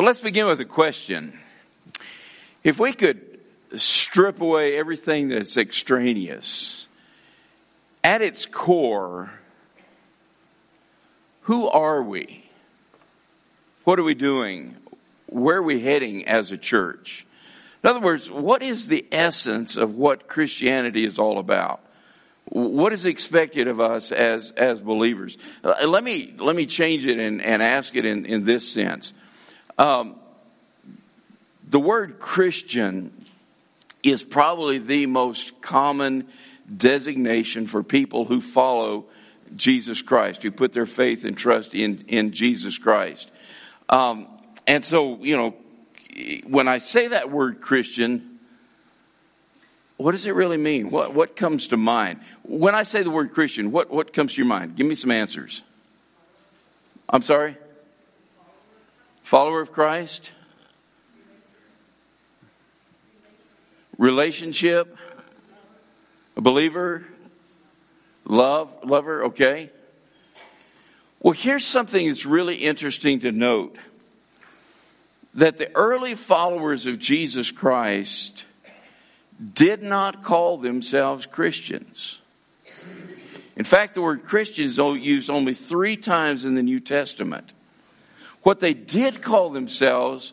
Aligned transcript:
But 0.00 0.06
let's 0.06 0.20
begin 0.20 0.46
with 0.46 0.58
a 0.62 0.64
question. 0.64 1.38
If 2.64 2.80
we 2.80 2.94
could 2.94 3.38
strip 3.76 4.40
away 4.40 4.78
everything 4.78 5.28
that's 5.28 5.58
extraneous, 5.58 6.86
at 8.02 8.22
its 8.22 8.46
core, 8.46 9.30
who 11.42 11.68
are 11.68 12.02
we? 12.02 12.46
What 13.84 13.98
are 13.98 14.02
we 14.02 14.14
doing? 14.14 14.76
Where 15.26 15.58
are 15.58 15.62
we 15.62 15.82
heading 15.82 16.26
as 16.26 16.50
a 16.50 16.56
church? 16.56 17.26
In 17.84 17.90
other 17.90 18.00
words, 18.00 18.30
what 18.30 18.62
is 18.62 18.88
the 18.88 19.04
essence 19.12 19.76
of 19.76 19.96
what 19.96 20.28
Christianity 20.28 21.04
is 21.04 21.18
all 21.18 21.38
about? 21.38 21.80
What 22.46 22.94
is 22.94 23.04
expected 23.04 23.68
of 23.68 23.80
us 23.80 24.12
as, 24.12 24.50
as 24.52 24.80
believers? 24.80 25.36
Uh, 25.62 25.86
let 25.86 26.02
me, 26.02 26.32
let 26.38 26.56
me 26.56 26.64
change 26.64 27.04
it 27.04 27.18
and, 27.18 27.42
and 27.42 27.62
ask 27.62 27.94
it 27.94 28.06
in, 28.06 28.24
in 28.24 28.44
this 28.44 28.66
sense. 28.66 29.12
Um, 29.80 30.20
the 31.70 31.80
word 31.80 32.20
Christian 32.20 33.24
is 34.02 34.22
probably 34.22 34.76
the 34.76 35.06
most 35.06 35.62
common 35.62 36.28
designation 36.76 37.66
for 37.66 37.82
people 37.82 38.26
who 38.26 38.42
follow 38.42 39.06
Jesus 39.56 40.02
Christ, 40.02 40.42
who 40.42 40.50
put 40.50 40.74
their 40.74 40.84
faith 40.84 41.24
and 41.24 41.36
trust 41.36 41.74
in, 41.74 42.04
in 42.08 42.32
Jesus 42.32 42.76
Christ. 42.76 43.30
Um, 43.88 44.28
and 44.66 44.84
so, 44.84 45.16
you 45.24 45.34
know, 45.34 45.54
when 46.46 46.68
I 46.68 46.76
say 46.76 47.08
that 47.08 47.30
word 47.30 47.62
Christian, 47.62 48.38
what 49.96 50.12
does 50.12 50.26
it 50.26 50.34
really 50.34 50.58
mean? 50.58 50.90
What, 50.90 51.14
what 51.14 51.36
comes 51.36 51.68
to 51.68 51.78
mind? 51.78 52.20
When 52.42 52.74
I 52.74 52.82
say 52.82 53.02
the 53.02 53.10
word 53.10 53.32
Christian, 53.32 53.72
what, 53.72 53.90
what 53.90 54.12
comes 54.12 54.34
to 54.34 54.36
your 54.36 54.46
mind? 54.46 54.76
Give 54.76 54.86
me 54.86 54.94
some 54.94 55.10
answers. 55.10 55.62
I'm 57.08 57.22
sorry? 57.22 57.56
Follower 59.30 59.60
of 59.60 59.70
Christ? 59.70 60.32
Relationship? 63.96 64.96
A 66.36 66.40
believer? 66.40 67.06
Love? 68.24 68.72
Lover? 68.82 69.26
Okay. 69.26 69.70
Well, 71.20 71.30
here's 71.30 71.64
something 71.64 72.08
that's 72.08 72.26
really 72.26 72.56
interesting 72.56 73.20
to 73.20 73.30
note 73.30 73.76
that 75.34 75.58
the 75.58 75.72
early 75.76 76.16
followers 76.16 76.86
of 76.86 76.98
Jesus 76.98 77.52
Christ 77.52 78.44
did 79.54 79.80
not 79.80 80.24
call 80.24 80.58
themselves 80.58 81.24
Christians. 81.26 82.18
In 83.54 83.64
fact, 83.64 83.94
the 83.94 84.02
word 84.02 84.24
Christian 84.24 84.64
is 84.64 84.78
used 84.78 85.30
only 85.30 85.54
three 85.54 85.96
times 85.96 86.44
in 86.44 86.56
the 86.56 86.64
New 86.64 86.80
Testament. 86.80 87.52
What 88.42 88.60
they 88.60 88.74
did 88.74 89.22
call 89.22 89.50
themselves 89.50 90.32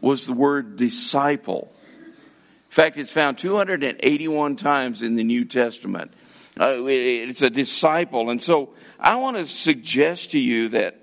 was 0.00 0.26
the 0.26 0.32
word 0.32 0.76
disciple. 0.76 1.72
In 2.06 2.74
fact, 2.74 2.96
it's 2.96 3.12
found 3.12 3.38
281 3.38 4.56
times 4.56 5.02
in 5.02 5.16
the 5.16 5.24
New 5.24 5.44
Testament. 5.44 6.12
Uh, 6.58 6.84
it's 6.86 7.42
a 7.42 7.50
disciple. 7.50 8.30
And 8.30 8.42
so 8.42 8.70
I 8.98 9.16
want 9.16 9.36
to 9.36 9.46
suggest 9.46 10.32
to 10.32 10.38
you 10.38 10.70
that 10.70 11.00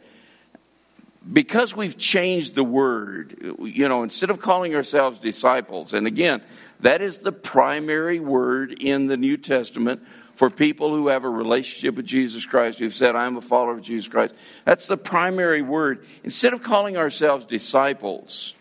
because 1.32 1.76
we've 1.76 1.98
changed 1.98 2.56
the 2.56 2.64
word, 2.64 3.56
you 3.60 3.88
know, 3.90 4.04
instead 4.04 4.30
of 4.30 4.40
calling 4.40 4.76
ourselves 4.76 5.20
disciples, 5.20 5.94
and 5.94 6.08
again, 6.08 6.42
that 6.82 7.02
is 7.02 7.20
the 7.20 7.32
primary 7.32 8.20
word 8.20 8.72
in 8.72 9.08
the 9.08 9.18
New 9.18 9.38
Testament 9.38 10.04
for 10.38 10.50
people 10.52 10.96
who 10.96 11.08
have 11.08 11.24
a 11.24 11.30
relationship 11.30 11.96
with 11.96 12.06
Jesus 12.06 12.46
Christ, 12.46 12.78
who've 12.78 12.94
said, 12.94 13.16
I'm 13.16 13.38
a 13.38 13.42
follower 13.42 13.74
of 13.74 13.82
Jesus 13.82 14.08
Christ. 14.08 14.36
That's 14.66 14.86
the 14.86 14.96
primary 14.96 15.64
word. 15.64 16.06
Instead 16.24 16.54
of 16.54 16.62
calling 16.62 16.96
ourselves 16.96 17.46
disciples, 17.46 18.54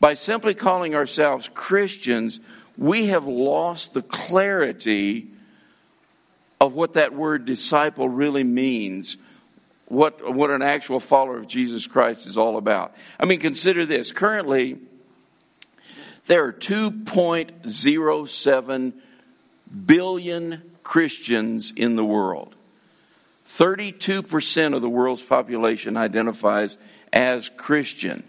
by 0.00 0.14
simply 0.14 0.54
calling 0.54 0.96
ourselves 0.96 1.48
Christians, 1.54 2.40
we 2.76 3.06
have 3.06 3.26
lost 3.26 3.92
the 3.92 4.02
clarity 4.02 5.28
of 6.60 6.74
what 6.74 6.94
that 6.94 7.14
word 7.14 7.44
disciple 7.44 8.08
really 8.08 8.42
means 8.42 9.16
what, 9.86 10.34
what 10.34 10.50
an 10.50 10.62
actual 10.62 10.98
follower 10.98 11.36
of 11.36 11.46
Jesus 11.46 11.86
Christ 11.86 12.26
is 12.26 12.36
all 12.36 12.56
about. 12.56 12.96
I 13.20 13.26
mean, 13.26 13.38
consider 13.38 13.86
this. 13.86 14.10
Currently, 14.10 14.78
there 16.26 16.44
are 16.44 16.52
2.07 16.52 18.92
billion 19.86 20.71
Christians 20.82 21.72
in 21.76 21.96
the 21.96 22.04
world. 22.04 22.54
32% 23.48 24.74
of 24.74 24.82
the 24.82 24.88
world's 24.88 25.22
population 25.22 25.96
identifies 25.96 26.76
as 27.12 27.48
Christian. 27.50 28.22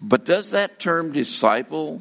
But 0.00 0.24
does 0.24 0.50
that 0.50 0.78
term 0.78 1.12
disciple 1.12 2.00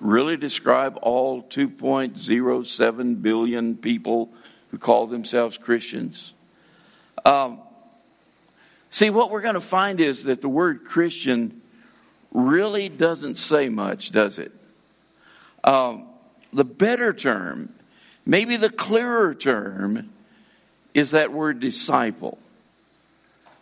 really 0.00 0.36
describe 0.36 0.98
all 1.02 1.42
2.07 1.42 3.22
billion 3.22 3.76
people 3.76 4.30
who 4.70 4.78
call 4.78 5.06
themselves 5.06 5.58
Christians. 5.58 6.32
Um, 7.24 7.60
see, 8.88 9.10
what 9.10 9.30
we're 9.30 9.42
going 9.42 9.54
to 9.54 9.60
find 9.60 10.00
is 10.00 10.24
that 10.24 10.40
the 10.40 10.48
word 10.48 10.84
Christian 10.84 11.60
really 12.32 12.88
doesn't 12.88 13.36
say 13.36 13.68
much, 13.68 14.10
does 14.10 14.38
it? 14.38 14.52
Um, 15.62 16.06
the 16.52 16.64
better 16.64 17.12
term, 17.12 17.72
maybe 18.26 18.56
the 18.56 18.70
clearer 18.70 19.34
term, 19.34 20.10
is 20.94 21.12
that 21.12 21.32
word 21.32 21.60
disciple. 21.60 22.38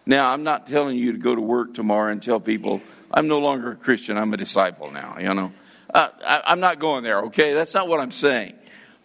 Now, 0.06 0.30
I'm 0.30 0.42
not 0.42 0.68
telling 0.68 0.96
you 0.96 1.12
to 1.12 1.18
go 1.18 1.34
to 1.34 1.40
work 1.40 1.74
tomorrow 1.74 2.10
and 2.10 2.22
tell 2.22 2.40
people, 2.40 2.80
I'm 3.12 3.28
no 3.28 3.38
longer 3.38 3.72
a 3.72 3.76
Christian, 3.76 4.16
I'm 4.16 4.32
a 4.32 4.38
disciple 4.38 4.90
now, 4.90 5.18
you 5.20 5.34
know. 5.34 5.52
Uh, 5.92 6.08
I, 6.26 6.52
am 6.52 6.60
not 6.60 6.78
going 6.78 7.04
there, 7.04 7.24
okay? 7.24 7.54
That's 7.54 7.74
not 7.74 7.88
what 7.88 8.00
I'm 8.00 8.10
saying. 8.10 8.54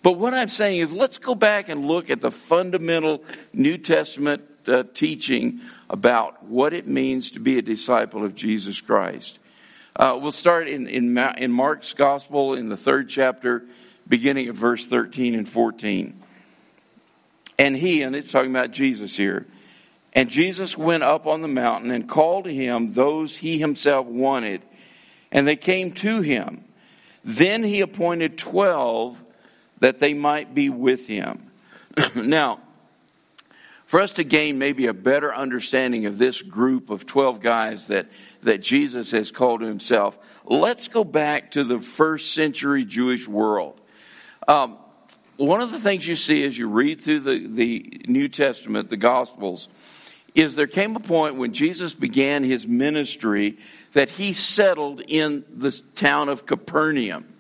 But 0.02 0.14
what 0.14 0.34
I'm 0.34 0.50
saying 0.50 0.80
is 0.80 0.92
let's 0.94 1.18
go 1.18 1.36
back 1.36 1.70
and 1.70 1.86
look 1.86 2.10
at 2.10 2.22
the 2.22 2.32
fundamental 2.32 3.24
New 3.54 3.78
Testament 3.78 4.44
uh, 4.68 4.84
teaching 4.94 5.62
about 5.90 6.44
what 6.46 6.74
it 6.74 6.88
means 6.88 7.32
to 7.32 7.40
be 7.40 7.58
a 7.58 7.62
disciple 7.62 8.26
of 8.26 8.36
Jesus 8.36 8.80
Christ. 8.80 9.40
Uh, 9.96 10.18
we'll 10.20 10.32
start 10.32 10.68
in, 10.68 10.88
in, 10.88 11.18
in 11.38 11.52
Mark's 11.52 11.94
Gospel 11.94 12.56
in 12.56 12.68
the 12.68 12.78
third 12.78 13.10
chapter, 13.10 13.64
beginning 14.08 14.48
at 14.48 14.56
verse 14.56 14.88
13 14.88 15.36
and 15.36 15.48
14. 15.48 16.20
And 17.60 17.78
he, 17.78 18.02
and 18.02 18.16
it's 18.16 18.32
talking 18.32 18.50
about 18.50 18.72
Jesus 18.72 19.16
here, 19.16 19.46
and 20.12 20.30
Jesus 20.30 20.76
went 20.76 21.04
up 21.04 21.28
on 21.28 21.44
the 21.44 21.48
mountain 21.48 21.92
and 21.92 22.10
called 22.10 22.46
to 22.46 22.54
him 22.54 22.94
those 22.94 23.38
he 23.38 23.60
himself 23.60 24.08
wanted, 24.08 24.64
and 25.32 25.48
they 25.48 25.56
came 25.56 25.92
to 25.94 26.22
him. 26.22 26.64
Then 27.24 27.64
he 27.64 27.82
appointed 27.82 28.38
twelve 28.38 29.18
that 29.80 30.00
they 30.00 30.14
might 30.14 30.56
be 30.56 30.70
with 30.70 31.06
him. 31.06 31.52
now, 32.16 32.62
for 33.94 34.02
us 34.02 34.14
to 34.14 34.24
gain 34.24 34.58
maybe 34.58 34.88
a 34.88 34.94
better 34.94 35.32
understanding 35.32 36.08
of 36.08 36.18
this 36.18 36.42
group 36.42 36.90
of 36.90 37.06
12 37.06 37.40
guys 37.42 37.86
that, 37.90 38.08
that 38.42 38.60
Jesus 38.60 39.12
has 39.12 39.30
called 39.30 39.60
to 39.60 39.68
himself, 39.68 40.18
let's 40.46 40.88
go 40.88 41.04
back 41.04 41.52
to 41.52 41.64
the 41.64 41.80
first 41.80 42.34
century 42.34 42.86
Jewish 42.86 43.28
world. 43.28 43.80
Um, 44.48 44.80
one 45.38 45.62
of 45.62 45.72
the 45.72 45.80
things 45.80 46.08
you 46.08 46.16
see 46.16 46.44
as 46.44 46.58
you 46.58 46.70
read 46.70 47.02
through 47.02 47.20
the, 47.20 47.48
the 47.48 48.02
New 48.08 48.30
Testament, 48.30 48.90
the 48.90 48.98
Gospels, 48.98 49.70
is 50.34 50.56
there 50.56 50.66
came 50.66 50.96
a 50.96 51.00
point 51.00 51.36
when 51.36 51.54
Jesus 51.54 51.94
began 51.94 52.44
his 52.44 52.66
ministry 52.66 53.60
that 53.94 54.10
he 54.10 54.34
settled 54.34 55.02
in 55.02 55.46
the 55.56 55.70
town 55.94 56.30
of 56.30 56.48
Capernaum. 56.48 57.32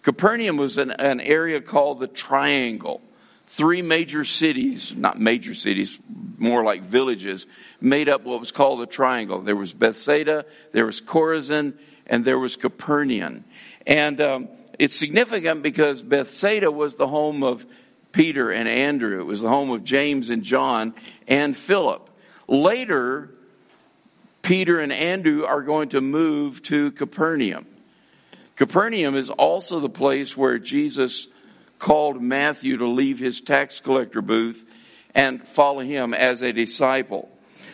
Capernaum 0.00 0.56
was 0.56 0.78
an, 0.78 0.90
an 0.90 1.20
area 1.20 1.60
called 1.60 2.00
the 2.00 2.08
Triangle. 2.08 3.02
Three 3.50 3.80
major 3.80 4.24
cities, 4.24 4.92
not 4.94 5.18
major 5.18 5.54
cities, 5.54 5.98
more 6.36 6.62
like 6.62 6.82
villages, 6.82 7.46
made 7.80 8.08
up 8.08 8.24
what 8.24 8.40
was 8.40 8.52
called 8.52 8.80
the 8.80 8.86
Triangle. 8.86 9.40
There 9.40 9.56
was 9.56 9.72
Bethsaida, 9.72 10.44
there 10.72 10.84
was 10.84 11.00
Chorazin, 11.00 11.74
and 12.06 12.24
there 12.24 12.38
was 12.38 12.56
Capernaum. 12.56 13.44
And 13.86 14.20
um, 14.20 14.48
it's 14.78 14.96
significant 14.96 15.62
because 15.62 16.02
Bethsaida 16.02 16.70
was 16.70 16.96
the 16.96 17.08
home 17.08 17.42
of 17.42 17.64
Peter 18.12 18.50
and 18.50 18.68
Andrew. 18.68 19.20
It 19.20 19.24
was 19.24 19.40
the 19.40 19.48
home 19.48 19.70
of 19.70 19.82
James 19.82 20.28
and 20.28 20.42
John 20.42 20.94
and 21.26 21.56
Philip. 21.56 22.08
Later, 22.48 23.30
Peter 24.42 24.78
and 24.80 24.92
Andrew 24.92 25.44
are 25.44 25.62
going 25.62 25.90
to 25.90 26.00
move 26.02 26.62
to 26.64 26.92
Capernaum. 26.92 27.66
Capernaum 28.56 29.16
is 29.16 29.30
also 29.30 29.80
the 29.80 29.88
place 29.88 30.36
where 30.36 30.58
Jesus 30.58 31.28
called 31.78 32.20
Matthew 32.20 32.78
to 32.78 32.86
leave 32.86 33.18
his 33.18 33.40
tax 33.40 33.80
collector 33.80 34.22
booth 34.22 34.64
and 35.14 35.46
follow 35.46 35.80
him 35.80 36.14
as 36.14 36.42
a 36.42 36.52
disciple. 36.52 37.28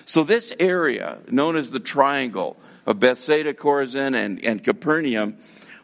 So 0.07 0.25
this 0.25 0.53
area, 0.59 1.19
known 1.31 1.57
as 1.57 1.71
the 1.71 1.81
triangle 1.81 2.57
of 2.87 3.01
Bethsaida, 3.01 3.55
Chorazin, 3.55 4.15
and, 4.15 4.45
and 4.45 4.63
Capernaum, 4.63 5.39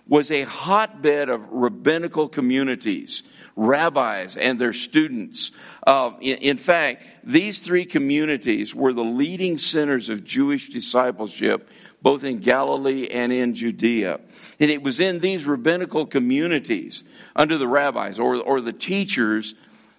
was 0.06 0.30
a 0.30 0.42
hotbed 0.42 1.28
of 1.28 1.48
rabbinical 1.50 2.28
communities, 2.28 3.22
rabbis 3.56 4.36
and 4.36 4.60
their 4.60 4.72
students. 4.72 5.52
Uh, 5.86 6.12
in, 6.20 6.38
in 6.38 6.56
fact, 6.56 7.04
these 7.22 7.62
three 7.62 7.84
communities 7.84 8.74
were 8.74 8.92
the 8.92 9.04
leading 9.04 9.56
centers 9.56 10.08
of 10.08 10.24
Jewish 10.24 10.70
discipleship 10.70 11.68
both 12.02 12.24
in 12.24 12.38
Galilee 12.38 13.08
and 13.08 13.32
in 13.32 13.54
Judea. 13.54 14.20
And 14.58 14.70
it 14.70 14.82
was 14.82 15.00
in 15.00 15.20
these 15.20 15.44
rabbinical 15.44 16.06
communities 16.06 17.02
under 17.36 17.58
the 17.58 17.68
rabbis 17.68 18.18
or, 18.18 18.36
or 18.36 18.60
the 18.60 18.72
teachers 18.72 19.54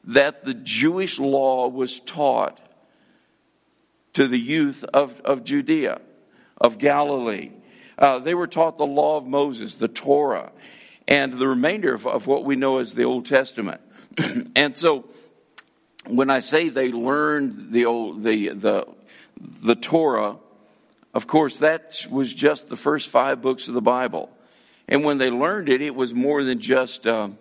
that 0.05 0.43
the 0.43 0.53
Jewish 0.53 1.19
law 1.19 1.67
was 1.67 1.99
taught 1.99 2.59
to 4.13 4.27
the 4.27 4.39
youth 4.39 4.83
of, 4.83 5.19
of 5.21 5.43
Judea, 5.43 6.01
of 6.59 6.77
Galilee. 6.77 7.51
Uh, 7.97 8.19
they 8.19 8.33
were 8.33 8.47
taught 8.47 8.77
the 8.77 8.85
law 8.85 9.17
of 9.17 9.25
Moses, 9.25 9.77
the 9.77 9.87
Torah, 9.87 10.51
and 11.07 11.33
the 11.33 11.47
remainder 11.47 11.93
of, 11.93 12.07
of 12.07 12.27
what 12.27 12.43
we 12.43 12.55
know 12.55 12.79
as 12.79 12.93
the 12.93 13.03
Old 13.03 13.25
Testament. 13.25 13.81
and 14.55 14.77
so, 14.77 15.05
when 16.07 16.29
I 16.29 16.39
say 16.39 16.69
they 16.69 16.91
learned 16.91 17.71
the 17.71 17.85
old, 17.85 18.23
the 18.23 18.49
the 18.49 18.87
the 19.37 19.75
Torah, 19.75 20.37
of 21.13 21.27
course, 21.27 21.59
that 21.59 22.05
was 22.09 22.33
just 22.33 22.69
the 22.69 22.77
first 22.77 23.09
five 23.09 23.41
books 23.41 23.67
of 23.67 23.73
the 23.73 23.81
Bible. 23.81 24.29
And 24.87 25.03
when 25.03 25.17
they 25.17 25.29
learned 25.29 25.69
it, 25.69 25.81
it 25.81 25.95
was 25.95 26.13
more 26.13 26.43
than 26.43 26.59
just, 26.59 27.05
um, 27.05 27.37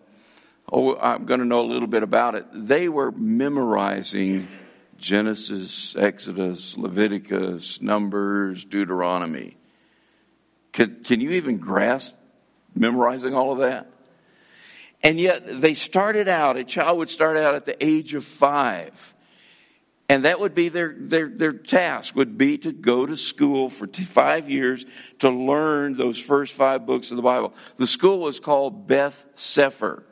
oh, 0.71 0.97
I'm 0.97 1.25
going 1.25 1.41
to 1.41 1.47
know 1.47 1.61
a 1.61 1.71
little 1.71 1.89
bit 1.89 2.03
about 2.03 2.35
it. 2.35 2.47
They 2.53 2.89
were 2.89 3.13
memorizing 3.13 4.49
Genesis, 4.99 5.95
Exodus, 5.99 6.77
Leviticus, 6.77 7.81
Numbers, 7.81 8.65
Deuteronomy. 8.65 9.57
Can, 10.73 11.03
can 11.03 11.21
you 11.21 11.33
even 11.33 11.59
grasp 11.59 12.15
memorizing 12.75 13.35
all 13.35 13.53
of 13.53 13.59
that? 13.59 13.91
And 15.03 15.19
yet 15.19 15.61
they 15.61 15.75
started 15.75 16.29
out, 16.29 16.57
a 16.57 16.65
child 16.65 16.99
would 16.99 17.09
start 17.09 17.37
out 17.37 17.55
at 17.55 17.65
the 17.65 17.83
age 17.85 18.15
of 18.15 18.25
five 18.25 18.93
and 20.11 20.25
that 20.25 20.41
would 20.41 20.57
be 20.57 20.71
their, 20.71 20.93
their, 20.99 21.29
their 21.29 21.53
task 21.53 22.17
would 22.17 22.37
be 22.37 22.59
to 22.59 22.73
go 22.73 23.07
to 23.07 23.17
school 23.17 23.71
for 23.71 23.87
five 23.87 24.51
years 24.51 24.85
to 25.21 25.31
learn 25.31 25.97
those 25.97 26.19
first 26.19 26.55
five 26.55 26.85
books 26.85 27.13
of 27.13 27.17
the 27.17 27.23
Bible. 27.23 27.55
The 27.77 27.87
school 27.87 28.19
was 28.19 28.41
called 28.41 28.89
Beth 28.89 29.25
Sefer, 29.37 30.03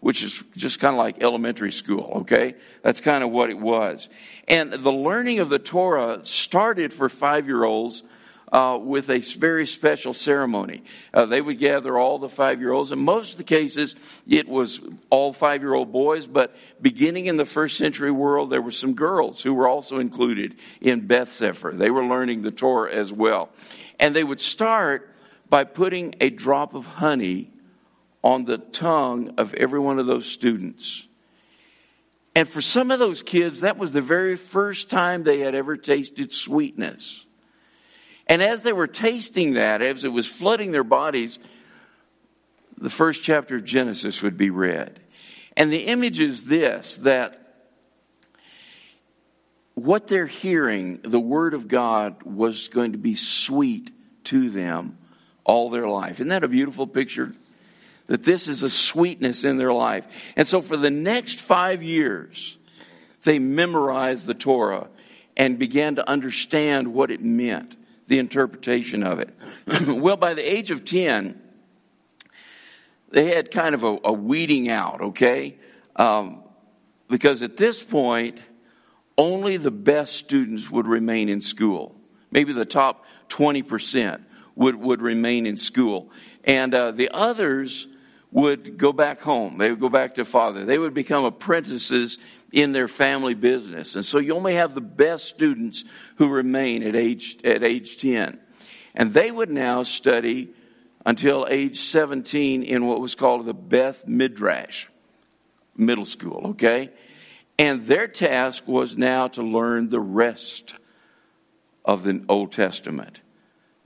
which 0.00 0.24
is 0.24 0.42
just 0.56 0.80
kind 0.80 0.92
of 0.92 0.98
like 0.98 1.22
elementary 1.22 1.70
school, 1.70 2.22
okay? 2.22 2.56
That's 2.82 3.00
kind 3.00 3.22
of 3.22 3.30
what 3.30 3.48
it 3.48 3.56
was. 3.56 4.08
And 4.48 4.72
the 4.72 4.90
learning 4.90 5.38
of 5.38 5.50
the 5.50 5.60
Torah 5.60 6.24
started 6.24 6.92
for 6.92 7.08
five 7.08 7.46
year 7.46 7.62
olds 7.62 8.02
uh, 8.52 8.78
with 8.80 9.10
a 9.10 9.18
very 9.18 9.66
special 9.66 10.12
ceremony. 10.12 10.82
Uh, 11.12 11.26
they 11.26 11.40
would 11.40 11.58
gather 11.58 11.98
all 11.98 12.18
the 12.18 12.28
five 12.28 12.60
year 12.60 12.72
olds. 12.72 12.92
In 12.92 12.98
most 12.98 13.32
of 13.32 13.38
the 13.38 13.44
cases, 13.44 13.96
it 14.28 14.48
was 14.48 14.80
all 15.10 15.32
five 15.32 15.62
year 15.62 15.74
old 15.74 15.92
boys, 15.92 16.26
but 16.26 16.54
beginning 16.80 17.26
in 17.26 17.36
the 17.36 17.44
first 17.44 17.76
century 17.76 18.10
world, 18.10 18.50
there 18.50 18.62
were 18.62 18.70
some 18.70 18.94
girls 18.94 19.42
who 19.42 19.54
were 19.54 19.68
also 19.68 19.98
included 19.98 20.56
in 20.80 21.06
Beth 21.06 21.32
Sefer. 21.32 21.72
They 21.74 21.90
were 21.90 22.04
learning 22.04 22.42
the 22.42 22.50
Torah 22.50 22.94
as 22.94 23.12
well. 23.12 23.50
And 23.98 24.14
they 24.14 24.24
would 24.24 24.40
start 24.40 25.10
by 25.48 25.64
putting 25.64 26.16
a 26.20 26.30
drop 26.30 26.74
of 26.74 26.84
honey 26.84 27.50
on 28.22 28.44
the 28.44 28.58
tongue 28.58 29.34
of 29.38 29.54
every 29.54 29.78
one 29.78 29.98
of 29.98 30.06
those 30.06 30.26
students. 30.26 31.06
And 32.34 32.48
for 32.48 32.60
some 32.60 32.90
of 32.90 32.98
those 32.98 33.22
kids, 33.22 33.60
that 33.60 33.78
was 33.78 33.92
the 33.92 34.00
very 34.00 34.36
first 34.36 34.90
time 34.90 35.22
they 35.22 35.40
had 35.40 35.54
ever 35.54 35.76
tasted 35.76 36.32
sweetness. 36.32 37.23
And 38.26 38.42
as 38.42 38.62
they 38.62 38.72
were 38.72 38.86
tasting 38.86 39.54
that, 39.54 39.82
as 39.82 40.04
it 40.04 40.08
was 40.08 40.26
flooding 40.26 40.72
their 40.72 40.84
bodies, 40.84 41.38
the 42.78 42.90
first 42.90 43.22
chapter 43.22 43.56
of 43.56 43.64
Genesis 43.64 44.22
would 44.22 44.36
be 44.36 44.50
read. 44.50 45.00
And 45.56 45.72
the 45.72 45.86
image 45.86 46.20
is 46.20 46.44
this 46.44 46.96
that 46.98 47.40
what 49.74 50.06
they're 50.06 50.26
hearing, 50.26 51.00
the 51.02 51.20
Word 51.20 51.54
of 51.54 51.68
God, 51.68 52.22
was 52.22 52.68
going 52.68 52.92
to 52.92 52.98
be 52.98 53.16
sweet 53.16 53.90
to 54.24 54.50
them 54.50 54.98
all 55.44 55.70
their 55.70 55.88
life. 55.88 56.14
Isn't 56.14 56.28
that 56.28 56.44
a 56.44 56.48
beautiful 56.48 56.86
picture? 56.86 57.32
That 58.06 58.24
this 58.24 58.48
is 58.48 58.62
a 58.62 58.70
sweetness 58.70 59.44
in 59.44 59.56
their 59.56 59.72
life. 59.72 60.04
And 60.36 60.46
so 60.46 60.60
for 60.60 60.76
the 60.76 60.90
next 60.90 61.40
five 61.40 61.82
years, 61.82 62.56
they 63.22 63.38
memorized 63.38 64.26
the 64.26 64.34
Torah 64.34 64.88
and 65.36 65.58
began 65.58 65.96
to 65.96 66.08
understand 66.08 66.88
what 66.88 67.10
it 67.10 67.22
meant 67.22 67.74
the 68.06 68.18
interpretation 68.18 69.02
of 69.02 69.20
it. 69.20 69.34
well, 69.86 70.16
by 70.16 70.34
the 70.34 70.42
age 70.42 70.70
of 70.70 70.84
10, 70.84 71.40
they 73.10 73.34
had 73.34 73.50
kind 73.50 73.74
of 73.74 73.84
a, 73.84 73.98
a 74.04 74.12
weeding 74.12 74.68
out, 74.68 75.00
okay? 75.00 75.58
Um, 75.96 76.42
because 77.08 77.42
at 77.42 77.56
this 77.56 77.82
point, 77.82 78.42
only 79.16 79.56
the 79.56 79.70
best 79.70 80.14
students 80.14 80.70
would 80.70 80.86
remain 80.86 81.28
in 81.28 81.40
school. 81.40 81.94
Maybe 82.30 82.52
the 82.52 82.64
top 82.64 83.04
20% 83.28 84.20
would, 84.56 84.76
would 84.76 85.02
remain 85.02 85.46
in 85.46 85.56
school. 85.56 86.10
And 86.42 86.74
uh, 86.74 86.90
the 86.90 87.10
others 87.10 87.86
would 88.34 88.76
go 88.76 88.92
back 88.92 89.20
home. 89.20 89.58
They 89.58 89.70
would 89.70 89.80
go 89.80 89.88
back 89.88 90.16
to 90.16 90.24
father. 90.24 90.64
They 90.64 90.76
would 90.76 90.92
become 90.92 91.24
apprentices 91.24 92.18
in 92.52 92.72
their 92.72 92.88
family 92.88 93.34
business. 93.34 93.94
And 93.94 94.04
so 94.04 94.18
you 94.18 94.34
only 94.34 94.56
have 94.56 94.74
the 94.74 94.80
best 94.80 95.26
students 95.26 95.84
who 96.16 96.28
remain 96.28 96.82
at 96.82 96.96
age, 96.96 97.38
at 97.44 97.62
age 97.62 97.96
10. 97.96 98.40
And 98.96 99.14
they 99.14 99.30
would 99.30 99.50
now 99.50 99.84
study 99.84 100.52
until 101.06 101.46
age 101.48 101.82
17 101.82 102.64
in 102.64 102.86
what 102.86 103.00
was 103.00 103.14
called 103.14 103.46
the 103.46 103.54
Beth 103.54 104.04
Midrash 104.06 104.86
middle 105.76 106.06
school, 106.06 106.48
okay? 106.50 106.90
And 107.56 107.86
their 107.86 108.08
task 108.08 108.66
was 108.66 108.96
now 108.96 109.28
to 109.28 109.42
learn 109.42 109.90
the 109.90 110.00
rest 110.00 110.74
of 111.84 112.02
the 112.02 112.24
Old 112.28 112.50
Testament. 112.52 113.20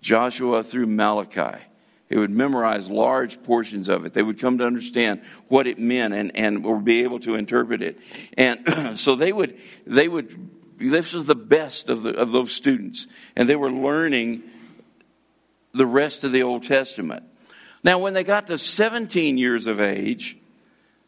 Joshua 0.01 0.63
through 0.63 0.87
Malachi. 0.87 1.63
They 2.09 2.17
would 2.17 2.31
memorize 2.31 2.89
large 2.89 3.43
portions 3.43 3.89
of 3.89 4.07
it. 4.07 4.15
They 4.15 4.23
would 4.23 4.41
come 4.41 4.59
to 4.59 4.65
understand 4.65 5.23
what 5.49 5.67
it 5.67 5.79
meant 5.79 6.15
and, 6.15 6.35
and 6.35 6.65
would 6.65 6.85
be 6.85 7.03
able 7.03 7.21
to 7.21 7.35
interpret 7.35 7.83
it. 7.83 7.99
And 8.37 8.99
so 8.99 9.15
they 9.15 9.33
would, 9.33 9.59
they 9.87 10.09
would, 10.09 10.51
this 10.81 11.13
was 11.13 11.27
the 11.27 11.35
best 11.35 11.91
of, 11.91 12.03
the, 12.03 12.11
of 12.11 12.33
those 12.33 12.53
students. 12.53 13.07
And 13.37 13.49
they 13.49 13.57
were 13.57 13.71
learning 13.71 14.43
the 15.75 15.87
rest 15.87 16.25
of 16.25 16.33
the 16.33 16.45
Old 16.45 16.65
Testament. 16.65 17.25
Now, 17.85 17.99
when 17.99 18.15
they 18.15 18.25
got 18.25 18.47
to 18.49 18.59
17 18.59 19.37
years 19.37 19.67
of 19.67 19.81
age, 19.81 20.37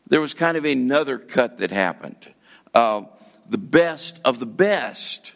there 0.06 0.20
was 0.20 0.34
kind 0.34 0.56
of 0.56 0.64
another 0.64 1.18
cut 1.18 1.58
that 1.58 1.70
happened. 1.70 2.28
Uh, 2.74 3.02
the 3.48 3.58
best 3.58 4.20
of 4.24 4.38
the 4.38 4.46
best 4.46 5.32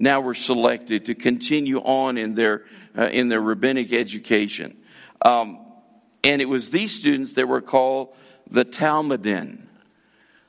now 0.00 0.20
were 0.20 0.34
selected 0.34 1.04
to 1.04 1.14
continue 1.14 1.78
on 1.78 2.18
in 2.18 2.34
their 2.34 2.64
uh, 2.98 3.04
in 3.04 3.28
their 3.28 3.40
rabbinic 3.40 3.92
education. 3.92 4.76
Um, 5.22 5.58
and 6.24 6.42
it 6.42 6.46
was 6.46 6.70
these 6.70 6.92
students 6.92 7.34
that 7.34 7.46
were 7.46 7.60
called 7.60 8.14
the 8.50 8.64
Talmudim. 8.64 9.66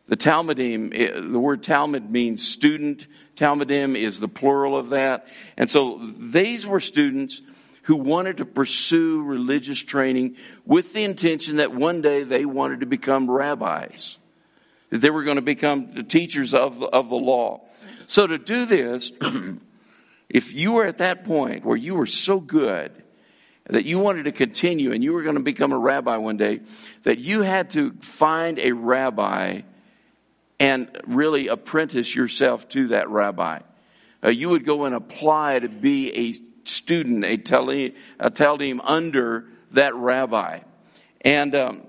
The 0.07 0.17
Talmudim, 0.17 0.91
eh, 0.93 1.21
the 1.31 1.39
word 1.39 1.63
Talmud 1.63 2.09
means 2.09 2.47
student. 2.47 3.05
Talmudim 3.37 3.95
is 3.95 4.19
the 4.19 4.27
plural 4.27 4.77
of 4.77 4.89
that. 4.89 5.27
And 5.57 5.69
so 5.69 6.11
these 6.17 6.65
were 6.65 6.79
students 6.79 7.41
who 7.83 7.95
wanted 7.95 8.37
to 8.37 8.45
pursue 8.45 9.21
religious 9.21 9.79
training 9.79 10.35
with 10.65 10.93
the 10.93 11.03
intention 11.03 11.57
that 11.57 11.73
one 11.73 12.01
day 12.01 12.23
they 12.23 12.45
wanted 12.45 12.81
to 12.81 12.85
become 12.85 13.29
rabbis. 13.29 14.17
That 14.89 14.99
they 14.99 15.09
were 15.09 15.23
going 15.23 15.37
to 15.37 15.41
become 15.41 15.93
the 15.93 16.03
teachers 16.03 16.53
of, 16.53 16.83
of 16.83 17.09
the 17.09 17.15
law. 17.15 17.61
So 18.11 18.27
to 18.27 18.37
do 18.37 18.65
this, 18.65 19.11
If 20.33 20.53
you 20.53 20.71
were 20.71 20.85
at 20.85 20.99
that 20.99 21.25
point 21.25 21.65
where 21.65 21.75
you 21.75 21.93
were 21.93 22.05
so 22.05 22.39
good 22.39 22.91
that 23.69 23.83
you 23.83 23.99
wanted 23.99 24.23
to 24.23 24.31
continue 24.31 24.93
and 24.93 25.03
you 25.03 25.11
were 25.11 25.23
going 25.23 25.35
to 25.35 25.41
become 25.41 25.73
a 25.73 25.77
rabbi 25.77 26.15
one 26.17 26.37
day, 26.37 26.61
that 27.03 27.17
you 27.17 27.41
had 27.41 27.71
to 27.71 27.91
find 27.99 28.57
a 28.57 28.71
rabbi 28.71 29.61
and 30.57 30.87
really 31.05 31.47
apprentice 31.47 32.15
yourself 32.15 32.69
to 32.69 32.89
that 32.89 33.09
rabbi. 33.09 33.59
Uh, 34.23 34.29
you 34.29 34.49
would 34.49 34.63
go 34.63 34.85
and 34.85 34.95
apply 34.95 35.59
to 35.59 35.67
be 35.67 36.29
a 36.29 36.67
student, 36.67 37.25
a 37.25 37.37
talmid, 37.37 37.95
a 38.19 38.89
under 38.89 39.45
that 39.71 39.95
rabbi. 39.95 40.59
And 41.19 41.53
um, 41.55 41.81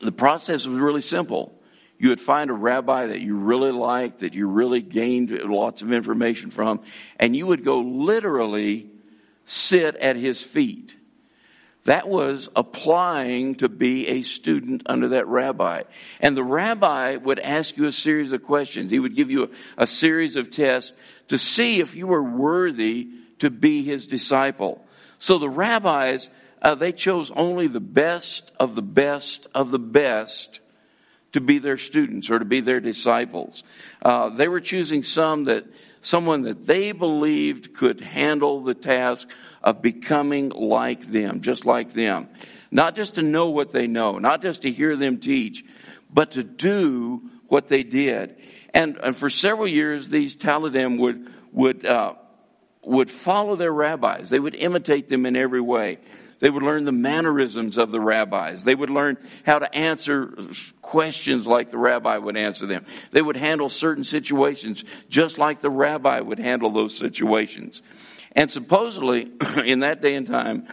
the 0.00 0.12
process 0.12 0.66
was 0.66 0.80
really 0.80 1.00
simple 1.00 1.55
you 1.98 2.10
would 2.10 2.20
find 2.20 2.50
a 2.50 2.54
rabbi 2.54 3.06
that 3.06 3.20
you 3.20 3.36
really 3.36 3.72
liked, 3.72 4.20
that 4.20 4.34
you 4.34 4.48
really 4.48 4.82
gained 4.82 5.30
lots 5.30 5.82
of 5.82 5.92
information 5.92 6.50
from, 6.50 6.80
and 7.18 7.34
you 7.34 7.46
would 7.46 7.64
go 7.64 7.80
literally 7.80 8.90
sit 9.44 9.96
at 9.96 10.16
his 10.16 10.42
feet. 10.42 10.94
That 11.84 12.08
was 12.08 12.48
applying 12.56 13.56
to 13.56 13.68
be 13.68 14.08
a 14.08 14.22
student 14.22 14.82
under 14.86 15.08
that 15.10 15.28
rabbi. 15.28 15.84
And 16.20 16.36
the 16.36 16.42
rabbi 16.42 17.16
would 17.16 17.38
ask 17.38 17.76
you 17.76 17.86
a 17.86 17.92
series 17.92 18.32
of 18.32 18.42
questions. 18.42 18.90
He 18.90 18.98
would 18.98 19.14
give 19.14 19.30
you 19.30 19.44
a, 19.44 19.48
a 19.82 19.86
series 19.86 20.36
of 20.36 20.50
tests 20.50 20.92
to 21.28 21.38
see 21.38 21.80
if 21.80 21.94
you 21.94 22.06
were 22.06 22.22
worthy 22.22 23.08
to 23.38 23.50
be 23.50 23.84
his 23.84 24.06
disciple. 24.06 24.84
So 25.18 25.38
the 25.38 25.48
rabbis 25.48 26.28
Uh, 26.62 26.74
they 26.74 26.92
chose 26.92 27.30
only 27.36 27.68
the 27.68 27.84
best 27.84 28.50
of 28.58 28.74
the 28.74 28.82
best 28.82 29.46
of 29.52 29.70
the 29.70 29.78
best 29.78 30.60
to 31.36 31.40
be 31.42 31.58
their 31.58 31.76
students 31.76 32.30
or 32.30 32.38
to 32.38 32.46
be 32.46 32.62
their 32.62 32.80
disciples. 32.80 33.62
Uh, 34.00 34.30
they 34.30 34.48
were 34.48 34.60
choosing 34.60 35.02
some 35.02 35.44
that 35.44 35.66
someone 36.00 36.40
that 36.42 36.64
they 36.64 36.92
believed 36.92 37.74
could 37.74 38.00
handle 38.00 38.64
the 38.64 38.72
task 38.72 39.28
of 39.62 39.82
becoming 39.82 40.48
like 40.48 41.12
them, 41.12 41.42
just 41.42 41.66
like 41.66 41.92
them. 41.92 42.30
Not 42.70 42.96
just 42.96 43.16
to 43.16 43.22
know 43.22 43.50
what 43.50 43.70
they 43.70 43.86
know, 43.86 44.18
not 44.18 44.40
just 44.40 44.62
to 44.62 44.70
hear 44.70 44.96
them 44.96 45.18
teach, 45.18 45.62
but 46.10 46.32
to 46.32 46.42
do 46.42 47.28
what 47.48 47.68
they 47.68 47.82
did. 47.82 48.36
And, 48.72 48.96
and 48.96 49.14
for 49.14 49.28
several 49.28 49.68
years, 49.68 50.08
these 50.08 50.36
Talmidim 50.36 50.98
would, 51.00 51.30
would, 51.52 51.84
uh, 51.84 52.14
would 52.86 53.10
follow 53.10 53.56
their 53.56 53.72
rabbis. 53.72 54.30
They 54.30 54.38
would 54.38 54.54
imitate 54.54 55.08
them 55.08 55.26
in 55.26 55.36
every 55.36 55.60
way. 55.60 55.98
They 56.38 56.50
would 56.50 56.62
learn 56.62 56.84
the 56.84 56.92
mannerisms 56.92 57.78
of 57.78 57.90
the 57.90 58.00
rabbis. 58.00 58.62
They 58.62 58.74
would 58.74 58.90
learn 58.90 59.16
how 59.44 59.58
to 59.58 59.74
answer 59.74 60.36
questions 60.82 61.46
like 61.46 61.70
the 61.70 61.78
rabbi 61.78 62.16
would 62.16 62.36
answer 62.36 62.66
them. 62.66 62.84
They 63.10 63.22
would 63.22 63.36
handle 63.36 63.68
certain 63.68 64.04
situations 64.04 64.84
just 65.08 65.38
like 65.38 65.60
the 65.60 65.70
rabbi 65.70 66.20
would 66.20 66.38
handle 66.38 66.72
those 66.72 66.96
situations. 66.96 67.82
And 68.32 68.50
supposedly, 68.50 69.32
in 69.64 69.80
that 69.80 70.02
day 70.02 70.14
and 70.14 70.26
time, 70.26 70.68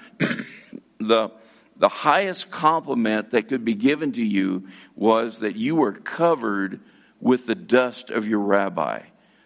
the, 0.99 1.31
the 1.77 1.89
highest 1.89 2.51
compliment 2.51 3.31
that 3.31 3.47
could 3.47 3.65
be 3.65 3.75
given 3.75 4.11
to 4.13 4.23
you 4.23 4.67
was 4.95 5.39
that 5.39 5.55
you 5.55 5.77
were 5.77 5.93
covered 5.93 6.81
with 7.21 7.47
the 7.47 7.55
dust 7.55 8.11
of 8.11 8.27
your 8.27 8.39
rabbi. 8.39 9.03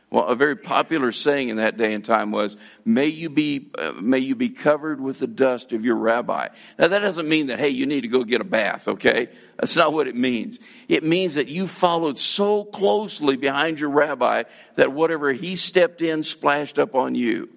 Well, 0.10 0.28
a 0.28 0.36
very 0.36 0.56
popular 0.56 1.12
saying 1.12 1.50
in 1.50 1.58
that 1.58 1.76
day 1.76 1.94
and 1.94 2.04
time 2.04 2.32
was, 2.32 2.56
may 2.86 3.08
you 3.08 3.30
be, 3.30 3.70
uh, 3.78 3.92
may 3.92 4.20
you 4.20 4.36
be 4.36 4.50
covered 4.50 5.02
with 5.02 5.20
the 5.20 5.28
dust 5.28 5.74
of 5.74 5.84
your 5.84 5.98
rabbi. 5.98 6.48
Now 6.80 6.88
that 6.88 7.00
doesn't 7.00 7.28
mean 7.28 7.48
that, 7.48 7.60
hey, 7.60 7.70
you 7.70 7.86
need 7.86 8.02
to 8.02 8.08
go 8.08 8.24
get 8.24 8.40
a 8.40 8.46
bath, 8.46 8.88
okay? 8.88 9.28
That's 9.60 9.76
not 9.76 9.92
what 9.92 10.08
it 10.08 10.16
means. 10.16 10.60
It 10.88 11.04
means 11.04 11.36
that 11.36 11.50
you 11.50 11.68
followed 11.68 12.18
so 12.18 12.64
closely 12.64 13.36
behind 13.36 13.82
your 13.82 13.90
rabbi 13.90 14.44
that 14.78 14.94
whatever 14.94 15.34
he 15.34 15.58
stepped 15.58 16.02
in 16.02 16.24
splashed 16.24 16.80
up 16.80 16.96
on 16.96 17.14
you. 17.14 17.50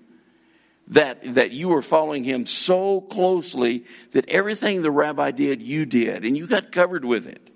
That, 0.88 1.34
that 1.34 1.52
you 1.52 1.68
were 1.68 1.82
following 1.82 2.24
him 2.24 2.46
so 2.46 3.00
closely 3.00 3.84
that 4.10 4.28
everything 4.28 4.82
the 4.82 4.90
rabbi 4.90 5.30
did, 5.30 5.62
you 5.62 5.86
did, 5.86 6.24
and 6.24 6.36
you 6.36 6.48
got 6.48 6.72
covered 6.72 7.04
with 7.04 7.28
it. 7.28 7.48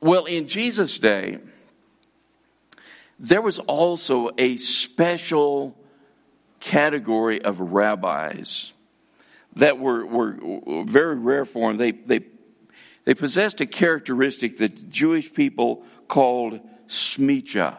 Well, 0.00 0.24
in 0.24 0.48
Jesus' 0.48 0.98
day, 0.98 1.40
there 3.22 3.40
was 3.40 3.60
also 3.60 4.30
a 4.36 4.56
special 4.56 5.78
category 6.58 7.40
of 7.40 7.60
rabbis 7.60 8.72
that 9.56 9.78
were, 9.78 10.04
were 10.04 10.84
very 10.84 11.16
rare 11.16 11.44
for 11.44 11.70
them. 11.70 11.78
They, 11.78 11.92
they, 11.92 12.26
they 13.04 13.14
possessed 13.14 13.60
a 13.60 13.66
characteristic 13.66 14.58
that 14.58 14.90
Jewish 14.90 15.32
people 15.32 15.84
called 16.08 16.60
smicha. 16.88 17.78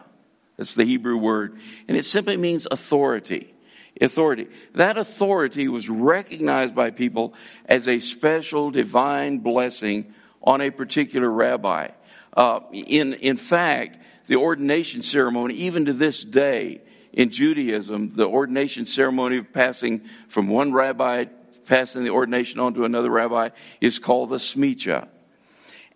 That's 0.56 0.74
the 0.74 0.84
Hebrew 0.84 1.18
word. 1.18 1.58
And 1.88 1.96
it 1.96 2.06
simply 2.06 2.38
means 2.38 2.66
authority. 2.70 3.52
Authority. 4.00 4.48
That 4.74 4.96
authority 4.96 5.68
was 5.68 5.90
recognized 5.90 6.74
by 6.74 6.90
people 6.90 7.34
as 7.66 7.86
a 7.86 8.00
special 8.00 8.70
divine 8.70 9.38
blessing 9.38 10.14
on 10.42 10.62
a 10.62 10.70
particular 10.70 11.30
rabbi. 11.30 11.88
Uh, 12.34 12.60
in, 12.72 13.12
in 13.14 13.36
fact, 13.36 13.98
the 14.26 14.36
ordination 14.36 15.02
ceremony, 15.02 15.54
even 15.54 15.86
to 15.86 15.92
this 15.92 16.22
day 16.22 16.80
in 17.12 17.30
Judaism, 17.30 18.12
the 18.14 18.26
ordination 18.26 18.86
ceremony 18.86 19.38
of 19.38 19.52
passing 19.52 20.02
from 20.28 20.48
one 20.48 20.72
rabbi, 20.72 21.26
passing 21.66 22.04
the 22.04 22.10
ordination 22.10 22.60
on 22.60 22.74
to 22.74 22.84
another 22.84 23.10
rabbi, 23.10 23.50
is 23.80 23.98
called 23.98 24.30
the 24.30 24.36
smicha. 24.36 25.08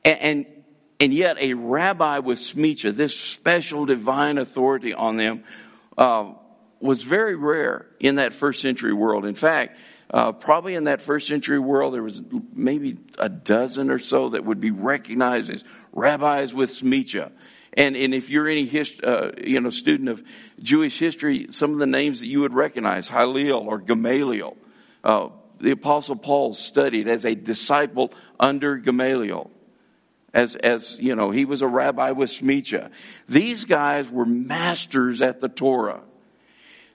And, 0.04 0.18
and, 0.20 0.46
and 1.00 1.14
yet 1.14 1.36
a 1.40 1.54
rabbi 1.54 2.18
with 2.18 2.38
smicha, 2.38 2.94
this 2.94 3.18
special 3.18 3.86
divine 3.86 4.38
authority 4.38 4.94
on 4.94 5.16
them, 5.16 5.44
uh, 5.96 6.32
was 6.80 7.02
very 7.02 7.34
rare 7.34 7.86
in 7.98 8.16
that 8.16 8.32
first 8.32 8.62
century 8.62 8.92
world. 8.92 9.24
In 9.24 9.34
fact, 9.34 9.76
uh, 10.10 10.32
probably 10.32 10.74
in 10.74 10.84
that 10.84 11.02
first 11.02 11.26
century 11.26 11.58
world, 11.58 11.92
there 11.94 12.02
was 12.02 12.22
maybe 12.54 12.98
a 13.18 13.28
dozen 13.28 13.90
or 13.90 13.98
so 13.98 14.30
that 14.30 14.44
would 14.44 14.60
be 14.60 14.70
recognized 14.70 15.50
as 15.50 15.64
rabbis 15.92 16.54
with 16.54 16.70
smicha. 16.70 17.30
And, 17.74 17.96
and 17.96 18.14
if 18.14 18.30
you're 18.30 18.48
any 18.48 18.66
hist, 18.66 19.02
uh, 19.04 19.32
you 19.42 19.60
know, 19.60 19.70
student 19.70 20.08
of 20.08 20.22
Jewish 20.60 20.98
history, 20.98 21.48
some 21.50 21.72
of 21.72 21.78
the 21.78 21.86
names 21.86 22.20
that 22.20 22.26
you 22.26 22.40
would 22.40 22.54
recognize, 22.54 23.08
Hillel 23.08 23.68
or 23.68 23.78
Gamaliel, 23.78 24.56
uh, 25.04 25.28
the 25.60 25.72
apostle 25.72 26.16
Paul 26.16 26.54
studied 26.54 27.08
as 27.08 27.24
a 27.24 27.34
disciple 27.34 28.12
under 28.38 28.76
Gamaliel. 28.76 29.50
As, 30.32 30.56
as, 30.56 30.98
you 31.00 31.14
know, 31.14 31.30
he 31.30 31.44
was 31.44 31.62
a 31.62 31.66
rabbi 31.66 32.12
with 32.12 32.30
Smicha. 32.30 32.90
These 33.28 33.64
guys 33.64 34.08
were 34.10 34.26
masters 34.26 35.22
at 35.22 35.40
the 35.40 35.48
Torah. 35.48 36.02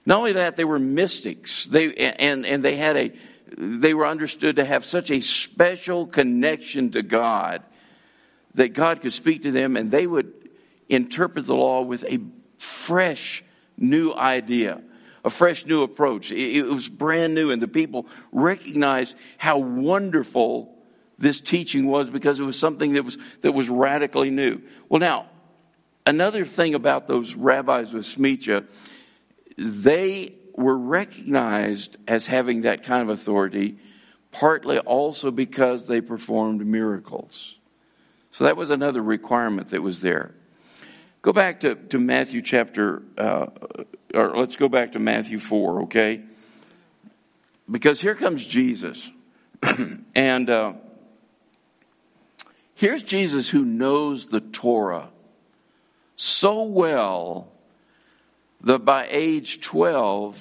Not 0.06 0.18
only 0.18 0.32
that, 0.34 0.56
they 0.56 0.64
were 0.64 0.78
mystics. 0.78 1.66
They, 1.66 1.94
and, 1.94 2.46
and 2.46 2.64
they 2.64 2.76
had 2.76 2.96
a, 2.96 3.12
they 3.56 3.92
were 3.92 4.06
understood 4.06 4.56
to 4.56 4.64
have 4.64 4.84
such 4.84 5.10
a 5.10 5.20
special 5.20 6.06
connection 6.06 6.90
to 6.92 7.02
God 7.02 7.62
that 8.54 8.68
God 8.72 9.00
could 9.00 9.12
speak 9.12 9.42
to 9.42 9.50
them 9.50 9.76
and 9.76 9.90
they 9.90 10.06
would 10.06 10.32
interpret 10.94 11.46
the 11.46 11.54
law 11.54 11.82
with 11.82 12.04
a 12.04 12.20
fresh 12.58 13.44
new 13.76 14.12
idea, 14.12 14.80
a 15.24 15.30
fresh 15.30 15.66
new 15.66 15.82
approach. 15.82 16.30
It, 16.30 16.62
was 16.62 16.88
brand 16.88 17.34
new, 17.34 17.50
and 17.50 17.60
the 17.60 17.68
people 17.68 18.06
recognized 18.32 19.14
how 19.38 19.58
wonderful 19.58 20.74
this 21.18 21.40
teaching 21.40 21.86
was 21.86 22.10
because 22.10 22.40
it 22.40 22.44
was 22.44 22.58
something 22.58 22.94
that 22.94 23.04
was, 23.04 23.18
that 23.42 23.52
was 23.52 23.68
radically 23.68 24.30
new. 24.30 24.60
Well, 24.88 25.00
now, 25.00 25.26
another 26.06 26.44
thing 26.44 26.74
about 26.74 27.06
those 27.06 27.34
rabbis 27.34 27.92
with 27.92 28.04
Smicha, 28.04 28.66
they 29.56 30.34
were 30.54 30.76
recognized 30.76 31.96
as 32.06 32.26
having 32.26 32.62
that 32.62 32.82
kind 32.82 33.02
of 33.02 33.08
authority, 33.08 33.78
partly 34.30 34.78
also 34.78 35.30
because 35.30 35.86
they 35.86 36.00
performed 36.00 36.64
miracles. 36.66 37.56
So 38.30 38.44
that 38.44 38.56
was 38.56 38.70
another 38.70 39.02
requirement 39.02 39.70
that 39.70 39.82
was 39.82 40.00
there. 40.00 40.34
Go 41.24 41.32
back 41.32 41.60
to, 41.60 41.74
to 41.74 41.98
Matthew 41.98 42.42
chapter, 42.42 43.00
uh, 43.16 43.46
or 44.12 44.36
let's 44.36 44.56
go 44.56 44.68
back 44.68 44.92
to 44.92 44.98
Matthew 44.98 45.38
4, 45.38 45.84
okay? 45.84 46.20
Because 47.70 47.98
here 47.98 48.14
comes 48.14 48.44
Jesus. 48.44 49.10
and 50.14 50.50
uh, 50.50 50.74
here's 52.74 53.02
Jesus 53.02 53.48
who 53.48 53.64
knows 53.64 54.26
the 54.26 54.42
Torah 54.42 55.08
so 56.14 56.64
well 56.64 57.50
that 58.60 58.84
by 58.84 59.06
age 59.08 59.62
12, 59.62 60.38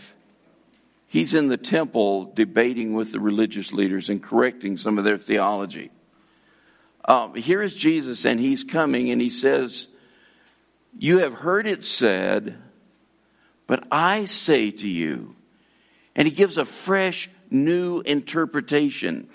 he's 1.08 1.34
in 1.34 1.48
the 1.48 1.56
temple 1.56 2.25
debating 2.25 2.94
with 2.94 3.13
the 3.13 3.22
religious 3.22 3.72
leaders 3.72 4.10
and 4.10 4.22
correcting 4.22 4.75
some 4.75 4.98
of 4.98 5.06
their 5.06 5.18
theology. 5.18 5.92
Um, 7.06 7.36
here 7.36 7.62
is 7.62 7.74
Jesus, 7.74 8.25
and 8.25 8.38
he's 8.38 8.66
coming, 8.66 9.12
and 9.12 9.22
he 9.22 9.30
says, 9.30 9.88
you 10.97 11.19
have 11.19 11.33
heard 11.33 11.67
it 11.67 11.83
said, 11.83 12.57
but 13.67 13.83
I 13.91 14.25
say 14.25 14.71
to 14.71 14.88
you. 14.88 15.35
And 16.15 16.27
he 16.27 16.33
gives 16.33 16.57
a 16.57 16.65
fresh, 16.65 17.29
new 17.50 18.01
interpretation. 18.01 19.29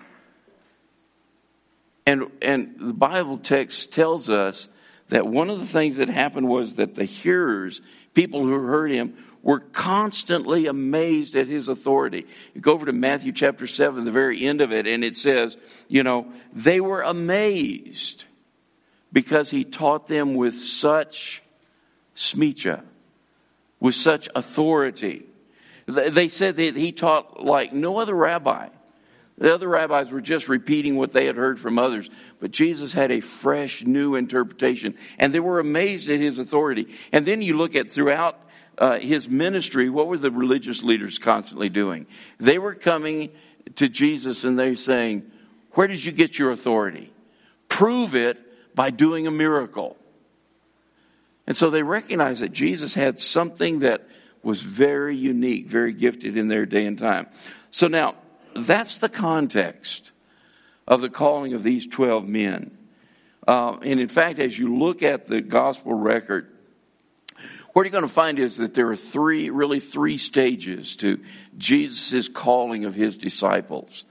And, 2.06 2.30
and 2.40 2.76
the 2.78 2.92
Bible 2.92 3.38
text 3.38 3.90
tells 3.90 4.30
us 4.30 4.68
that 5.08 5.26
one 5.26 5.50
of 5.50 5.58
the 5.58 5.66
things 5.66 5.96
that 5.96 6.08
happened 6.08 6.48
was 6.48 6.76
that 6.76 6.94
the 6.94 7.04
hearers, 7.04 7.80
people 8.14 8.42
who 8.42 8.52
heard 8.52 8.90
him, 8.90 9.16
were 9.42 9.60
constantly 9.60 10.66
amazed 10.66 11.36
at 11.36 11.48
his 11.48 11.68
authority. 11.68 12.26
You 12.54 12.60
go 12.60 12.72
over 12.72 12.86
to 12.86 12.92
Matthew 12.92 13.32
chapter 13.32 13.66
7, 13.66 14.04
the 14.04 14.10
very 14.10 14.44
end 14.44 14.60
of 14.60 14.72
it, 14.72 14.86
and 14.86 15.04
it 15.04 15.16
says, 15.16 15.56
you 15.88 16.02
know, 16.02 16.32
they 16.52 16.80
were 16.80 17.02
amazed 17.02 18.24
because 19.12 19.50
he 19.50 19.64
taught 19.64 20.06
them 20.08 20.34
with 20.34 20.56
such 20.56 21.42
smicha, 22.18 22.82
with 23.80 23.94
such 23.94 24.28
authority. 24.34 25.24
They 25.86 26.28
said 26.28 26.56
that 26.56 26.76
he 26.76 26.92
taught 26.92 27.42
like 27.42 27.72
no 27.72 27.98
other 27.98 28.14
rabbi. 28.14 28.68
The 29.38 29.54
other 29.54 29.68
rabbis 29.68 30.10
were 30.10 30.20
just 30.20 30.48
repeating 30.48 30.96
what 30.96 31.12
they 31.12 31.26
had 31.26 31.36
heard 31.36 31.60
from 31.60 31.78
others, 31.78 32.10
but 32.40 32.50
Jesus 32.50 32.92
had 32.92 33.12
a 33.12 33.20
fresh, 33.20 33.84
new 33.84 34.16
interpretation, 34.16 34.96
and 35.16 35.32
they 35.32 35.38
were 35.38 35.60
amazed 35.60 36.10
at 36.10 36.18
his 36.18 36.40
authority. 36.40 36.88
And 37.12 37.24
then 37.24 37.40
you 37.40 37.56
look 37.56 37.76
at 37.76 37.88
throughout 37.88 38.36
uh, 38.76 38.98
his 38.98 39.28
ministry, 39.28 39.90
what 39.90 40.08
were 40.08 40.18
the 40.18 40.32
religious 40.32 40.82
leaders 40.82 41.18
constantly 41.18 41.68
doing? 41.68 42.06
They 42.38 42.58
were 42.58 42.74
coming 42.74 43.30
to 43.76 43.88
Jesus 43.88 44.42
and 44.42 44.58
they 44.58 44.74
saying, 44.74 45.30
Where 45.72 45.86
did 45.86 46.04
you 46.04 46.10
get 46.10 46.36
your 46.36 46.50
authority? 46.50 47.12
Prove 47.68 48.16
it 48.16 48.38
by 48.74 48.90
doing 48.90 49.28
a 49.28 49.30
miracle. 49.30 49.96
And 51.48 51.56
so 51.56 51.70
they 51.70 51.82
recognized 51.82 52.42
that 52.42 52.52
Jesus 52.52 52.92
had 52.92 53.18
something 53.18 53.78
that 53.78 54.06
was 54.42 54.60
very 54.60 55.16
unique, 55.16 55.66
very 55.66 55.94
gifted 55.94 56.36
in 56.36 56.46
their 56.46 56.66
day 56.66 56.84
and 56.84 56.98
time. 56.98 57.26
So 57.70 57.88
now, 57.88 58.16
that's 58.54 58.98
the 58.98 59.08
context 59.08 60.12
of 60.86 61.00
the 61.00 61.08
calling 61.08 61.54
of 61.54 61.62
these 61.62 61.86
12 61.86 62.28
men. 62.28 62.76
Uh, 63.46 63.78
and 63.80 63.98
in 63.98 64.08
fact, 64.08 64.40
as 64.40 64.58
you 64.58 64.76
look 64.76 65.02
at 65.02 65.26
the 65.26 65.40
gospel 65.40 65.94
record, 65.94 66.54
what 67.72 67.84
you're 67.84 67.92
going 67.92 68.02
to 68.02 68.08
find 68.08 68.38
is 68.38 68.58
that 68.58 68.74
there 68.74 68.90
are 68.90 68.96
three, 68.96 69.48
really 69.48 69.80
three 69.80 70.18
stages 70.18 70.96
to 70.96 71.18
Jesus' 71.56 72.28
calling 72.28 72.84
of 72.84 72.94
his 72.94 73.16
disciples. 73.16 74.04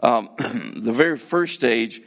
Um, 0.00 0.28
the 0.76 0.92
very 0.92 1.18
first 1.18 1.54
stage, 1.54 2.00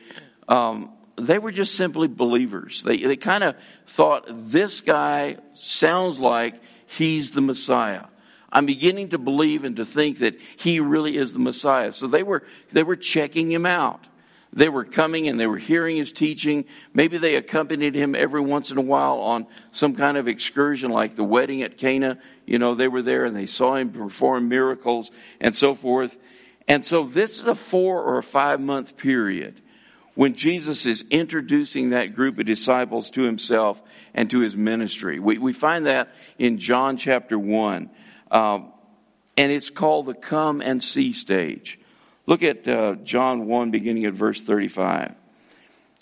um, 0.48 0.94
they 1.18 1.40
were 1.40 1.52
just 1.52 1.76
simply 1.76 2.08
believers. 2.08 2.84
They, 2.84 2.98
they 2.98 3.18
kind 3.18 3.44
of 3.44 3.56
thought, 3.88 4.26
this 4.28 4.82
guy 4.82 5.38
sounds 5.56 6.20
like 6.20 6.62
he's 6.86 7.32
the 7.32 7.42
Messiah. 7.42 8.06
I'm 8.52 8.66
beginning 8.66 9.10
to 9.10 9.18
believe 9.18 9.64
and 9.64 9.76
to 9.78 9.86
think 9.86 10.20
that 10.20 10.40
he 10.58 10.80
really 10.80 11.18
is 11.18 11.34
the 11.34 11.40
Messiah. 11.40 11.92
So 11.92 12.08
they 12.08 12.24
were, 12.24 12.44
they 12.72 12.84
were 12.84 12.96
checking 12.96 13.52
him 13.52 13.66
out. 13.66 14.08
They 14.54 14.70
were 14.70 14.86
coming 14.86 15.28
and 15.28 15.40
they 15.40 15.48
were 15.48 15.58
hearing 15.58 15.98
his 15.98 16.12
teaching. 16.12 16.66
Maybe 16.94 17.18
they 17.18 17.36
accompanied 17.36 17.96
him 17.96 18.16
every 18.16 18.40
once 18.40 18.72
in 18.72 18.78
a 18.78 18.82
while 18.82 19.20
on 19.20 19.48
some 19.72 19.96
kind 19.96 20.18
of 20.18 20.28
excursion 20.28 20.90
like 20.92 21.16
the 21.16 21.24
wedding 21.24 21.64
at 21.64 21.78
Cana. 21.78 22.20
You 22.46 22.58
know, 22.58 22.74
they 22.74 22.88
were 22.88 23.02
there 23.02 23.26
and 23.26 23.36
they 23.36 23.46
saw 23.46 23.76
him 23.76 23.92
perform 23.92 24.48
miracles 24.48 25.12
and 25.42 25.56
so 25.56 25.76
forth. 25.76 26.18
And 26.68 26.86
so 26.86 27.06
this 27.06 27.40
is 27.40 27.46
a 27.46 27.56
four 27.56 28.02
or 28.02 28.18
a 28.18 28.24
five 28.24 28.62
month 28.62 28.96
period 28.98 29.62
when 30.18 30.34
Jesus 30.34 30.88
is 30.88 31.06
introducing 31.12 31.92
that 31.92 32.16
group 32.16 32.40
of 32.40 32.48
disciples 32.48 33.12
to 33.12 33.22
himself 33.22 33.80
and 34.16 34.32
to 34.32 34.40
his 34.40 34.58
ministry. 34.58 35.20
We, 35.20 35.38
we 35.38 35.54
find 35.54 35.86
that 35.86 36.10
in 36.40 36.58
John 36.58 36.98
chapter 36.98 37.38
1. 37.38 37.92
Um, 38.32 38.72
and 39.38 39.52
it's 39.52 39.70
called 39.70 40.08
the 40.08 40.16
come 40.16 40.60
and 40.62 40.84
see 40.84 41.14
stage. 41.14 41.80
Look 42.26 42.42
at 42.42 42.68
uh, 42.68 42.96
John 43.04 43.46
1, 43.46 43.70
beginning 43.70 44.06
at 44.06 44.16
verse 44.16 44.42
35. 44.42 45.14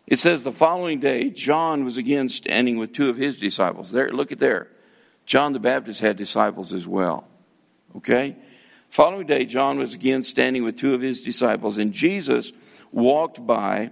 It 0.07 0.17
says, 0.19 0.45
The 0.45 0.53
following 0.53 1.01
day, 1.01 1.29
John 1.29 1.83
was 1.83 1.97
again 1.97 2.29
standing 2.29 2.77
with 2.77 2.93
two 2.93 3.09
of 3.09 3.17
his 3.17 3.35
disciples. 3.35 3.91
There, 3.91 4.13
look 4.13 4.31
at 4.31 4.39
there. 4.39 4.69
John 5.25 5.51
the 5.51 5.59
Baptist 5.59 5.99
had 5.99 6.15
disciples 6.15 6.71
as 6.71 6.87
well. 6.87 7.27
Okay? 7.97 8.37
Following 8.91 9.27
day, 9.27 9.43
John 9.43 9.77
was 9.77 9.93
again 9.93 10.23
standing 10.23 10.63
with 10.63 10.77
two 10.77 10.93
of 10.93 11.01
his 11.01 11.19
disciples, 11.19 11.77
and 11.77 11.91
Jesus 11.91 12.53
walked 12.93 13.45
by. 13.45 13.91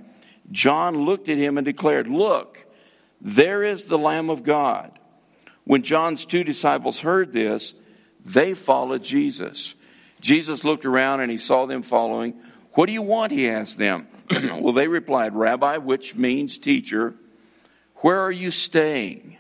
John 0.52 1.06
looked 1.06 1.30
at 1.30 1.38
him 1.38 1.58
and 1.58 1.66
declared, 1.66 2.08
Look, 2.08 2.66
there 3.22 3.64
is 3.64 3.88
the 3.88 3.98
Lamb 3.98 4.30
of 4.30 4.44
God. 4.44 4.92
When 5.66 5.84
John's 5.84 6.26
two 6.26 6.44
disciples 6.44 7.00
heard 7.00 7.32
this, 7.32 7.74
they 8.26 8.54
followed 8.54 9.04
Jesus. 9.04 9.74
Jesus 10.20 10.64
looked 10.64 10.86
around 10.86 11.22
and 11.22 11.32
he 11.32 11.38
saw 11.38 11.66
them 11.66 11.84
following. 11.84 12.34
What 12.74 12.88
do 12.88 12.92
you 12.92 13.02
want? 13.02 13.32
He 13.32 13.50
asked 13.50 13.78
them. 13.78 14.08
well, 14.62 14.74
they 14.74 14.88
replied, 14.88 15.36
Rabbi, 15.36 15.78
which 15.78 16.16
means 16.16 16.58
teacher, 16.58 17.14
where 17.98 18.20
are 18.22 18.32
you 18.32 18.52
staying? 18.52 19.38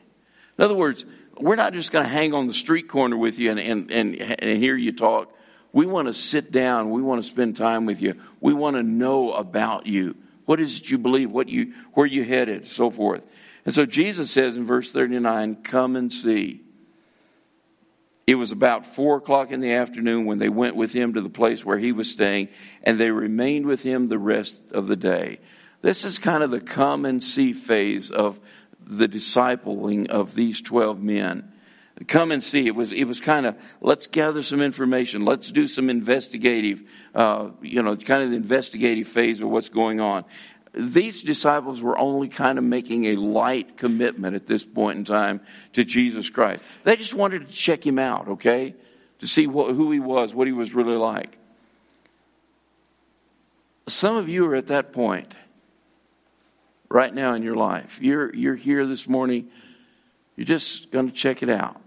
In 0.57 0.63
other 0.63 0.75
words, 0.75 1.05
we're 1.37 1.55
not 1.55 1.73
just 1.73 1.91
going 1.91 2.03
to 2.03 2.09
hang 2.09 2.33
on 2.33 2.47
the 2.47 2.53
street 2.53 2.87
corner 2.87 3.17
with 3.17 3.39
you 3.39 3.51
and, 3.51 3.59
and, 3.59 3.91
and, 3.91 4.15
and 4.15 4.61
hear 4.61 4.75
you 4.75 4.91
talk. 4.91 5.33
We 5.71 5.85
want 5.85 6.07
to 6.07 6.13
sit 6.13 6.51
down. 6.51 6.91
We 6.91 7.01
want 7.01 7.23
to 7.23 7.27
spend 7.27 7.57
time 7.57 7.85
with 7.85 8.01
you. 8.01 8.15
We 8.39 8.53
want 8.53 8.75
to 8.75 8.83
know 8.83 9.33
about 9.33 9.87
you. 9.87 10.15
What 10.45 10.59
is 10.59 10.77
it 10.77 10.89
you 10.89 10.97
believe? 10.97 11.31
What 11.31 11.49
you, 11.49 11.73
where 11.93 12.05
you 12.05 12.23
headed? 12.23 12.67
So 12.67 12.89
forth. 12.89 13.23
And 13.65 13.73
so 13.73 13.85
Jesus 13.85 14.31
says 14.31 14.57
in 14.57 14.65
verse 14.65 14.91
39, 14.91 15.63
come 15.63 15.95
and 15.95 16.11
see. 16.11 16.61
It 18.25 18.35
was 18.35 18.51
about 18.51 18.85
four 18.85 19.17
o'clock 19.17 19.51
in 19.51 19.59
the 19.59 19.73
afternoon 19.73 20.25
when 20.25 20.39
they 20.39 20.49
went 20.49 20.75
with 20.75 20.93
him 20.93 21.13
to 21.13 21.21
the 21.21 21.29
place 21.29 21.63
where 21.63 21.77
he 21.77 21.91
was 21.91 22.09
staying, 22.09 22.49
and 22.83 22.99
they 22.99 23.11
remained 23.11 23.65
with 23.65 23.81
him 23.81 24.07
the 24.07 24.17
rest 24.17 24.61
of 24.71 24.87
the 24.87 24.95
day. 24.95 25.39
This 25.81 26.05
is 26.05 26.19
kind 26.19 26.43
of 26.43 26.51
the 26.51 26.61
come 26.61 27.03
and 27.05 27.21
see 27.21 27.51
phase 27.51 28.11
of 28.11 28.39
the 28.85 29.07
discipling 29.07 30.09
of 30.09 30.35
these 30.35 30.61
12 30.61 31.01
men. 31.01 31.52
Come 32.07 32.31
and 32.31 32.43
see. 32.43 32.67
It 32.67 32.75
was, 32.75 32.91
it 32.91 33.03
was 33.03 33.19
kind 33.19 33.45
of, 33.45 33.55
let's 33.81 34.07
gather 34.07 34.41
some 34.41 34.61
information. 34.61 35.25
Let's 35.25 35.51
do 35.51 35.67
some 35.67 35.89
investigative, 35.89 36.83
uh, 37.13 37.49
you 37.61 37.81
know, 37.81 37.95
kind 37.95 38.23
of 38.23 38.31
the 38.31 38.35
investigative 38.35 39.07
phase 39.07 39.41
of 39.41 39.49
what's 39.49 39.69
going 39.69 39.99
on 39.99 40.25
these 40.73 41.21
disciples 41.21 41.81
were 41.81 41.97
only 41.97 42.27
kind 42.27 42.57
of 42.57 42.63
making 42.63 43.05
a 43.05 43.15
light 43.15 43.77
commitment 43.77 44.35
at 44.35 44.47
this 44.47 44.65
point 44.65 44.97
in 44.97 45.05
time 45.05 45.41
to 45.73 45.83
Jesus 45.83 46.29
Christ. 46.29 46.63
They 46.83 46.95
just 46.95 47.13
wanted 47.13 47.47
to 47.47 47.53
check 47.53 47.85
him 47.85 47.99
out, 47.99 48.27
okay? 48.27 48.75
To 49.19 49.27
see 49.27 49.45
what, 49.45 49.75
who 49.75 49.91
he 49.91 49.99
was, 49.99 50.33
what 50.33 50.47
he 50.47 50.53
was 50.53 50.73
really 50.73 50.97
like. 50.97 51.37
Some 53.87 54.15
of 54.15 54.29
you 54.29 54.45
are 54.47 54.55
at 54.55 54.67
that 54.67 54.93
point 54.93 55.35
right 56.89 57.13
now 57.13 57.35
in 57.35 57.43
your 57.43 57.55
life. 57.55 57.99
You're, 58.01 58.33
you're 58.33 58.55
here 58.55 58.87
this 58.87 59.07
morning, 59.07 59.49
you're 60.35 60.45
just 60.45 60.89
going 60.91 61.07
to 61.07 61.13
check 61.13 61.43
it 61.43 61.49
out. 61.49 61.79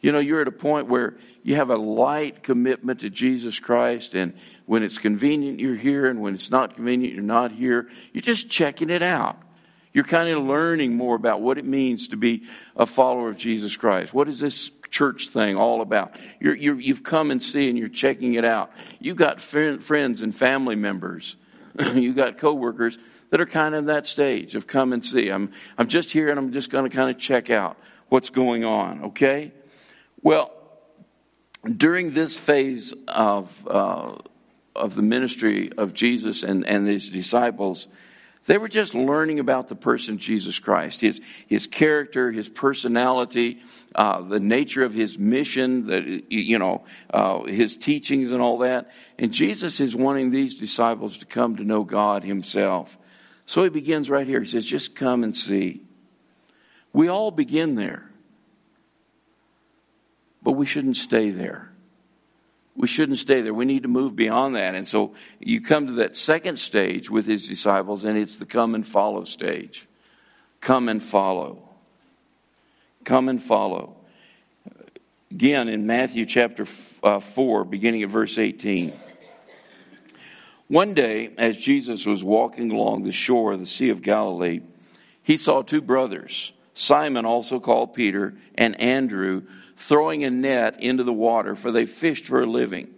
You 0.00 0.12
know, 0.12 0.18
you're 0.18 0.40
at 0.40 0.48
a 0.48 0.52
point 0.52 0.88
where 0.88 1.16
you 1.42 1.56
have 1.56 1.70
a 1.70 1.76
light 1.76 2.42
commitment 2.42 3.00
to 3.00 3.10
Jesus 3.10 3.58
Christ, 3.58 4.14
and 4.14 4.34
when 4.66 4.82
it's 4.82 4.98
convenient, 4.98 5.60
you're 5.60 5.74
here, 5.74 6.06
and 6.06 6.20
when 6.20 6.34
it's 6.34 6.50
not 6.50 6.76
convenient, 6.76 7.14
you're 7.14 7.22
not 7.22 7.52
here. 7.52 7.88
You're 8.12 8.22
just 8.22 8.48
checking 8.48 8.90
it 8.90 9.02
out. 9.02 9.38
You're 9.92 10.04
kind 10.04 10.28
of 10.30 10.44
learning 10.44 10.96
more 10.96 11.16
about 11.16 11.42
what 11.42 11.58
it 11.58 11.64
means 11.64 12.08
to 12.08 12.16
be 12.16 12.44
a 12.76 12.86
follower 12.86 13.28
of 13.28 13.36
Jesus 13.36 13.76
Christ. 13.76 14.14
What 14.14 14.28
is 14.28 14.38
this 14.38 14.70
church 14.90 15.28
thing 15.30 15.56
all 15.56 15.80
about? 15.82 16.16
You 16.40 16.94
have 16.94 17.02
come 17.02 17.30
and 17.30 17.42
see, 17.42 17.68
and 17.68 17.76
you're 17.76 17.88
checking 17.88 18.34
it 18.34 18.44
out. 18.44 18.70
You've 19.00 19.16
got 19.16 19.40
friends 19.40 20.22
and 20.22 20.34
family 20.34 20.76
members. 20.76 21.36
You've 21.94 22.16
got 22.16 22.38
coworkers 22.38 22.98
that 23.30 23.40
are 23.40 23.46
kind 23.46 23.74
of 23.74 23.80
in 23.80 23.86
that 23.86 24.06
stage 24.06 24.54
of 24.54 24.66
come 24.66 24.92
and 24.92 25.04
see. 25.04 25.28
I'm, 25.28 25.52
I'm 25.76 25.88
just 25.88 26.10
here, 26.10 26.28
and 26.28 26.38
I'm 26.38 26.52
just 26.52 26.70
going 26.70 26.88
to 26.88 26.94
kind 26.94 27.10
of 27.10 27.18
check 27.18 27.50
out 27.50 27.76
what's 28.08 28.30
going 28.30 28.64
on, 28.64 29.04
okay? 29.06 29.52
Well, 30.22 30.52
during 31.76 32.12
this 32.12 32.36
phase 32.36 32.94
of, 33.08 33.50
uh, 33.66 34.16
of 34.74 34.94
the 34.94 35.02
ministry 35.02 35.72
of 35.76 35.94
Jesus 35.94 36.42
and, 36.42 36.66
and 36.66 36.86
his 36.86 37.10
disciples, 37.10 37.88
they 38.46 38.58
were 38.58 38.68
just 38.68 38.94
learning 38.94 39.38
about 39.38 39.68
the 39.68 39.76
person 39.76 40.18
Jesus 40.18 40.58
Christ, 40.58 41.00
his, 41.00 41.20
his 41.46 41.66
character, 41.66 42.32
his 42.32 42.48
personality, 42.48 43.62
uh, 43.94 44.22
the 44.22 44.40
nature 44.40 44.82
of 44.82 44.94
his 44.94 45.18
mission, 45.18 45.86
the, 45.86 46.24
you 46.28 46.58
know, 46.58 46.84
uh, 47.12 47.44
his 47.44 47.76
teachings 47.76 48.30
and 48.30 48.40
all 48.40 48.58
that. 48.58 48.90
And 49.18 49.32
Jesus 49.32 49.80
is 49.80 49.94
wanting 49.94 50.30
these 50.30 50.56
disciples 50.56 51.18
to 51.18 51.26
come 51.26 51.56
to 51.56 51.64
know 51.64 51.84
God 51.84 52.24
himself. 52.24 52.96
So 53.44 53.62
he 53.62 53.68
begins 53.68 54.08
right 54.08 54.26
here. 54.26 54.40
He 54.40 54.46
says, 54.46 54.64
just 54.64 54.94
come 54.94 55.22
and 55.22 55.36
see. 55.36 55.82
We 56.92 57.08
all 57.08 57.30
begin 57.30 57.74
there. 57.74 58.09
But 60.42 60.52
we 60.52 60.66
shouldn't 60.66 60.96
stay 60.96 61.30
there. 61.30 61.70
We 62.76 62.86
shouldn't 62.86 63.18
stay 63.18 63.42
there. 63.42 63.52
We 63.52 63.64
need 63.64 63.82
to 63.82 63.88
move 63.88 64.16
beyond 64.16 64.56
that. 64.56 64.74
And 64.74 64.86
so 64.86 65.14
you 65.38 65.60
come 65.60 65.88
to 65.88 65.92
that 65.94 66.16
second 66.16 66.58
stage 66.58 67.10
with 67.10 67.26
his 67.26 67.46
disciples, 67.46 68.04
and 68.04 68.16
it's 68.16 68.38
the 68.38 68.46
come 68.46 68.74
and 68.74 68.86
follow 68.86 69.24
stage. 69.24 69.86
Come 70.60 70.88
and 70.88 71.02
follow. 71.02 71.68
Come 73.04 73.28
and 73.28 73.42
follow. 73.42 73.96
Again, 75.30 75.68
in 75.68 75.86
Matthew 75.86 76.26
chapter 76.26 76.66
uh, 77.02 77.20
4, 77.20 77.64
beginning 77.64 78.02
at 78.02 78.10
verse 78.10 78.38
18. 78.38 78.92
One 80.68 80.94
day, 80.94 81.30
as 81.36 81.56
Jesus 81.56 82.06
was 82.06 82.22
walking 82.22 82.70
along 82.70 83.02
the 83.02 83.12
shore 83.12 83.52
of 83.52 83.60
the 83.60 83.66
Sea 83.66 83.90
of 83.90 84.02
Galilee, 84.02 84.60
he 85.22 85.36
saw 85.36 85.62
two 85.62 85.80
brothers, 85.80 86.52
Simon, 86.74 87.24
also 87.26 87.60
called 87.60 87.94
Peter, 87.94 88.34
and 88.54 88.80
Andrew 88.80 89.42
throwing 89.80 90.24
a 90.24 90.30
net 90.30 90.82
into 90.82 91.04
the 91.04 91.12
water, 91.12 91.56
for 91.56 91.72
they 91.72 91.86
fished 91.86 92.26
for 92.26 92.42
a 92.42 92.46
living. 92.46 92.88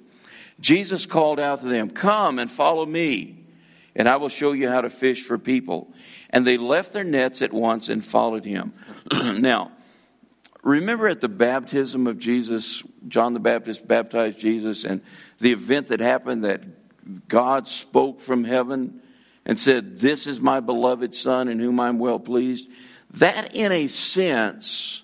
Jesus 0.60 1.06
called 1.06 1.40
out 1.40 1.60
to 1.60 1.68
them, 1.68 1.90
Come 1.90 2.38
and 2.38 2.50
follow 2.50 2.84
me, 2.84 3.44
and 3.94 4.08
I 4.08 4.16
will 4.16 4.28
show 4.28 4.52
you 4.52 4.68
how 4.68 4.80
to 4.80 4.90
fish 4.90 5.24
for 5.24 5.38
people. 5.38 5.92
And 6.30 6.46
they 6.46 6.56
left 6.56 6.92
their 6.92 7.04
nets 7.04 7.42
at 7.42 7.52
once 7.52 7.88
and 7.88 8.04
followed 8.04 8.44
him. 8.44 8.72
now, 9.12 9.72
remember 10.62 11.08
at 11.08 11.20
the 11.20 11.28
baptism 11.28 12.06
of 12.06 12.18
Jesus, 12.18 12.82
John 13.08 13.34
the 13.34 13.40
Baptist 13.40 13.86
baptized 13.86 14.38
Jesus, 14.38 14.84
and 14.84 15.02
the 15.40 15.52
event 15.52 15.88
that 15.88 16.00
happened 16.00 16.44
that 16.44 16.62
God 17.28 17.68
spoke 17.68 18.20
from 18.20 18.44
heaven 18.44 19.00
and 19.44 19.58
said, 19.58 19.98
This 19.98 20.26
is 20.26 20.40
my 20.40 20.60
beloved 20.60 21.14
Son 21.14 21.48
in 21.48 21.58
whom 21.58 21.80
I'm 21.80 21.98
well 21.98 22.18
pleased. 22.18 22.68
That, 23.14 23.54
in 23.54 23.72
a 23.72 23.88
sense, 23.88 25.02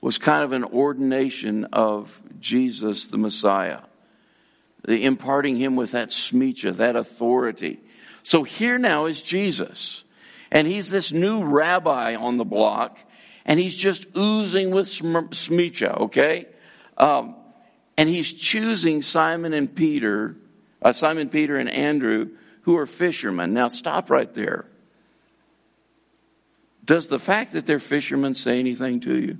was 0.00 0.18
kind 0.18 0.44
of 0.44 0.52
an 0.52 0.64
ordination 0.64 1.64
of 1.72 2.10
Jesus 2.40 3.06
the 3.06 3.18
Messiah, 3.18 3.80
the 4.84 5.04
imparting 5.04 5.56
him 5.56 5.76
with 5.76 5.92
that 5.92 6.10
smicha, 6.10 6.76
that 6.76 6.96
authority. 6.96 7.80
So 8.22 8.42
here 8.42 8.78
now 8.78 9.06
is 9.06 9.20
Jesus, 9.20 10.04
and 10.50 10.66
he's 10.66 10.90
this 10.90 11.12
new 11.12 11.44
rabbi 11.44 12.14
on 12.14 12.36
the 12.36 12.44
block, 12.44 12.98
and 13.44 13.58
he's 13.60 13.74
just 13.74 14.06
oozing 14.16 14.70
with 14.70 14.86
smicha, 14.88 16.00
okay? 16.02 16.46
Um, 16.96 17.36
and 17.96 18.08
he's 18.08 18.32
choosing 18.32 19.02
Simon 19.02 19.54
and 19.54 19.74
Peter 19.74 20.36
Uh, 20.82 20.92
Simon 20.92 21.30
Peter 21.30 21.56
and 21.56 21.70
Andrew, 21.70 22.36
who 22.62 22.76
are 22.76 22.86
fishermen. 22.86 23.54
Now 23.54 23.68
stop 23.68 24.10
right 24.10 24.32
there. 24.34 24.66
Does 26.84 27.08
the 27.08 27.18
fact 27.18 27.54
that 27.54 27.64
they're 27.66 27.80
fishermen 27.80 28.34
say 28.34 28.60
anything 28.60 29.00
to 29.00 29.16
you? 29.16 29.38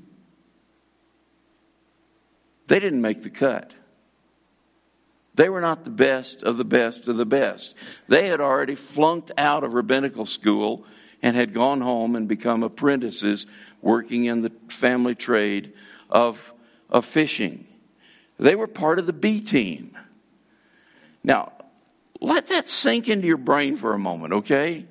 They 2.66 2.81
didn't 2.81 3.00
make 3.00 3.22
the 3.22 3.31
cut. 3.31 3.72
They 5.35 5.48
were 5.48 5.61
not 5.61 5.85
the 5.85 5.90
best 5.90 6.42
of 6.42 6.57
the 6.57 6.64
best 6.64 7.09
of 7.09 7.16
the 7.16 7.26
best. 7.26 7.74
They 8.09 8.29
had 8.29 8.40
already 8.40 8.74
flunked 8.74 9.31
out 9.37 9.64
of 9.64 9.74
rabbinical 9.74 10.24
school 10.24 10.85
and 11.22 11.37
had 11.37 11.52
gone 11.52 11.81
home 11.81 12.16
and 12.16 12.26
become 12.26 12.62
apprentices 12.62 13.46
working 13.83 14.24
in 14.24 14.42
the 14.42 14.52
family 14.68 15.14
trade 15.14 15.74
of, 16.09 16.55
of 16.88 17.05
fishing. 17.05 17.66
They 18.38 18.55
were 18.55 18.66
part 18.66 18.98
of 18.98 19.07
the 19.07 19.12
B 19.12 19.40
team. 19.40 19.96
Now, 21.22 21.52
let 22.20 22.48
that 22.48 22.68
sink 22.68 23.09
into 23.09 23.26
your 23.26 23.37
brain 23.37 23.76
for 23.76 23.92
a 23.92 23.98
moment, 23.98 24.33
okay? 24.33 24.87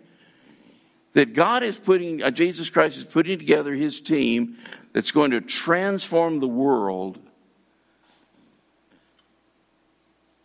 That 1.14 1.34
God 1.34 1.64
is 1.64 1.78
putting, 1.78 2.22
uh, 2.22 2.32
Jesus 2.32 2.70
Christ 2.70 2.98
is 2.98 3.04
putting 3.04 3.40
together 3.40 3.74
his 3.74 4.02
team 4.02 4.58
that's 4.94 5.12
going 5.12 5.32
to 5.32 5.42
transform 5.42 6.40
the 6.40 6.48
world, 6.48 7.20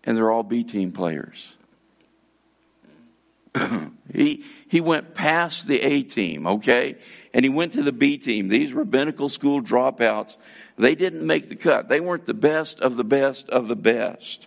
and 0.04 0.16
they're 0.16 0.30
all 0.30 0.42
B 0.42 0.64
team 0.64 0.92
players. 0.92 1.54
he, 4.12 4.44
he 4.68 4.80
went 4.80 5.14
past 5.14 5.66
the 5.66 5.80
A 5.80 6.02
team, 6.02 6.46
okay? 6.46 6.96
And 7.34 7.44
he 7.44 7.48
went 7.48 7.74
to 7.74 7.82
the 7.82 7.92
B 7.92 8.16
team. 8.16 8.48
These 8.48 8.72
rabbinical 8.72 9.28
school 9.28 9.62
dropouts, 9.62 10.36
they 10.78 10.94
didn't 10.94 11.26
make 11.26 11.48
the 11.48 11.56
cut. 11.56 11.88
They 11.88 12.00
weren't 12.00 12.26
the 12.26 12.34
best 12.34 12.80
of 12.80 12.96
the 12.96 13.04
best 13.04 13.48
of 13.50 13.68
the 13.68 13.76
best. 13.76 14.46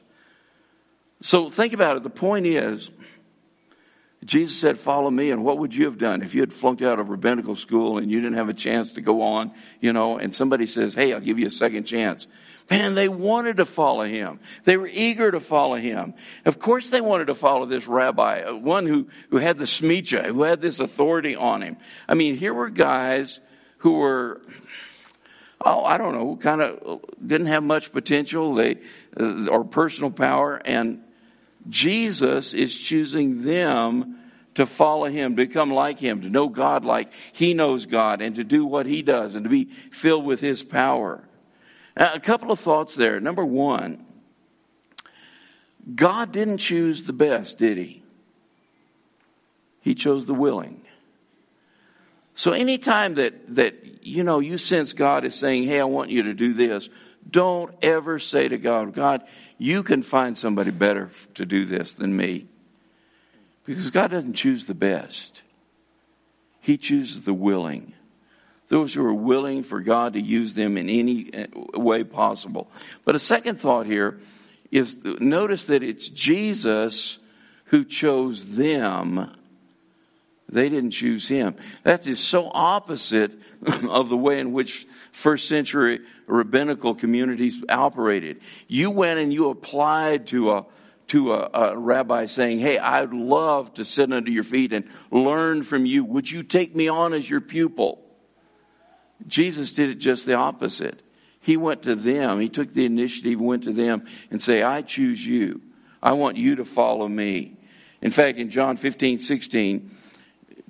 So 1.21 1.49
think 1.49 1.73
about 1.73 1.97
it. 1.97 2.03
The 2.03 2.09
point 2.09 2.45
is, 2.45 2.89
Jesus 4.25 4.57
said, 4.57 4.79
Follow 4.79 5.09
me. 5.09 5.31
And 5.31 5.43
what 5.43 5.57
would 5.59 5.75
you 5.75 5.85
have 5.85 5.97
done 5.97 6.21
if 6.21 6.35
you 6.35 6.41
had 6.41 6.53
flunked 6.53 6.81
out 6.81 6.99
of 6.99 7.09
rabbinical 7.09 7.55
school 7.55 7.97
and 7.97 8.11
you 8.11 8.21
didn't 8.21 8.37
have 8.37 8.49
a 8.49 8.53
chance 8.53 8.93
to 8.93 9.01
go 9.01 9.21
on, 9.21 9.51
you 9.81 9.93
know, 9.93 10.17
and 10.17 10.35
somebody 10.35 10.65
says, 10.65 10.93
Hey, 10.93 11.13
I'll 11.13 11.19
give 11.19 11.39
you 11.39 11.47
a 11.47 11.51
second 11.51 11.85
chance? 11.85 12.27
Man, 12.69 12.95
they 12.95 13.09
wanted 13.09 13.57
to 13.57 13.65
follow 13.65 14.05
him. 14.05 14.39
They 14.63 14.77
were 14.77 14.87
eager 14.87 15.29
to 15.31 15.39
follow 15.39 15.75
him. 15.75 16.13
Of 16.45 16.59
course 16.59 16.89
they 16.89 17.01
wanted 17.01 17.25
to 17.27 17.33
follow 17.33 17.65
this 17.65 17.87
rabbi, 17.87 18.41
uh, 18.41 18.55
one 18.55 18.85
who, 18.85 19.07
who 19.31 19.37
had 19.37 19.57
the 19.57 19.65
smicha, 19.65 20.25
who 20.25 20.43
had 20.43 20.61
this 20.61 20.79
authority 20.79 21.35
on 21.35 21.61
him. 21.61 21.77
I 22.07 22.13
mean, 22.13 22.37
here 22.37 22.53
were 22.53 22.69
guys 22.69 23.39
who 23.79 23.93
were, 23.93 24.41
oh, 25.59 25.83
I 25.83 25.97
don't 25.97 26.13
know, 26.13 26.37
kind 26.37 26.61
of 26.61 27.01
didn't 27.25 27.47
have 27.47 27.63
much 27.63 27.91
potential, 27.91 28.55
they, 28.55 28.77
uh, 29.19 29.47
or 29.47 29.65
personal 29.65 30.11
power, 30.11 30.55
and 30.55 31.02
Jesus 31.69 32.53
is 32.53 32.73
choosing 32.73 33.43
them 33.43 34.19
to 34.55 34.65
follow 34.65 35.05
him, 35.05 35.35
to 35.35 35.47
become 35.47 35.71
like 35.71 35.99
him, 35.99 36.21
to 36.21 36.29
know 36.29 36.47
God 36.47 36.85
like 36.85 37.11
he 37.31 37.53
knows 37.53 37.85
God, 37.85 38.21
and 38.21 38.35
to 38.35 38.43
do 38.43 38.65
what 38.65 38.85
he 38.85 39.01
does, 39.01 39.35
and 39.35 39.43
to 39.45 39.49
be 39.49 39.69
filled 39.91 40.25
with 40.25 40.41
his 40.41 40.63
power. 40.63 41.23
A 41.95 42.19
couple 42.19 42.51
of 42.51 42.59
thoughts 42.59 42.95
there. 42.95 43.19
Number 43.19 43.45
one, 43.45 44.05
God 45.95 46.31
didn't 46.31 46.59
choose 46.59 47.05
the 47.05 47.13
best, 47.13 47.57
did 47.57 47.77
he? 47.77 48.03
He 49.81 49.95
chose 49.95 50.25
the 50.25 50.33
willing. 50.33 50.81
So 52.35 52.51
anytime 52.51 53.15
that, 53.15 53.55
that, 53.55 54.03
you 54.05 54.23
know, 54.23 54.39
you 54.39 54.57
sense 54.57 54.93
God 54.93 55.23
is 55.25 55.35
saying, 55.35 55.65
hey, 55.65 55.79
I 55.79 55.83
want 55.83 56.09
you 56.09 56.23
to 56.23 56.33
do 56.33 56.53
this, 56.53 56.89
don't 57.29 57.73
ever 57.81 58.17
say 58.17 58.47
to 58.47 58.57
God, 58.57 58.93
God, 58.93 59.23
you 59.63 59.83
can 59.83 60.03
find 60.03 60.37
somebody 60.37 60.71
better 60.71 61.09
to 61.35 61.45
do 61.45 61.65
this 61.65 61.93
than 61.93 62.15
me. 62.15 62.47
Because 63.65 63.89
God 63.91 64.11
doesn't 64.11 64.33
choose 64.33 64.65
the 64.65 64.73
best. 64.73 65.41
He 66.59 66.77
chooses 66.77 67.21
the 67.21 67.33
willing 67.33 67.93
those 68.73 68.91
who 68.91 69.05
are 69.05 69.13
willing 69.13 69.61
for 69.61 69.81
God 69.81 70.13
to 70.13 70.19
use 70.19 70.55
them 70.55 70.77
in 70.77 70.89
any 70.89 71.29
uh, 71.31 71.79
way 71.79 72.03
possible. 72.03 72.71
But 73.05 73.13
a 73.13 73.19
second 73.19 73.59
thought 73.59 73.85
here 73.85 74.17
is 74.71 74.97
notice 75.03 75.67
that 75.67 75.83
it's 75.83 76.07
Jesus 76.09 77.19
who 77.65 77.85
chose 77.85 78.55
them. 78.55 79.29
They 80.53 80.69
didn't 80.69 80.91
choose 80.91 81.27
him. 81.27 81.55
That 81.83 82.07
is 82.07 82.19
so 82.19 82.49
opposite 82.53 83.31
of 83.89 84.09
the 84.09 84.17
way 84.17 84.39
in 84.39 84.53
which 84.53 84.87
first 85.11 85.47
century 85.47 85.99
rabbinical 86.27 86.95
communities 86.95 87.63
operated. 87.69 88.41
You 88.67 88.91
went 88.91 89.19
and 89.19 89.33
you 89.33 89.49
applied 89.49 90.27
to 90.27 90.51
a 90.51 90.65
to 91.07 91.33
a, 91.33 91.49
a, 91.53 91.77
rabbi 91.77 92.25
saying, 92.25 92.59
Hey, 92.59 92.77
I'd 92.77 93.13
love 93.13 93.73
to 93.73 93.83
sit 93.83 94.11
under 94.11 94.31
your 94.31 94.43
feet 94.43 94.71
and 94.71 94.85
learn 95.11 95.63
from 95.63 95.85
you. 95.85 96.05
Would 96.05 96.31
you 96.31 96.43
take 96.43 96.73
me 96.73 96.87
on 96.87 97.13
as 97.13 97.29
your 97.29 97.41
pupil? 97.41 97.99
Jesus 99.27 99.73
did 99.73 99.89
it 99.89 99.95
just 99.95 100.25
the 100.25 100.35
opposite. 100.35 101.01
He 101.41 101.57
went 101.57 101.83
to 101.83 101.95
them. 101.95 102.39
He 102.39 102.49
took 102.49 102.73
the 102.73 102.85
initiative, 102.85 103.39
went 103.39 103.65
to 103.65 103.73
them 103.73 104.05
and 104.31 104.41
say, 104.41 104.63
I 104.63 104.81
choose 104.81 105.23
you. 105.25 105.61
I 106.01 106.13
want 106.13 106.37
you 106.37 106.55
to 106.55 106.65
follow 106.65 107.07
me. 107.07 107.57
In 108.01 108.11
fact, 108.11 108.37
in 108.37 108.49
John 108.49 108.77
15, 108.77 109.19
16, 109.19 109.91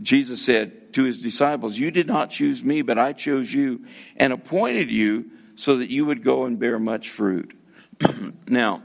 Jesus 0.01 0.41
said 0.41 0.93
to 0.93 1.03
his 1.03 1.17
disciples, 1.17 1.77
You 1.77 1.91
did 1.91 2.07
not 2.07 2.31
choose 2.31 2.63
me, 2.63 2.81
but 2.81 2.97
I 2.97 3.13
chose 3.13 3.53
you 3.53 3.85
and 4.17 4.33
appointed 4.33 4.91
you 4.91 5.31
so 5.55 5.77
that 5.77 5.89
you 5.89 6.05
would 6.05 6.23
go 6.23 6.45
and 6.45 6.59
bear 6.59 6.79
much 6.79 7.09
fruit. 7.11 7.53
now, 8.47 8.81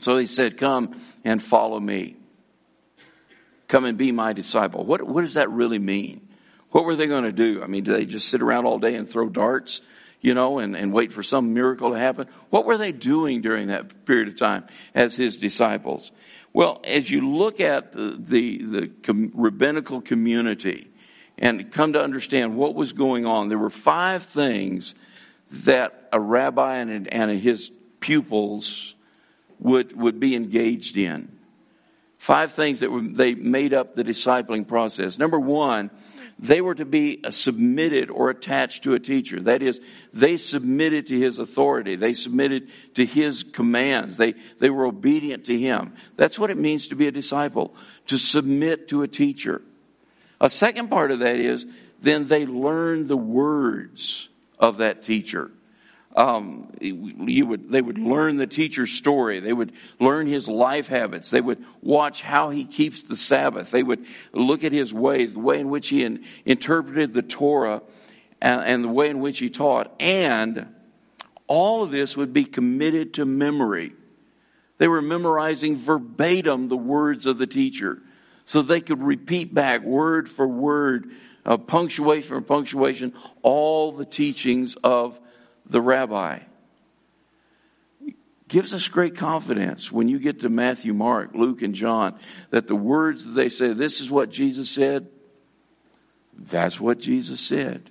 so 0.00 0.16
he 0.16 0.26
said, 0.26 0.56
Come 0.56 1.00
and 1.24 1.42
follow 1.42 1.78
me. 1.78 2.16
Come 3.68 3.84
and 3.84 3.98
be 3.98 4.12
my 4.12 4.32
disciple. 4.32 4.84
What, 4.84 5.02
what 5.02 5.22
does 5.22 5.34
that 5.34 5.50
really 5.50 5.78
mean? 5.78 6.28
What 6.70 6.84
were 6.84 6.96
they 6.96 7.06
going 7.06 7.24
to 7.24 7.32
do? 7.32 7.62
I 7.62 7.66
mean, 7.66 7.84
did 7.84 7.96
they 7.96 8.04
just 8.04 8.28
sit 8.28 8.42
around 8.42 8.66
all 8.66 8.78
day 8.78 8.94
and 8.94 9.08
throw 9.08 9.28
darts, 9.28 9.80
you 10.20 10.34
know, 10.34 10.58
and, 10.58 10.76
and 10.76 10.92
wait 10.92 11.12
for 11.12 11.22
some 11.22 11.54
miracle 11.54 11.90
to 11.90 11.98
happen? 11.98 12.28
What 12.50 12.64
were 12.64 12.78
they 12.78 12.92
doing 12.92 13.40
during 13.40 13.68
that 13.68 14.04
period 14.04 14.28
of 14.28 14.36
time 14.36 14.66
as 14.94 15.14
his 15.14 15.36
disciples? 15.36 16.12
Well, 16.56 16.80
as 16.84 17.10
you 17.10 17.20
look 17.20 17.60
at 17.60 17.92
the, 17.92 18.16
the, 18.18 18.62
the 18.62 19.30
rabbinical 19.34 20.00
community 20.00 20.90
and 21.36 21.70
come 21.70 21.92
to 21.92 22.00
understand 22.00 22.56
what 22.56 22.74
was 22.74 22.94
going 22.94 23.26
on, 23.26 23.50
there 23.50 23.58
were 23.58 23.68
five 23.68 24.22
things 24.22 24.94
that 25.50 26.08
a 26.14 26.18
rabbi 26.18 26.76
and, 26.76 27.12
and 27.12 27.38
his 27.38 27.70
pupils 28.00 28.94
would, 29.58 29.94
would 30.00 30.18
be 30.18 30.34
engaged 30.34 30.96
in. 30.96 31.30
Five 32.16 32.52
things 32.52 32.80
that 32.80 32.90
were, 32.90 33.02
they 33.02 33.34
made 33.34 33.74
up 33.74 33.94
the 33.94 34.02
discipling 34.02 34.66
process. 34.66 35.18
Number 35.18 35.38
one, 35.38 35.90
they 36.38 36.60
were 36.60 36.74
to 36.74 36.84
be 36.84 37.22
submitted 37.30 38.10
or 38.10 38.28
attached 38.28 38.84
to 38.84 38.94
a 38.94 39.00
teacher. 39.00 39.40
That 39.40 39.62
is, 39.62 39.80
they 40.12 40.36
submitted 40.36 41.06
to 41.08 41.18
his 41.18 41.38
authority. 41.38 41.96
They 41.96 42.12
submitted 42.12 42.68
to 42.94 43.06
his 43.06 43.42
commands. 43.42 44.18
They, 44.18 44.34
they 44.60 44.68
were 44.68 44.86
obedient 44.86 45.46
to 45.46 45.58
him. 45.58 45.94
That's 46.16 46.38
what 46.38 46.50
it 46.50 46.58
means 46.58 46.88
to 46.88 46.94
be 46.94 47.06
a 47.06 47.12
disciple, 47.12 47.74
to 48.08 48.18
submit 48.18 48.88
to 48.88 49.02
a 49.02 49.08
teacher. 49.08 49.62
A 50.40 50.50
second 50.50 50.90
part 50.90 51.10
of 51.10 51.20
that 51.20 51.36
is, 51.36 51.64
then 52.02 52.26
they 52.26 52.44
learned 52.44 53.08
the 53.08 53.16
words 53.16 54.28
of 54.58 54.78
that 54.78 55.02
teacher 55.02 55.50
um, 56.16 56.72
you 56.80 57.46
would, 57.46 57.70
they 57.70 57.82
would 57.82 57.98
learn 57.98 58.38
the 58.38 58.46
teacher's 58.46 58.90
story. 58.90 59.40
They 59.40 59.52
would 59.52 59.72
learn 60.00 60.26
his 60.26 60.48
life 60.48 60.86
habits. 60.86 61.30
They 61.30 61.42
would 61.42 61.62
watch 61.82 62.22
how 62.22 62.48
he 62.48 62.64
keeps 62.64 63.04
the 63.04 63.16
Sabbath. 63.16 63.70
They 63.70 63.82
would 63.82 64.06
look 64.32 64.64
at 64.64 64.72
his 64.72 64.94
ways, 64.94 65.34
the 65.34 65.40
way 65.40 65.60
in 65.60 65.68
which 65.68 65.88
he 65.88 66.02
in, 66.02 66.24
interpreted 66.46 67.12
the 67.12 67.22
Torah 67.22 67.82
and, 68.40 68.62
and 68.62 68.84
the 68.84 68.88
way 68.88 69.10
in 69.10 69.20
which 69.20 69.38
he 69.38 69.50
taught. 69.50 69.94
And 70.00 70.74
all 71.46 71.82
of 71.82 71.90
this 71.90 72.16
would 72.16 72.32
be 72.32 72.46
committed 72.46 73.14
to 73.14 73.26
memory. 73.26 73.92
They 74.78 74.88
were 74.88 75.02
memorizing 75.02 75.76
verbatim 75.76 76.68
the 76.68 76.76
words 76.78 77.26
of 77.26 77.36
the 77.36 77.46
teacher 77.46 78.00
so 78.46 78.62
they 78.62 78.80
could 78.80 79.02
repeat 79.02 79.52
back 79.52 79.82
word 79.82 80.30
for 80.30 80.48
word, 80.48 81.10
uh, 81.44 81.58
punctuation 81.58 82.28
for 82.28 82.40
punctuation, 82.40 83.12
all 83.42 83.92
the 83.92 84.06
teachings 84.06 84.76
of 84.82 85.20
the 85.68 85.80
rabbi. 85.80 86.40
Gives 88.48 88.72
us 88.72 88.86
great 88.88 89.16
confidence 89.16 89.90
when 89.90 90.08
you 90.08 90.20
get 90.20 90.40
to 90.40 90.48
Matthew, 90.48 90.94
Mark, 90.94 91.34
Luke, 91.34 91.62
and 91.62 91.74
John 91.74 92.18
that 92.50 92.68
the 92.68 92.76
words 92.76 93.24
that 93.24 93.32
they 93.32 93.48
say, 93.48 93.72
this 93.72 94.00
is 94.00 94.10
what 94.10 94.30
Jesus 94.30 94.70
said, 94.70 95.08
that's 96.38 96.78
what 96.78 97.00
Jesus 97.00 97.40
said. 97.40 97.90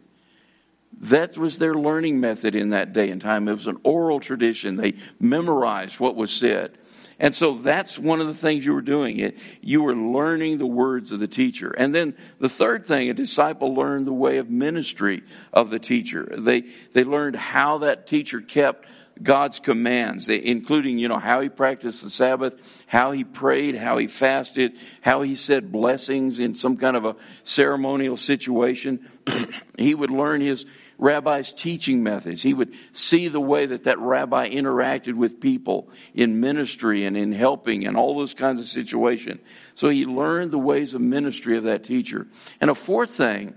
That 1.01 1.37
was 1.37 1.57
their 1.57 1.73
learning 1.73 2.21
method 2.21 2.55
in 2.55 2.69
that 2.69 2.93
day 2.93 3.09
and 3.09 3.19
time. 3.19 3.49
It 3.49 3.53
was 3.53 3.67
an 3.67 3.79
oral 3.83 4.21
tradition. 4.21 4.77
They 4.77 4.93
memorized 5.19 5.99
what 5.99 6.15
was 6.15 6.31
said. 6.31 6.77
And 7.19 7.33
so 7.33 7.57
that's 7.59 7.97
one 7.97 8.19
of 8.19 8.27
the 8.27 8.33
things 8.33 8.65
you 8.65 8.73
were 8.73 8.81
doing. 8.81 9.19
It 9.19 9.37
you 9.61 9.81
were 9.81 9.95
learning 9.95 10.57
the 10.57 10.65
words 10.65 11.11
of 11.11 11.19
the 11.19 11.27
teacher. 11.27 11.71
And 11.71 11.95
then 11.95 12.15
the 12.39 12.49
third 12.49 12.85
thing, 12.85 13.09
a 13.09 13.13
disciple 13.13 13.73
learned 13.73 14.07
the 14.07 14.13
way 14.13 14.37
of 14.37 14.49
ministry 14.49 15.23
of 15.53 15.69
the 15.69 15.79
teacher. 15.79 16.35
They 16.37 16.63
they 16.93 17.03
learned 17.03 17.35
how 17.35 17.79
that 17.79 18.07
teacher 18.07 18.41
kept 18.41 18.85
God's 19.21 19.59
commands, 19.59 20.27
including, 20.27 20.99
you 20.99 21.07
know, 21.07 21.19
how 21.19 21.41
he 21.41 21.49
practiced 21.49 22.03
the 22.03 22.09
Sabbath, 22.09 22.53
how 22.85 23.11
he 23.11 23.23
prayed, 23.23 23.75
how 23.75 23.97
he 23.97 24.07
fasted, 24.07 24.73
how 25.01 25.21
he 25.21 25.35
said 25.35 25.71
blessings 25.71 26.39
in 26.39 26.55
some 26.55 26.77
kind 26.77 26.97
of 26.97 27.05
a 27.05 27.15
ceremonial 27.43 28.17
situation. 28.17 29.09
he 29.77 29.95
would 29.95 30.11
learn 30.11 30.41
his 30.41 30.65
rabbi's 30.97 31.51
teaching 31.53 32.03
methods. 32.03 32.41
He 32.41 32.53
would 32.53 32.73
see 32.91 33.29
the 33.29 33.39
way 33.39 33.65
that 33.65 33.85
that 33.85 33.99
rabbi 33.99 34.49
interacted 34.49 35.13
with 35.13 35.39
people 35.39 35.89
in 36.13 36.41
ministry 36.41 37.05
and 37.05 37.15
in 37.15 37.31
helping 37.31 37.87
and 37.87 37.95
all 37.95 38.17
those 38.17 38.33
kinds 38.33 38.59
of 38.59 38.67
situations. 38.67 39.39
So 39.75 39.89
he 39.89 40.05
learned 40.05 40.51
the 40.51 40.59
ways 40.59 40.93
of 40.93 40.99
ministry 41.01 41.57
of 41.57 41.63
that 41.65 41.85
teacher. 41.85 42.27
And 42.59 42.69
a 42.69 42.75
fourth 42.75 43.11
thing 43.11 43.55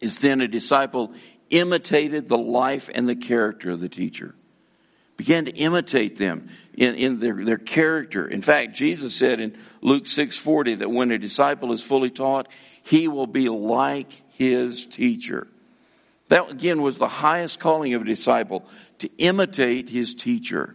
is 0.00 0.18
then 0.18 0.40
a 0.40 0.48
disciple 0.48 1.12
imitated 1.50 2.28
the 2.28 2.38
life 2.38 2.88
and 2.92 3.08
the 3.08 3.16
character 3.16 3.70
of 3.70 3.80
the 3.80 3.88
teacher 3.88 4.34
began 5.20 5.44
to 5.44 5.52
imitate 5.52 6.16
them 6.16 6.48
in, 6.72 6.94
in 6.94 7.20
their, 7.20 7.44
their 7.44 7.58
character. 7.58 8.26
In 8.26 8.40
fact, 8.40 8.74
Jesus 8.74 9.14
said 9.14 9.38
in 9.38 9.54
Luke 9.82 10.04
6:40 10.04 10.78
that 10.78 10.90
when 10.90 11.10
a 11.10 11.18
disciple 11.18 11.74
is 11.74 11.82
fully 11.82 12.08
taught, 12.08 12.48
he 12.82 13.06
will 13.06 13.26
be 13.26 13.50
like 13.50 14.10
his 14.30 14.86
teacher. 14.86 15.46
That 16.28 16.50
again 16.50 16.80
was 16.80 16.96
the 16.96 17.06
highest 17.06 17.60
calling 17.60 17.92
of 17.92 18.00
a 18.00 18.06
disciple 18.06 18.64
to 19.00 19.10
imitate 19.18 19.90
his 19.90 20.14
teacher. 20.14 20.74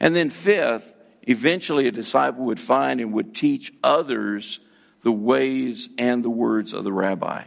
And 0.00 0.16
then 0.16 0.30
fifth, 0.30 0.90
eventually 1.20 1.88
a 1.88 1.92
disciple 1.92 2.46
would 2.46 2.60
find 2.60 3.02
and 3.02 3.12
would 3.12 3.34
teach 3.34 3.70
others 3.84 4.60
the 5.02 5.12
ways 5.12 5.90
and 5.98 6.24
the 6.24 6.30
words 6.30 6.72
of 6.72 6.84
the 6.84 6.92
rabbi. 6.92 7.44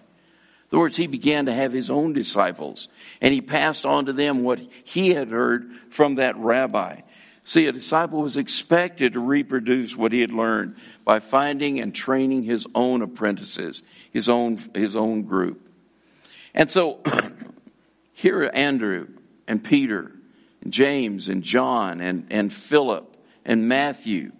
Other 0.71 0.80
words, 0.80 0.97
he 0.97 1.08
began 1.08 1.45
to 1.45 1.54
have 1.54 1.71
his 1.71 1.89
own 1.89 2.13
disciples, 2.13 2.88
and 3.21 3.34
he 3.34 3.41
passed 3.41 3.86
on 3.86 4.08
to 4.08 4.13
them 4.13 4.43
what 4.43 4.60
he 4.84 5.10
had 5.13 5.30
heard 5.30 5.69
from 5.89 6.15
that 6.15 6.38
rabbi. 6.38 7.01
See, 7.43 7.67
a 7.67 7.71
disciple 7.71 8.21
was 8.21 8.38
expected 8.38 9.13
to 9.13 9.19
reproduce 9.19 9.95
what 9.95 10.12
he 10.12 10.21
had 10.21 10.32
learned 10.32 10.75
by 11.04 11.19
finding 11.19 11.80
and 11.80 11.93
training 11.93 12.43
his 12.43 12.65
own 12.73 13.04
apprentices, 13.04 13.84
his 14.12 14.28
own, 14.28 14.58
his 14.73 14.95
own 14.95 15.23
group. 15.23 15.62
And 16.56 16.69
so, 16.69 17.01
here 18.13 18.43
are 18.43 18.56
Andrew 18.56 19.08
and 19.47 19.63
Peter, 19.63 20.12
and 20.63 20.73
James 20.73 21.30
and 21.30 21.43
John 21.43 22.01
and, 22.01 22.28
and 22.32 22.51
Philip 22.51 23.15
and 23.45 23.69
Matthew 23.69 24.32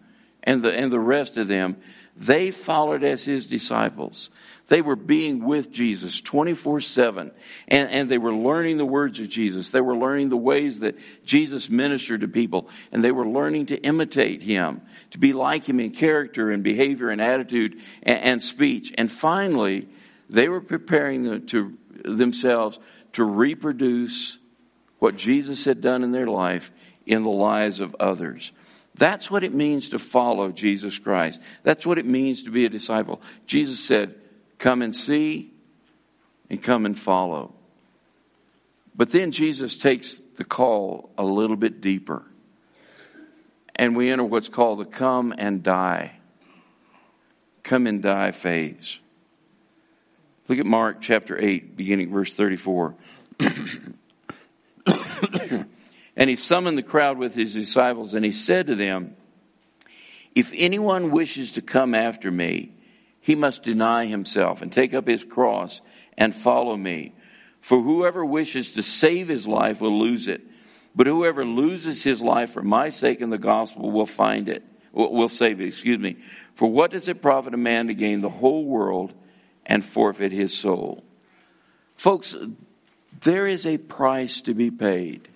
and 0.43 0.63
the, 0.63 0.71
and 0.75 0.91
the 0.91 0.99
rest 0.99 1.38
of 1.38 1.47
them. 1.47 1.77
They 2.17 2.51
followed 2.51 3.03
as 3.03 3.23
his 3.23 3.45
disciples. 3.45 4.29
They 4.67 4.82
were 4.82 4.95
being 4.95 5.45
with 5.45 5.71
Jesus 5.71 6.19
24 6.21 6.82
7. 6.82 7.32
And, 7.67 7.89
and 7.89 8.10
they 8.10 8.17
were 8.17 8.34
learning 8.34 8.78
the 8.78 8.86
words 8.86 9.19
of 9.19 9.30
Jesus. 9.30 9.69
They 9.69 9.82
were 9.82 9.95
learning 9.95 10.30
the 10.30 10.38
ways 10.38 10.80
that 10.80 10.97
Jesus 11.23 11.69
ministered 11.69 12.21
to 12.21 12.28
people. 12.28 12.69
And 12.91 13.04
they 13.04 13.12
were 13.12 13.28
learning 13.28 13.67
to 13.67 13.78
imitate 13.78 14.41
him, 14.41 14.82
to 15.12 15.19
be 15.19 15.34
like 15.34 15.69
him 15.69 15.80
in 15.80 15.91
character 15.91 16.49
and 16.49 16.63
behavior 16.63 17.10
and 17.10 17.21
attitude 17.21 17.80
and, 18.01 18.17
and 18.17 18.43
speech. 18.43 18.91
And 18.97 19.12
finally, 19.12 19.88
they 20.30 20.49
were 20.49 20.62
preparing 20.62 21.45
to, 21.47 21.78
themselves 22.04 22.80
to 23.13 23.23
reproduce 23.23 24.39
what 24.97 25.15
Jesus 25.15 25.65
had 25.65 25.82
done 25.82 26.04
in 26.04 26.12
their 26.12 26.28
life 26.28 26.71
in 27.06 27.21
the 27.21 27.30
lives 27.30 27.82
of 27.82 27.95
others. 27.99 28.51
That's 28.95 29.30
what 29.30 29.43
it 29.43 29.54
means 29.54 29.89
to 29.89 29.99
follow 29.99 30.51
Jesus 30.51 30.97
Christ. 30.97 31.39
That's 31.63 31.86
what 31.86 31.99
it 31.99 32.06
means 32.06 32.43
to 32.43 32.49
be 32.49 32.65
a 32.65 32.69
disciple. 32.69 33.21
Jesus 33.45 33.80
said, 33.80 34.15
Come 34.65 34.82
and 34.82 34.95
see 34.95 35.51
and 36.49 36.60
come 36.63 36.88
and 36.88 36.97
follow. 36.97 37.54
But 38.95 39.12
then 39.12 39.32
Jesus 39.32 39.78
takes 39.78 40.19
the 40.38 40.43
call 40.43 41.12
a 41.19 41.23
little 41.23 41.56
bit 41.56 41.82
deeper. 41.82 42.23
And 43.75 43.95
we 43.95 44.12
enter 44.12 44.23
what's 44.23 44.49
called 44.49 44.80
the 44.80 44.86
come 44.86 45.36
and 45.38 45.62
die. 45.62 46.13
Come 47.62 47.86
and 47.86 48.01
die 48.01 48.32
phase. 48.32 48.97
Look 50.47 50.58
at 50.58 50.65
Mark 50.65 50.99
chapter 50.99 51.39
8, 51.39 51.78
beginning 51.78 52.12
verse 52.12 52.34
34. 52.34 52.95
and 56.17 56.28
he 56.28 56.36
summoned 56.38 56.80
the 56.80 56.84
crowd 56.84 57.19
with 57.19 57.36
his 57.36 57.54
disciples, 57.54 58.15
and 58.15 58.25
he 58.25 58.32
said 58.32 58.65
to 58.65 58.75
them, 58.75 59.15
If 60.34 60.51
anyone 60.56 61.12
wishes 61.12 61.51
to 61.51 61.62
come 61.62 61.93
after 61.93 62.32
me, 62.32 62.71
he 63.25 63.33
must 63.33 63.63
deny 63.63 64.05
himself 64.05 64.61
and 64.61 64.71
take 64.71 64.93
up 64.93 65.07
his 65.07 65.23
cross 65.23 65.81
and 66.15 66.35
follow 66.35 66.77
me. 66.77 67.15
For 67.59 67.81
whoever 67.81 68.23
wishes 68.23 68.73
to 68.73 68.83
save 68.83 69.29
his 69.29 69.47
life 69.47 69.81
will 69.81 69.99
lose 69.99 70.27
it. 70.27 70.41
But 70.95 71.07
whoever 71.07 71.43
loses 71.43 72.03
his 72.03 72.21
life 72.21 72.51
for 72.51 72.61
my 72.61 72.89
sake 72.89 73.21
and 73.21 73.33
the 73.33 73.39
gospel 73.39 73.89
will 73.89 74.05
find 74.05 74.47
it, 74.47 74.63
will 74.93 75.27
save 75.27 75.59
it, 75.59 75.69
excuse 75.69 75.97
me. 75.97 76.17
For 76.53 76.69
what 76.69 76.91
does 76.91 77.07
it 77.07 77.23
profit 77.23 77.55
a 77.55 77.57
man 77.57 77.88
to 77.88 77.95
gain 77.95 78.21
the 78.21 78.29
whole 78.29 78.63
world 78.63 79.11
and 79.65 79.83
forfeit 79.83 80.31
his 80.31 80.53
soul? 80.53 81.03
Folks, 81.95 82.35
there 83.23 83.47
is 83.47 83.65
a 83.65 83.79
price 83.79 84.41
to 84.41 84.53
be 84.53 84.69
paid 84.69 85.27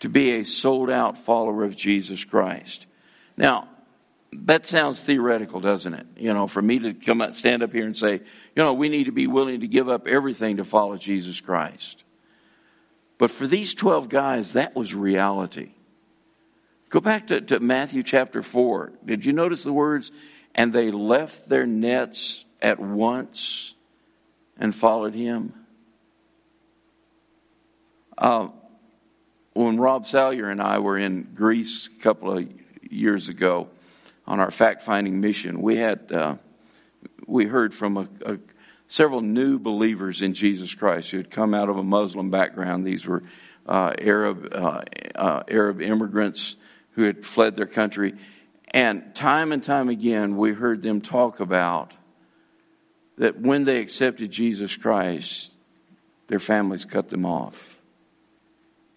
to 0.00 0.08
be 0.08 0.32
a 0.32 0.44
sold 0.44 0.90
out 0.90 1.16
follower 1.16 1.62
of 1.62 1.76
Jesus 1.76 2.24
Christ. 2.24 2.86
Now, 3.36 3.68
that 4.32 4.66
sounds 4.66 5.02
theoretical, 5.02 5.60
doesn't 5.60 5.92
it? 5.92 6.06
You 6.16 6.32
know, 6.32 6.46
for 6.46 6.62
me 6.62 6.78
to 6.80 6.94
come 6.94 7.20
up, 7.20 7.36
stand 7.36 7.62
up 7.62 7.72
here 7.72 7.84
and 7.84 7.96
say, 7.96 8.14
you 8.14 8.62
know, 8.62 8.72
we 8.72 8.88
need 8.88 9.04
to 9.04 9.12
be 9.12 9.26
willing 9.26 9.60
to 9.60 9.68
give 9.68 9.88
up 9.88 10.06
everything 10.06 10.56
to 10.56 10.64
follow 10.64 10.96
Jesus 10.96 11.40
Christ. 11.40 12.02
But 13.18 13.30
for 13.30 13.46
these 13.46 13.74
12 13.74 14.08
guys, 14.08 14.54
that 14.54 14.74
was 14.74 14.94
reality. 14.94 15.70
Go 16.88 17.00
back 17.00 17.28
to, 17.28 17.40
to 17.40 17.60
Matthew 17.60 18.02
chapter 18.02 18.42
4. 18.42 18.92
Did 19.04 19.24
you 19.24 19.32
notice 19.32 19.64
the 19.64 19.72
words? 19.72 20.10
And 20.54 20.72
they 20.72 20.90
left 20.90 21.48
their 21.48 21.66
nets 21.66 22.44
at 22.60 22.78
once 22.78 23.74
and 24.58 24.74
followed 24.74 25.14
him. 25.14 25.54
Uh, 28.16 28.48
when 29.54 29.78
Rob 29.78 30.06
Salyer 30.06 30.48
and 30.50 30.60
I 30.60 30.78
were 30.78 30.98
in 30.98 31.32
Greece 31.34 31.88
a 31.98 32.02
couple 32.02 32.36
of 32.36 32.48
years 32.82 33.28
ago, 33.28 33.68
on 34.26 34.40
our 34.40 34.50
fact 34.50 34.82
finding 34.82 35.20
mission, 35.20 35.60
we 35.62 35.76
had 35.76 36.12
uh, 36.12 36.36
we 37.26 37.46
heard 37.46 37.74
from 37.74 37.96
a, 37.96 38.08
a, 38.24 38.38
several 38.86 39.20
new 39.20 39.58
believers 39.58 40.22
in 40.22 40.34
Jesus 40.34 40.74
Christ 40.74 41.10
who 41.10 41.16
had 41.16 41.30
come 41.30 41.54
out 41.54 41.68
of 41.68 41.76
a 41.76 41.82
Muslim 41.82 42.30
background. 42.30 42.84
These 42.84 43.06
were 43.06 43.22
uh, 43.66 43.92
Arab 43.98 44.48
uh, 44.52 44.82
uh, 45.14 45.42
Arab 45.48 45.80
immigrants 45.80 46.56
who 46.92 47.04
had 47.04 47.24
fled 47.24 47.56
their 47.56 47.66
country, 47.66 48.14
and 48.68 49.14
time 49.14 49.52
and 49.52 49.62
time 49.62 49.88
again 49.88 50.36
we 50.36 50.52
heard 50.52 50.82
them 50.82 51.00
talk 51.00 51.40
about 51.40 51.92
that 53.18 53.40
when 53.40 53.64
they 53.64 53.80
accepted 53.80 54.30
Jesus 54.30 54.74
Christ, 54.74 55.50
their 56.28 56.40
families 56.40 56.84
cut 56.84 57.08
them 57.08 57.26
off, 57.26 57.56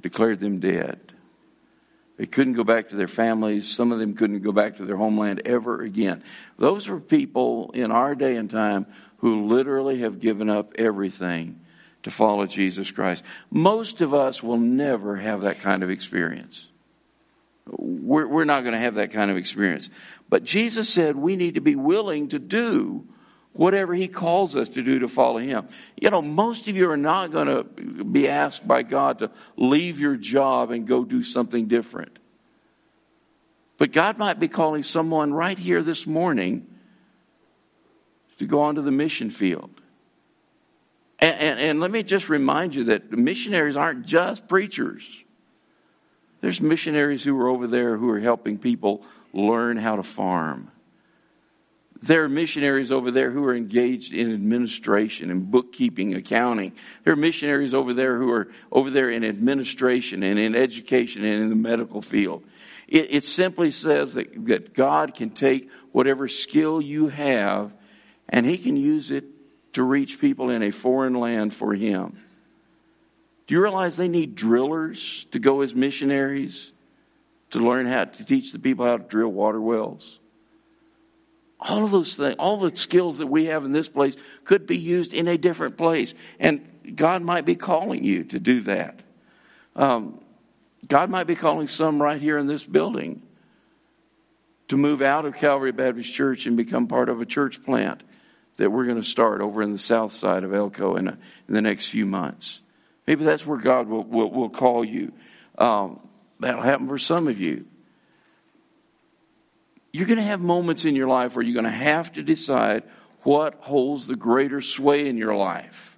declared 0.02 0.40
them 0.40 0.60
dead. 0.60 1.05
They 2.18 2.26
couldn't 2.26 2.54
go 2.54 2.64
back 2.64 2.90
to 2.90 2.96
their 2.96 3.08
families. 3.10 3.68
Some 3.68 3.92
of 3.92 4.00
them 4.00 4.16
couldn't 4.16 4.42
go 4.42 4.52
back 4.52 4.78
to 4.78 4.86
their 4.86 4.96
homeland 4.96 5.42
ever 5.46 5.82
again. 5.82 6.24
Those 6.58 6.88
were 6.88 7.00
people 7.00 7.72
in 7.74 7.92
our 7.92 8.16
day 8.16 8.38
and 8.38 8.50
time 8.50 8.86
who 9.18 9.48
literally 9.48 10.00
have 10.00 10.20
given 10.20 10.50
up 10.50 10.74
everything 10.78 11.60
to 12.04 12.12
follow 12.12 12.46
Jesus 12.46 12.92
Christ. 12.92 13.24
Most 13.50 14.02
of 14.02 14.14
us 14.14 14.42
will 14.42 14.60
never 14.60 15.16
have 15.18 15.42
that 15.42 15.60
kind 15.60 15.84
of 15.84 15.90
experience. 15.90 16.68
We're, 17.68 18.28
we're 18.28 18.46
not 18.46 18.62
going 18.62 18.74
to 18.74 18.80
have 18.80 18.96
that 18.96 19.12
kind 19.12 19.32
of 19.32 19.38
experience. 19.38 19.90
But 20.30 20.44
Jesus 20.44 20.88
said 20.88 21.16
we 21.16 21.36
need 21.36 21.56
to 21.56 21.62
be 21.62 21.76
willing 21.76 22.30
to 22.30 22.40
do 22.40 23.08
whatever 23.56 23.94
he 23.94 24.08
calls 24.10 24.56
us 24.56 24.68
to 24.70 24.84
do 24.84 25.00
to 25.00 25.08
follow 25.08 25.40
him. 25.40 25.68
You 25.96 26.10
know, 26.10 26.22
most 26.22 26.68
of 26.68 26.76
you 26.76 26.90
are 26.92 26.98
not 26.98 27.32
going 27.32 27.48
to 27.48 27.64
be 28.04 28.28
asked 28.28 28.68
by 28.68 28.84
God 28.84 29.20
to 29.20 29.32
leave 29.56 30.00
your 30.00 30.18
job 30.18 30.72
and 30.72 30.86
go 30.86 31.06
do 31.06 31.24
something 31.24 31.68
different. 31.68 32.20
But 33.78 33.94
God 33.94 34.18
might 34.18 34.40
be 34.40 34.50
calling 34.50 34.84
someone 34.84 35.34
right 35.34 35.58
here 35.58 35.82
this 35.82 36.06
morning 36.06 36.68
to 38.40 38.46
go 38.46 38.62
onto 38.62 38.82
the 38.82 38.92
mission 38.92 39.30
field. 39.30 39.72
And, 41.20 41.40
and, 41.40 41.60
and 41.60 41.80
let 41.80 41.92
me 41.92 42.04
just 42.04 42.28
remind 42.28 42.76
you 42.76 42.86
that 42.86 43.10
missionaries 43.12 43.78
aren't 43.78 44.06
just 44.06 44.50
preachers. 44.50 45.04
There's 46.42 46.60
missionaries 46.60 47.24
who 47.24 47.40
are 47.40 47.48
over 47.48 47.68
there 47.68 47.96
who 47.96 48.10
are 48.10 48.20
helping 48.20 48.58
people 48.58 49.06
learn 49.32 49.78
how 49.78 49.96
to 49.96 50.04
farm. 50.04 50.72
There 52.02 52.24
are 52.24 52.30
missionaries 52.30 52.92
over 52.92 53.10
there 53.10 53.32
who 53.32 53.44
are 53.46 53.56
engaged 53.56 54.14
in 54.14 54.34
administration 54.34 55.32
and 55.32 55.50
bookkeeping, 55.50 56.14
accounting. 56.14 56.74
There 57.04 57.14
are 57.14 57.18
missionaries 57.18 57.74
over 57.74 57.94
there 57.94 58.18
who 58.18 58.32
are 58.32 58.48
over 58.72 58.92
there 58.92 59.10
in 59.10 59.24
administration 59.24 60.22
and 60.22 60.38
in 60.38 60.56
education 60.56 61.24
and 61.24 61.44
in 61.44 61.50
the 61.50 61.56
medical 61.56 62.02
field. 62.02 62.44
It, 62.88 63.08
it 63.16 63.24
simply 63.24 63.72
says 63.72 64.14
that, 64.16 64.46
that 64.46 64.74
God 64.74 65.16
can 65.16 65.30
take 65.30 65.70
whatever 65.92 66.28
skill 66.28 66.82
you 66.82 67.08
have 67.08 67.72
and 68.28 68.46
He 68.46 68.58
can 68.58 68.76
use 68.76 69.12
it 69.12 69.26
to 69.74 69.84
reach 69.84 70.20
people 70.20 70.50
in 70.50 70.64
a 70.64 70.72
foreign 70.72 71.14
land 71.14 71.54
for 71.54 71.74
Him. 71.74 72.18
Do 73.48 73.56
you 73.56 73.62
realize 73.62 73.96
they 73.96 74.08
need 74.08 74.36
drillers 74.36 75.28
to 75.32 75.40
go 75.40 75.62
as 75.62 75.74
missionaries 75.74 76.72
to 77.52 77.60
learn 77.60 77.86
how 77.86 78.06
to 78.06 78.26
teach 78.26 78.52
the 78.52 78.60
people 78.60 78.86
how 78.86 78.98
to 78.98 79.04
drill 79.04 79.30
water 79.30 79.62
wells? 79.62 80.20
All 81.60 81.86
of 81.86 81.92
those 81.92 82.16
things, 82.16 82.36
all 82.38 82.60
the 82.60 82.76
skills 82.76 83.20
that 83.20 83.28
we 83.28 83.46
have 83.46 83.66
in 83.66 83.72
this 83.72 83.88
place 83.88 84.16
could 84.44 84.68
be 84.68 84.78
used 84.78 85.14
in 85.14 85.28
a 85.28 85.38
different 85.38 85.78
place. 85.78 86.14
And 86.40 86.68
God 86.96 87.22
might 87.22 87.46
be 87.46 87.56
calling 87.56 88.04
you 88.04 88.26
to 88.26 88.40
do 88.40 88.62
that. 88.62 89.00
Um, 89.76 90.20
God 90.88 91.10
might 91.10 91.28
be 91.28 91.36
calling 91.36 91.68
some 91.68 92.02
right 92.02 92.20
here 92.20 92.38
in 92.38 92.48
this 92.48 92.64
building 92.64 93.22
to 94.68 94.78
move 94.78 95.02
out 95.02 95.26
of 95.26 95.36
Calvary 95.36 95.72
Baptist 95.72 96.14
Church 96.14 96.46
and 96.46 96.58
become 96.58 96.88
part 96.88 97.10
of 97.10 97.22
a 97.22 97.26
church 97.26 97.64
plant 97.64 98.04
that 98.58 98.70
we're 98.70 98.86
going 98.86 99.02
to 99.02 99.08
start 99.08 99.42
over 99.42 99.62
in 99.62 99.72
the 99.72 99.78
south 99.78 100.14
side 100.14 100.44
of 100.44 100.54
Elko 100.54 100.96
in, 100.96 101.08
a, 101.08 101.18
in 101.48 101.54
the 101.54 101.62
next 101.62 101.88
few 101.88 102.06
months. 102.06 102.60
Maybe 103.06 103.26
that's 103.26 103.46
where 103.46 103.58
God 103.58 103.88
will, 103.88 104.04
will, 104.04 104.32
will 104.32 104.50
call 104.50 104.84
you. 104.84 105.12
Um, 105.58 106.00
that'll 106.40 106.62
happen 106.62 106.88
for 106.88 106.98
some 106.98 107.28
of 107.28 107.40
you. 107.40 107.66
You're 109.96 110.08
going 110.08 110.18
to 110.18 110.24
have 110.24 110.42
moments 110.42 110.84
in 110.84 110.94
your 110.94 111.08
life 111.08 111.36
where 111.36 111.46
you're 111.46 111.54
going 111.54 111.64
to 111.64 111.72
have 111.72 112.12
to 112.14 112.22
decide 112.22 112.84
what 113.24 113.56
holds 113.62 114.08
the 114.08 114.18
greater 114.18 114.60
sway 114.60 115.08
in 115.08 115.16
your 115.16 115.34
life. 115.34 115.98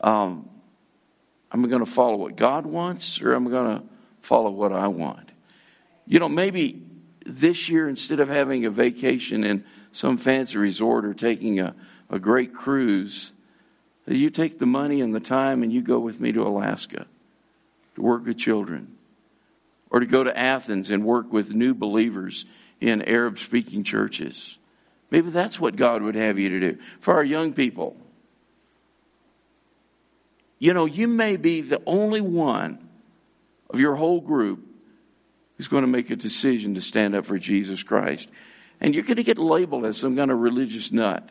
Um, 0.00 0.48
am 1.52 1.62
I 1.62 1.68
going 1.68 1.84
to 1.84 1.90
follow 1.90 2.16
what 2.16 2.36
God 2.36 2.64
wants 2.64 3.20
or 3.20 3.34
am 3.34 3.46
I 3.46 3.50
going 3.50 3.76
to 3.76 3.84
follow 4.22 4.50
what 4.50 4.72
I 4.72 4.88
want? 4.88 5.30
You 6.06 6.20
know, 6.20 6.28
maybe 6.30 6.86
this 7.26 7.68
year, 7.68 7.86
instead 7.86 8.18
of 8.18 8.30
having 8.30 8.64
a 8.64 8.70
vacation 8.70 9.44
in 9.44 9.66
some 9.92 10.16
fancy 10.16 10.56
resort 10.56 11.04
or 11.04 11.12
taking 11.12 11.60
a, 11.60 11.74
a 12.08 12.18
great 12.18 12.54
cruise, 12.54 13.30
you 14.06 14.30
take 14.30 14.58
the 14.58 14.64
money 14.64 15.02
and 15.02 15.14
the 15.14 15.20
time 15.20 15.62
and 15.62 15.70
you 15.70 15.82
go 15.82 15.98
with 15.98 16.18
me 16.18 16.32
to 16.32 16.46
Alaska 16.46 17.04
to 17.96 18.00
work 18.00 18.24
with 18.24 18.38
children, 18.38 18.96
or 19.90 20.00
to 20.00 20.06
go 20.06 20.24
to 20.24 20.34
Athens 20.34 20.90
and 20.90 21.04
work 21.04 21.30
with 21.30 21.50
new 21.50 21.74
believers 21.74 22.46
in 22.84 23.00
Arab 23.02 23.38
speaking 23.38 23.82
churches. 23.82 24.58
Maybe 25.10 25.30
that's 25.30 25.58
what 25.58 25.74
God 25.74 26.02
would 26.02 26.16
have 26.16 26.38
you 26.38 26.50
to 26.50 26.60
do. 26.60 26.78
For 27.00 27.14
our 27.14 27.24
young 27.24 27.54
people, 27.54 27.96
you 30.58 30.74
know, 30.74 30.84
you 30.84 31.08
may 31.08 31.36
be 31.36 31.62
the 31.62 31.82
only 31.86 32.20
one 32.20 32.86
of 33.70 33.80
your 33.80 33.94
whole 33.94 34.20
group 34.20 34.66
who's 35.56 35.68
going 35.68 35.82
to 35.82 35.88
make 35.88 36.10
a 36.10 36.16
decision 36.16 36.74
to 36.74 36.82
stand 36.82 37.14
up 37.14 37.24
for 37.24 37.38
Jesus 37.38 37.82
Christ. 37.82 38.28
And 38.80 38.94
you're 38.94 39.04
going 39.04 39.16
to 39.16 39.24
get 39.24 39.38
labeled 39.38 39.86
as 39.86 39.96
some 39.96 40.14
kind 40.14 40.30
of 40.30 40.38
religious 40.38 40.92
nut 40.92 41.30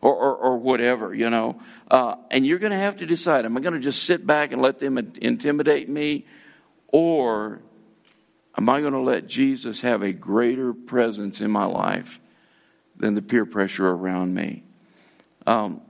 or, 0.00 0.12
or, 0.12 0.34
or 0.34 0.56
whatever, 0.56 1.14
you 1.14 1.30
know. 1.30 1.60
Uh, 1.88 2.16
and 2.30 2.44
you're 2.44 2.58
going 2.58 2.72
to 2.72 2.78
have 2.78 2.96
to 2.96 3.06
decide 3.06 3.44
am 3.44 3.56
I 3.56 3.60
going 3.60 3.74
to 3.74 3.80
just 3.80 4.02
sit 4.02 4.26
back 4.26 4.50
and 4.50 4.60
let 4.60 4.80
them 4.80 4.98
intimidate 4.98 5.88
me? 5.88 6.26
Or 6.88 7.60
am 8.58 8.68
I 8.68 8.80
going 8.80 8.92
to 8.92 9.00
let 9.00 9.28
Jesus 9.28 9.80
have 9.82 10.02
a 10.02 10.12
greater 10.12 10.74
presence 10.74 11.40
in 11.40 11.50
my 11.50 11.64
life 11.64 12.18
than 12.96 13.14
the 13.14 13.22
peer 13.22 13.46
pressure 13.46 13.88
around 13.88 14.34
me? 14.34 14.64
Um, 15.46 15.80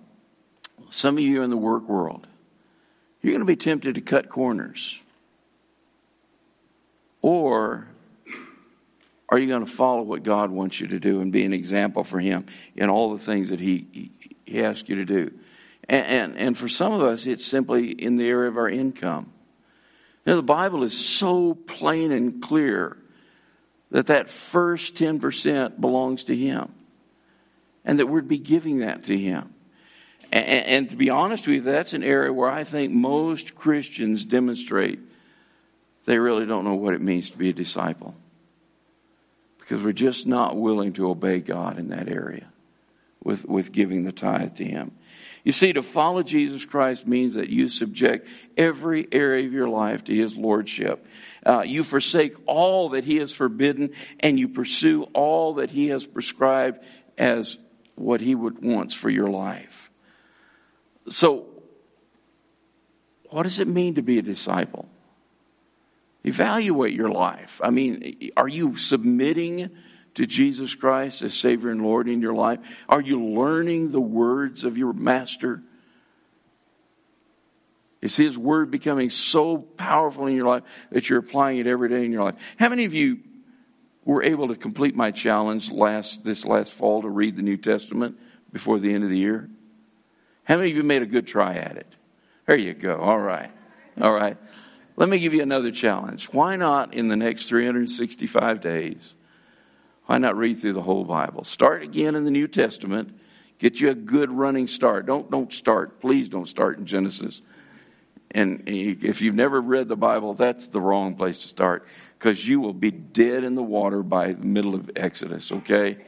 some 0.91 1.17
of 1.17 1.25
you 1.25 1.43
in 1.43 1.51
the 1.51 1.57
work 1.57 1.89
world, 1.89 2.27
you're 3.23 3.33
going 3.33 3.41
to 3.41 3.47
be 3.47 3.57
tempted 3.57 3.95
to 3.97 4.01
cut 4.03 4.29
corners. 4.29 5.01
Or 7.23 7.89
are 9.31 9.39
you 9.39 9.49
going 9.49 9.65
to 9.65 9.73
follow 9.73 10.03
what 10.03 10.23
God 10.23 10.51
wants 10.51 10.79
you 10.79 10.89
to 10.89 11.01
do 11.01 11.23
and 11.23 11.33
be 11.33 11.45
an 11.45 11.55
example 11.55 12.05
for 12.05 12.21
Him 12.21 12.47
in 12.77 12.91
all 12.91 13.17
the 13.17 13.25
things 13.25 13.49
that 13.49 13.61
He, 13.61 14.13
he 14.45 14.63
asks 14.63 14.89
you 14.89 14.97
to 14.97 15.05
do? 15.07 15.31
And, 15.89 16.07
and, 16.07 16.37
and 16.37 16.59
for 16.59 16.69
some 16.69 16.93
of 16.93 17.01
us, 17.01 17.27
it's 17.27 17.45
simply 17.45 17.91
in 17.91 18.17
the 18.17 18.29
area 18.29 18.51
of 18.51 18.59
our 18.59 18.69
income. 18.69 19.33
Now, 20.29 20.37
the 20.37 20.43
Bible 20.43 20.83
is 20.83 20.93
so 20.93 21.55
plain 21.55 22.13
and 22.13 22.43
clear 22.43 22.99
that 23.91 24.09
that 24.09 24.29
first 24.29 24.95
10% 24.97 25.81
belongs 25.81 26.25
to 26.25 26.37
Him 26.37 26.71
and 27.83 27.99
that 27.99 28.09
we'd 28.09 28.29
be 28.29 28.37
giving 28.37 28.81
that 28.81 29.05
to 29.05 29.17
Him. 29.17 29.55
And, 30.31 30.45
and, 30.45 30.91
to 30.91 30.97
be 30.97 31.09
honest 31.09 31.47
with 31.47 31.55
you, 31.55 31.61
that's 31.63 31.95
an 31.95 32.05
area 32.05 32.31
where 32.31 32.51
I 32.51 32.65
think 32.65 32.93
most 32.93 33.55
Christians 33.55 34.27
demonstrate 34.27 34.99
they 36.05 36.19
really 36.19 36.45
don't 36.45 36.67
know 36.67 36.75
what 36.75 36.93
it 36.93 37.01
means 37.01 37.31
to 37.31 37.39
be 37.39 37.49
a 37.49 37.55
disciple 37.55 38.15
because 39.61 39.83
we're 39.83 39.93
just 39.93 40.27
not 40.27 40.59
willing 40.59 40.93
to 40.93 41.09
obey 41.09 41.39
God 41.39 41.79
in 41.79 41.89
that 41.89 42.07
area 42.07 42.53
with, 43.25 43.47
with 43.47 43.73
giving 43.73 44.05
the 44.05 44.13
tithe 44.13 44.57
to 44.57 44.65
Him. 44.67 44.93
You 45.49 45.53
see, 45.53 45.73
to 45.73 45.83
follow 45.83 46.23
Jesus 46.23 46.67
Christ 46.67 47.07
means 47.07 47.37
that 47.37 47.49
you 47.49 47.71
subject 47.71 48.29
every 48.59 49.09
area 49.11 49.47
of 49.47 49.53
your 49.55 49.71
life 49.71 50.05
to 50.05 50.15
His 50.15 50.37
Lordship. 50.37 51.07
Uh, 51.43 51.63
you 51.63 51.85
forsake 51.85 52.35
all 52.45 52.91
that 52.91 53.05
He 53.05 53.17
has 53.17 53.33
forbidden 53.33 53.95
and 54.21 54.39
you 54.39 54.49
pursue 54.49 55.05
all 55.15 55.55
that 55.55 55.71
He 55.71 55.87
has 55.89 56.05
prescribed 56.05 56.85
as 57.17 57.57
what 57.95 58.21
He 58.21 58.35
would 58.35 58.63
wants 58.63 58.93
for 58.93 59.09
your 59.09 59.29
life. 59.29 59.91
So, 61.09 61.47
what 63.31 63.45
does 63.45 63.59
it 63.59 63.69
mean 63.69 63.95
to 63.95 64.03
be 64.03 64.19
a 64.19 64.23
disciple? 64.23 64.87
Evaluate 66.25 66.93
your 66.93 67.11
life. 67.11 67.59
I 67.65 67.71
mean, 67.71 68.33
are 68.37 68.49
you 68.49 68.77
submitting 68.77 69.71
to 70.19 70.27
Jesus 70.27 70.75
Christ 70.75 71.23
as 71.23 71.35
Savior 71.35 71.71
and 71.71 71.81
Lord 71.81 72.09
in 72.09 72.21
your 72.21 72.35
life? 72.35 72.59
Are 72.89 73.01
you 73.01 73.25
learning 73.25 73.93
the 73.93 74.01
words 74.01 74.65
of 74.65 74.77
your 74.77 74.93
Master? 74.93 75.63
Is 78.03 78.17
His 78.17 78.37
Word 78.37 78.73
becoming 78.73 79.11
so 79.11 79.59
powerful 79.59 80.27
in 80.27 80.35
your 80.35 80.47
life 80.47 80.65
that 80.91 81.09
you're 81.09 81.21
applying 81.21 81.59
it 81.59 81.69
every 81.69 81.89
day 81.89 82.05
in 82.05 82.11
your 82.11 82.25
life? 82.25 82.35
How 82.57 82.69
many 82.69 82.85
of 82.85 82.95
you 82.95 83.21
were 84.05 84.25
able 84.25 84.49
to 84.49 84.57
complete 84.57 84.97
my 84.97 85.13
challenge 85.13 85.71
last 85.71 86.25
this 86.25 86.45
last 86.45 86.73
fall 86.73 87.03
to 87.03 87.09
read 87.09 87.37
the 87.37 87.43
New 87.43 87.57
Testament 87.57 88.19
before 88.53 88.81
the 88.81 88.93
end 88.93 89.05
of 89.05 89.11
the 89.11 89.19
year? 89.19 89.49
How 90.43 90.57
many 90.57 90.73
of 90.73 90.77
you 90.77 90.83
made 90.83 91.03
a 91.03 91.07
good 91.07 91.29
try 91.29 91.55
at 91.55 91.77
it? 91.77 91.95
There 92.47 92.57
you 92.57 92.75
go. 92.75 92.97
All 92.97 93.19
right. 93.19 93.53
All 94.01 94.13
right. 94.13 94.37
Let 94.97 95.09
me 95.09 95.21
give 95.21 95.33
you 95.33 95.43
another 95.43 95.71
challenge. 95.71 96.25
Why 96.33 96.57
not 96.57 96.95
in 96.95 97.07
the 97.07 97.17
next 97.17 97.47
365 97.49 98.61
days? 98.61 99.15
Why 100.09 100.17
not 100.17 100.39
read 100.39 100.63
through 100.63 100.73
the 100.73 100.81
whole 100.81 101.05
Bible? 101.05 101.45
Start 101.45 101.83
again 101.83 102.15
in 102.15 102.25
the 102.25 102.31
New 102.31 102.49
Testament. 102.49 103.15
Get 103.59 103.79
you 103.79 103.91
a 103.91 103.95
good 103.95 104.31
running 104.31 104.67
start. 104.67 105.05
Don't 105.05 105.31
don't 105.31 105.53
start. 105.53 106.01
Please 106.01 106.31
don't 106.31 106.49
start 106.49 106.79
in 106.79 106.87
Genesis. 106.87 107.43
And 108.31 108.63
if 108.67 109.21
you've 109.21 109.35
never 109.35 109.61
read 109.61 109.87
the 109.87 109.97
Bible, 109.97 110.33
that's 110.33 110.69
the 110.69 110.81
wrong 110.81 111.15
place 111.15 111.41
to 111.41 111.49
start 111.49 111.87
because 112.19 112.49
you 112.49 112.59
will 112.59 112.73
be 112.73 112.91
dead 112.91 113.45
in 113.45 113.55
the 113.55 113.63
water 113.63 114.03
by 114.03 114.33
the 114.33 114.47
middle 114.47 114.75
of 114.75 114.91
Exodus, 114.97 115.53
okay? 115.53 115.99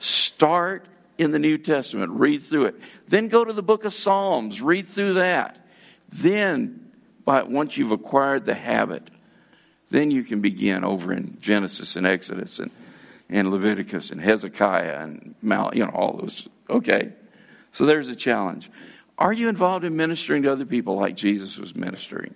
Start 0.00 0.88
in 1.18 1.30
the 1.30 1.38
New 1.38 1.58
Testament, 1.58 2.10
read 2.10 2.42
through 2.42 2.64
it. 2.64 2.80
Then 3.06 3.28
go 3.28 3.44
to 3.44 3.52
the 3.52 3.62
book 3.62 3.84
of 3.84 3.94
Psalms, 3.94 4.60
read 4.60 4.88
through 4.88 5.14
that. 5.14 5.64
Then 6.08 6.90
but 7.24 7.48
once 7.48 7.76
you've 7.76 7.92
acquired 7.92 8.44
the 8.44 8.54
habit, 8.54 9.08
then 9.92 10.10
you 10.10 10.24
can 10.24 10.40
begin 10.40 10.84
over 10.84 11.12
in 11.12 11.38
Genesis 11.40 11.96
and 11.96 12.06
Exodus 12.06 12.58
and, 12.58 12.70
and 13.28 13.50
Leviticus 13.50 14.10
and 14.10 14.20
Hezekiah 14.20 15.00
and 15.02 15.34
Mal, 15.42 15.70
you 15.74 15.84
know, 15.84 15.90
all 15.90 16.18
those. 16.18 16.48
Okay. 16.68 17.12
So 17.72 17.86
there's 17.86 18.08
a 18.08 18.16
challenge. 18.16 18.70
Are 19.18 19.32
you 19.32 19.48
involved 19.48 19.84
in 19.84 19.96
ministering 19.96 20.42
to 20.42 20.52
other 20.52 20.64
people 20.64 20.96
like 20.96 21.14
Jesus 21.14 21.58
was 21.58 21.74
ministering? 21.74 22.34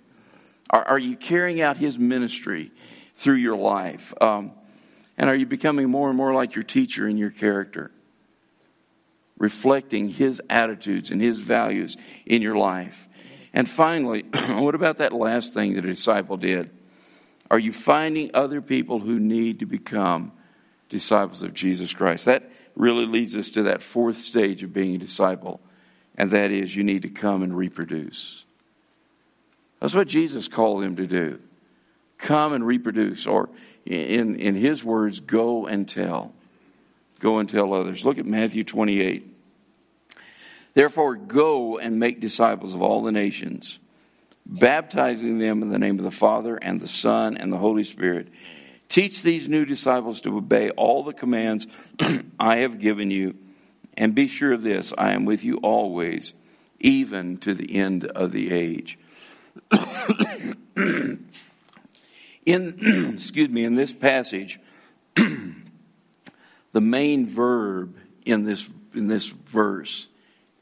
Are, 0.69 0.83
are 0.83 0.99
you 0.99 1.15
carrying 1.15 1.61
out 1.61 1.77
his 1.77 1.97
ministry 1.97 2.71
through 3.15 3.35
your 3.35 3.57
life? 3.57 4.13
Um, 4.21 4.51
and 5.17 5.29
are 5.29 5.35
you 5.35 5.45
becoming 5.45 5.89
more 5.89 6.09
and 6.09 6.17
more 6.17 6.33
like 6.33 6.55
your 6.55 6.63
teacher 6.63 7.07
in 7.07 7.17
your 7.17 7.31
character? 7.31 7.91
Reflecting 9.37 10.09
his 10.09 10.41
attitudes 10.49 11.11
and 11.11 11.21
his 11.21 11.39
values 11.39 11.97
in 12.25 12.41
your 12.41 12.55
life. 12.55 13.07
And 13.53 13.67
finally, 13.67 14.23
what 14.49 14.75
about 14.75 14.97
that 14.97 15.13
last 15.13 15.53
thing 15.53 15.73
that 15.75 15.85
a 15.85 15.87
disciple 15.87 16.37
did? 16.37 16.69
Are 17.49 17.59
you 17.59 17.71
finding 17.71 18.31
other 18.33 18.61
people 18.61 18.99
who 18.99 19.19
need 19.19 19.59
to 19.59 19.65
become 19.65 20.31
disciples 20.89 21.43
of 21.43 21.53
Jesus 21.53 21.93
Christ? 21.93 22.25
That 22.25 22.49
really 22.75 23.05
leads 23.05 23.35
us 23.35 23.49
to 23.51 23.63
that 23.63 23.81
fourth 23.81 24.17
stage 24.17 24.63
of 24.63 24.73
being 24.73 24.95
a 24.95 24.99
disciple, 24.99 25.59
and 26.17 26.31
that 26.31 26.51
is 26.51 26.75
you 26.75 26.83
need 26.83 27.03
to 27.03 27.09
come 27.09 27.43
and 27.43 27.55
reproduce. 27.55 28.43
That's 29.79 29.93
what 29.93 30.07
Jesus 30.07 30.47
called 30.47 30.83
them 30.83 30.95
to 30.97 31.07
do. 31.07 31.39
Come 32.17 32.53
and 32.53 32.65
reproduce, 32.65 33.27
or 33.27 33.49
in, 33.85 34.39
in 34.39 34.55
his 34.55 34.83
words, 34.83 35.19
go 35.19 35.67
and 35.67 35.87
tell. 35.87 36.33
Go 37.19 37.39
and 37.39 37.49
tell 37.49 37.73
others. 37.73 38.03
Look 38.03 38.17
at 38.17 38.25
Matthew 38.25 38.63
28. 38.63 39.35
Therefore, 40.73 41.15
go 41.15 41.79
and 41.79 41.99
make 41.99 42.19
disciples 42.19 42.73
of 42.73 42.81
all 42.81 43.03
the 43.03 43.11
nations, 43.11 43.79
baptizing 44.47 45.37
them 45.39 45.61
in 45.61 45.69
the 45.69 45.77
name 45.77 45.99
of 45.99 46.05
the 46.05 46.11
Father 46.11 46.55
and 46.55 46.79
the 46.79 46.87
Son 46.87 47.37
and 47.37 47.51
the 47.51 47.57
Holy 47.57 47.83
Spirit. 47.83 48.29
Teach 48.89 49.21
these 49.21 49.49
new 49.49 49.65
disciples 49.65 50.21
to 50.21 50.37
obey 50.37 50.69
all 50.71 51.03
the 51.03 51.13
commands 51.13 51.67
I 52.39 52.59
have 52.59 52.79
given 52.79 53.11
you, 53.11 53.35
and 53.95 54.15
be 54.15 54.27
sure 54.27 54.53
of 54.53 54.63
this 54.63 54.93
I 54.97 55.11
am 55.11 55.25
with 55.25 55.43
you 55.43 55.57
always, 55.57 56.33
even 56.79 57.37
to 57.39 57.53
the 57.53 57.75
end 57.75 58.05
of 58.05 58.31
the 58.31 58.51
age. 58.51 58.97
in 62.45 63.11
excuse 63.15 63.49
me, 63.49 63.65
in 63.65 63.75
this 63.75 63.91
passage, 63.91 64.59
the 65.15 66.81
main 66.81 67.27
verb 67.27 67.97
in 68.25 68.45
this 68.45 68.69
in 68.93 69.07
this 69.07 69.25
verse 69.25 70.07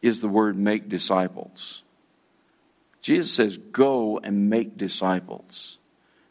is 0.01 0.21
the 0.21 0.27
word 0.27 0.57
make 0.57 0.89
disciples. 0.89 1.83
Jesus 3.05 3.31
says, 3.31 3.55
Go 3.57 4.17
and 4.17 4.49
make 4.49 4.77
disciples. 4.77 5.77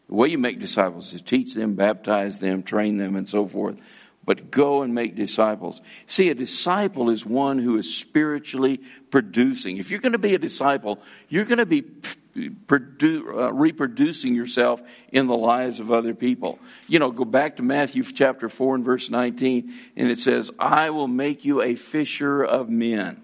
The 0.09 0.17
way 0.17 0.27
you 0.31 0.39
make 0.39 0.59
disciples 0.59 1.15
is 1.15 1.23
teach 1.23 1.55
them, 1.55 1.77
baptize 1.77 2.41
them, 2.41 2.65
train 2.65 2.97
them, 2.97 3.15
and 3.15 3.29
so 3.29 3.47
forth. 3.47 3.77
But 4.25 4.51
go 4.51 4.83
and 4.83 4.93
make 4.93 5.15
disciples. 5.15 5.81
See, 6.09 6.31
a 6.31 6.35
disciple 6.35 7.11
is 7.11 7.25
one 7.25 7.61
who 7.61 7.79
is 7.79 7.95
spiritually 7.95 8.81
producing. 9.13 9.77
If 9.77 9.93
you're 9.93 10.01
going 10.01 10.13
to 10.13 10.19
be 10.19 10.35
a 10.35 10.39
disciple, 10.39 10.99
you're 11.29 11.45
going 11.45 11.59
to 11.59 11.67
be 11.67 11.83
produ- 11.83 13.29
uh, 13.29 13.53
reproducing 13.53 14.35
yourself 14.35 14.83
in 15.13 15.29
the 15.29 15.37
lives 15.37 15.79
of 15.79 15.93
other 15.93 16.13
people. 16.13 16.59
You 16.89 16.99
know, 16.99 17.13
go 17.13 17.25
back 17.25 17.59
to 17.59 17.63
Matthew 17.63 18.03
chapter 18.03 18.49
4 18.49 18.75
and 18.75 18.85
verse 18.85 19.11
19, 19.11 19.73
and 19.97 20.11
it 20.11 20.19
says, 20.19 20.51
I 20.59 20.91
will 20.91 21.07
make 21.07 21.45
you 21.45 21.63
a 21.63 21.77
fisher 21.77 22.43
of 22.43 22.69
men. 22.69 23.24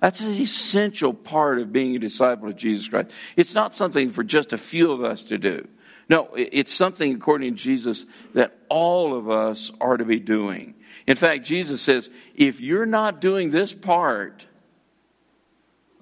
That's 0.00 0.20
an 0.20 0.34
essential 0.34 1.12
part 1.12 1.58
of 1.58 1.72
being 1.72 1.96
a 1.96 1.98
disciple 1.98 2.48
of 2.48 2.56
Jesus 2.56 2.88
Christ. 2.88 3.10
It's 3.36 3.54
not 3.54 3.74
something 3.74 4.10
for 4.10 4.22
just 4.22 4.52
a 4.52 4.58
few 4.58 4.92
of 4.92 5.02
us 5.02 5.24
to 5.24 5.38
do. 5.38 5.66
No, 6.08 6.30
it's 6.34 6.72
something, 6.72 7.14
according 7.14 7.54
to 7.54 7.62
Jesus, 7.62 8.06
that 8.34 8.56
all 8.70 9.14
of 9.16 9.28
us 9.28 9.70
are 9.80 9.96
to 9.96 10.04
be 10.04 10.20
doing. 10.20 10.74
In 11.06 11.16
fact, 11.16 11.44
Jesus 11.44 11.82
says, 11.82 12.08
if 12.34 12.60
you're 12.60 12.86
not 12.86 13.20
doing 13.20 13.50
this 13.50 13.72
part 13.72 14.46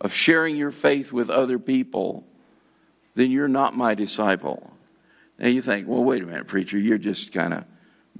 of 0.00 0.12
sharing 0.12 0.56
your 0.56 0.70
faith 0.70 1.12
with 1.12 1.30
other 1.30 1.58
people, 1.58 2.24
then 3.14 3.30
you're 3.30 3.48
not 3.48 3.74
my 3.74 3.94
disciple. 3.94 4.72
And 5.38 5.54
you 5.54 5.62
think, 5.62 5.88
well, 5.88 6.04
wait 6.04 6.22
a 6.22 6.26
minute, 6.26 6.46
preacher, 6.46 6.78
you're 6.78 6.98
just 6.98 7.32
kind 7.32 7.54
of 7.54 7.64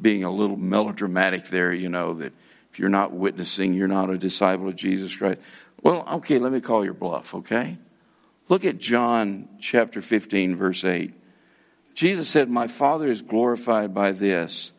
being 0.01 0.25
a 0.25 0.31
little 0.31 0.57
melodramatic 0.57 1.49
there, 1.49 1.73
you 1.73 1.89
know, 1.89 2.15
that 2.15 2.33
if 2.73 2.79
you're 2.79 2.89
not 2.89 3.13
witnessing, 3.13 3.75
you're 3.75 3.89
not 3.89 4.11
a 4.11 4.19
disciple 4.19 4.69
of 4.69 4.77
Jesus 4.77 5.15
Christ. 5.15 5.41
Well, 5.83 6.07
okay, 6.17 6.39
let 6.39 6.53
me 6.53 6.61
call 6.61 6.85
your 6.85 6.95
bluff, 6.95 7.35
okay? 7.35 7.79
Look 8.49 8.65
at 8.65 8.79
John 8.79 9.49
chapter 9.61 10.01
15, 10.01 10.57
verse 10.57 10.85
8. 10.85 11.15
Jesus 11.95 12.29
said, 12.29 12.49
My 12.49 12.67
Father 12.67 13.11
is 13.11 13.23
glorified 13.23 13.95
by 13.95 14.13
this, 14.13 14.73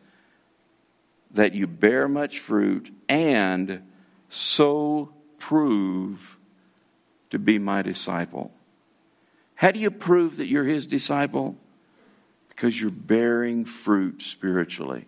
that 1.32 1.54
you 1.54 1.66
bear 1.66 2.08
much 2.08 2.38
fruit 2.38 2.94
and 3.08 3.82
so 4.28 5.12
prove 5.38 6.38
to 7.30 7.38
be 7.38 7.58
my 7.58 7.82
disciple. 7.82 8.52
How 9.54 9.70
do 9.70 9.80
you 9.80 9.90
prove 9.90 10.36
that 10.38 10.46
you're 10.46 10.64
his 10.64 10.86
disciple? 10.86 11.56
Because 12.48 12.80
you're 12.80 12.90
bearing 12.90 13.64
fruit 13.64 14.22
spiritually 14.22 15.06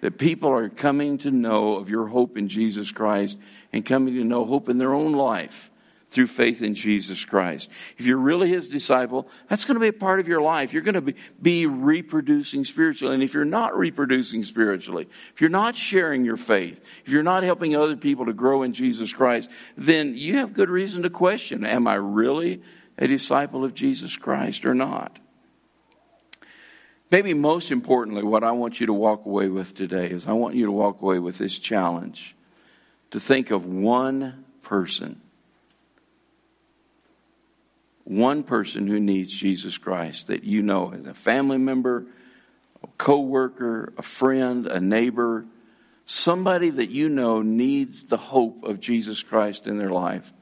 that 0.00 0.18
people 0.18 0.50
are 0.50 0.68
coming 0.68 1.18
to 1.18 1.30
know 1.30 1.76
of 1.76 1.90
your 1.90 2.06
hope 2.06 2.36
in 2.36 2.48
Jesus 2.48 2.90
Christ 2.90 3.36
and 3.72 3.84
coming 3.84 4.14
to 4.14 4.24
know 4.24 4.44
hope 4.44 4.68
in 4.68 4.78
their 4.78 4.94
own 4.94 5.12
life 5.12 5.70
through 6.10 6.26
faith 6.26 6.62
in 6.62 6.74
Jesus 6.74 7.24
Christ. 7.24 7.68
If 7.96 8.06
you're 8.06 8.18
really 8.18 8.48
his 8.48 8.68
disciple, 8.68 9.28
that's 9.48 9.64
going 9.64 9.76
to 9.76 9.80
be 9.80 9.88
a 9.88 9.92
part 9.92 10.18
of 10.18 10.26
your 10.26 10.42
life. 10.42 10.72
You're 10.72 10.82
going 10.82 10.94
to 10.94 11.00
be, 11.00 11.14
be 11.40 11.66
reproducing 11.66 12.64
spiritually. 12.64 13.14
And 13.14 13.22
if 13.22 13.32
you're 13.32 13.44
not 13.44 13.78
reproducing 13.78 14.42
spiritually, 14.42 15.08
if 15.32 15.40
you're 15.40 15.50
not 15.50 15.76
sharing 15.76 16.24
your 16.24 16.36
faith, 16.36 16.80
if 17.04 17.12
you're 17.12 17.22
not 17.22 17.44
helping 17.44 17.76
other 17.76 17.96
people 17.96 18.26
to 18.26 18.32
grow 18.32 18.64
in 18.64 18.72
Jesus 18.72 19.12
Christ, 19.12 19.48
then 19.76 20.16
you 20.16 20.38
have 20.38 20.52
good 20.52 20.68
reason 20.68 21.04
to 21.04 21.10
question, 21.10 21.64
am 21.64 21.86
I 21.86 21.94
really 21.94 22.62
a 22.98 23.06
disciple 23.06 23.64
of 23.64 23.74
Jesus 23.74 24.16
Christ 24.16 24.66
or 24.66 24.74
not? 24.74 25.18
Maybe 27.10 27.34
most 27.34 27.72
importantly, 27.72 28.22
what 28.22 28.44
I 28.44 28.52
want 28.52 28.78
you 28.78 28.86
to 28.86 28.92
walk 28.92 29.26
away 29.26 29.48
with 29.48 29.74
today 29.74 30.10
is 30.10 30.26
I 30.26 30.32
want 30.32 30.54
you 30.54 30.66
to 30.66 30.72
walk 30.72 31.02
away 31.02 31.18
with 31.18 31.38
this 31.38 31.58
challenge 31.58 32.36
to 33.10 33.18
think 33.18 33.50
of 33.50 33.66
one 33.66 34.44
person. 34.62 35.20
One 38.04 38.44
person 38.44 38.86
who 38.86 39.00
needs 39.00 39.30
Jesus 39.30 39.76
Christ 39.76 40.28
that 40.28 40.44
you 40.44 40.62
know 40.62 40.92
as 40.92 41.04
a 41.06 41.14
family 41.14 41.58
member, 41.58 42.06
a 42.82 42.86
coworker, 42.96 43.92
a 43.98 44.02
friend, 44.02 44.66
a 44.66 44.80
neighbor, 44.80 45.44
somebody 46.06 46.70
that 46.70 46.90
you 46.90 47.08
know 47.08 47.42
needs 47.42 48.04
the 48.04 48.16
hope 48.16 48.62
of 48.62 48.78
Jesus 48.78 49.22
Christ 49.22 49.66
in 49.66 49.78
their 49.78 49.90
life. 49.90 50.32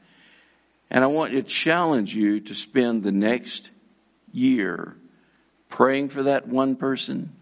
And 0.91 1.03
I 1.03 1.07
want 1.07 1.33
to 1.33 1.43
challenge 1.43 2.14
you 2.14 2.41
to 2.41 2.55
spend 2.55 3.03
the 3.03 3.12
next 3.12 3.71
year 4.33 4.97
praying 5.69 6.09
for 6.09 6.25
that 6.25 6.49
one 6.49 6.77
person 6.77 7.35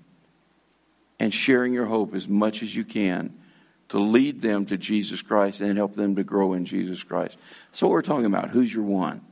and 1.18 1.32
sharing 1.32 1.72
your 1.72 1.86
hope 1.86 2.14
as 2.14 2.28
much 2.28 2.62
as 2.62 2.74
you 2.74 2.84
can 2.84 3.34
to 3.88 3.98
lead 3.98 4.40
them 4.40 4.66
to 4.66 4.76
Jesus 4.76 5.22
Christ 5.22 5.60
and 5.60 5.76
help 5.76 5.94
them 5.94 6.16
to 6.16 6.24
grow 6.24 6.54
in 6.54 6.64
Jesus 6.64 7.02
Christ. 7.02 7.36
That's 7.70 7.82
what 7.82 7.90
we're 7.90 8.02
talking 8.02 8.26
about. 8.26 8.50
Who's 8.50 8.72
your 8.72 8.84
one? 8.84 9.22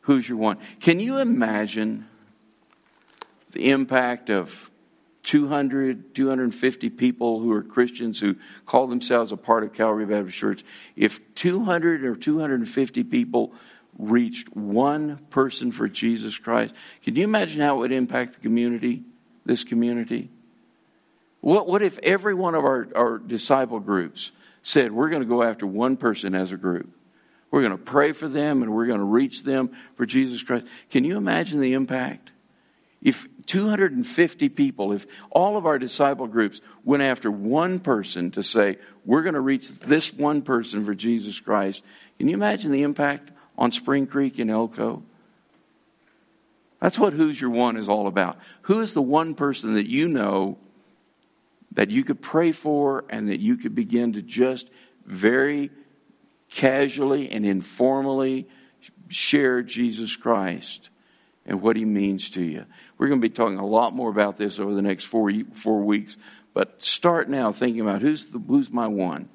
Who's 0.00 0.28
your 0.28 0.38
one? 0.38 0.58
Can 0.80 1.00
you 1.00 1.18
imagine 1.18 2.06
the 3.52 3.70
impact 3.70 4.30
of 4.30 4.70
200, 5.22 6.14
250 6.14 6.90
people 6.90 7.40
who 7.40 7.52
are 7.52 7.62
Christians 7.62 8.20
who 8.20 8.36
call 8.66 8.88
themselves 8.88 9.32
a 9.32 9.36
part 9.36 9.64
of 9.64 9.72
Calvary 9.72 10.04
Baptist 10.04 10.36
Church? 10.36 10.64
If 10.96 11.34
200 11.36 12.04
or 12.04 12.16
250 12.16 13.04
people 13.04 13.54
reached 13.98 14.54
one 14.56 15.18
person 15.30 15.72
for 15.72 15.88
Jesus 15.88 16.36
Christ, 16.36 16.74
can 17.02 17.16
you 17.16 17.24
imagine 17.24 17.60
how 17.60 17.76
it 17.76 17.78
would 17.78 17.92
impact 17.92 18.34
the 18.34 18.40
community, 18.40 19.02
this 19.44 19.64
community? 19.64 20.30
What, 21.40 21.66
what 21.66 21.82
if 21.82 21.98
every 21.98 22.34
one 22.34 22.54
of 22.54 22.64
our, 22.64 22.88
our 22.94 23.18
disciple 23.18 23.80
groups 23.80 24.32
said, 24.62 24.92
we're 24.92 25.10
going 25.10 25.22
to 25.22 25.28
go 25.28 25.42
after 25.42 25.66
one 25.66 25.96
person 25.96 26.34
as 26.34 26.52
a 26.52 26.56
group? 26.56 26.88
We're 27.50 27.60
going 27.60 27.76
to 27.76 27.84
pray 27.84 28.12
for 28.12 28.28
them 28.28 28.62
and 28.62 28.74
we're 28.74 28.86
going 28.86 28.98
to 28.98 29.04
reach 29.04 29.44
them 29.44 29.70
for 29.96 30.06
Jesus 30.06 30.42
Christ. 30.42 30.66
Can 30.90 31.04
you 31.04 31.16
imagine 31.16 31.60
the 31.60 31.74
impact? 31.74 32.32
If 33.00 33.28
250 33.46 34.48
people, 34.48 34.92
if 34.92 35.06
all 35.30 35.58
of 35.58 35.66
our 35.66 35.78
disciple 35.78 36.26
groups 36.26 36.62
went 36.82 37.02
after 37.02 37.30
one 37.30 37.78
person 37.78 38.30
to 38.32 38.42
say, 38.42 38.78
we're 39.04 39.22
going 39.22 39.34
to 39.34 39.40
reach 39.40 39.68
this 39.68 40.12
one 40.12 40.40
person 40.40 40.86
for 40.86 40.94
Jesus 40.94 41.38
Christ, 41.38 41.82
can 42.18 42.28
you 42.28 42.34
imagine 42.34 42.72
the 42.72 42.82
impact 42.82 43.30
on 43.56 43.72
Spring 43.72 44.06
Creek 44.06 44.38
in 44.38 44.50
Elko. 44.50 45.02
That's 46.80 46.98
what 46.98 47.12
Who's 47.12 47.40
Your 47.40 47.50
One 47.50 47.76
is 47.76 47.88
all 47.88 48.06
about. 48.06 48.38
Who 48.62 48.80
is 48.80 48.94
the 48.94 49.02
one 49.02 49.34
person 49.34 49.74
that 49.74 49.86
you 49.86 50.08
know 50.08 50.58
that 51.72 51.90
you 51.90 52.04
could 52.04 52.20
pray 52.20 52.52
for 52.52 53.04
and 53.08 53.28
that 53.28 53.40
you 53.40 53.56
could 53.56 53.74
begin 53.74 54.14
to 54.14 54.22
just 54.22 54.68
very 55.04 55.70
casually 56.50 57.30
and 57.30 57.44
informally 57.44 58.48
share 59.08 59.62
Jesus 59.62 60.14
Christ 60.16 60.90
and 61.46 61.60
what 61.60 61.76
he 61.76 61.84
means 61.84 62.30
to 62.30 62.42
you. 62.42 62.64
We're 62.96 63.08
going 63.08 63.20
to 63.20 63.28
be 63.28 63.34
talking 63.34 63.58
a 63.58 63.66
lot 63.66 63.92
more 63.92 64.10
about 64.10 64.36
this 64.36 64.58
over 64.58 64.74
the 64.74 64.82
next 64.82 65.04
four, 65.04 65.32
four 65.54 65.82
weeks, 65.82 66.16
but 66.52 66.82
start 66.82 67.28
now 67.28 67.52
thinking 67.52 67.80
about 67.80 68.02
who's, 68.02 68.26
the, 68.26 68.38
who's 68.38 68.70
my 68.70 68.86
one? 68.86 69.28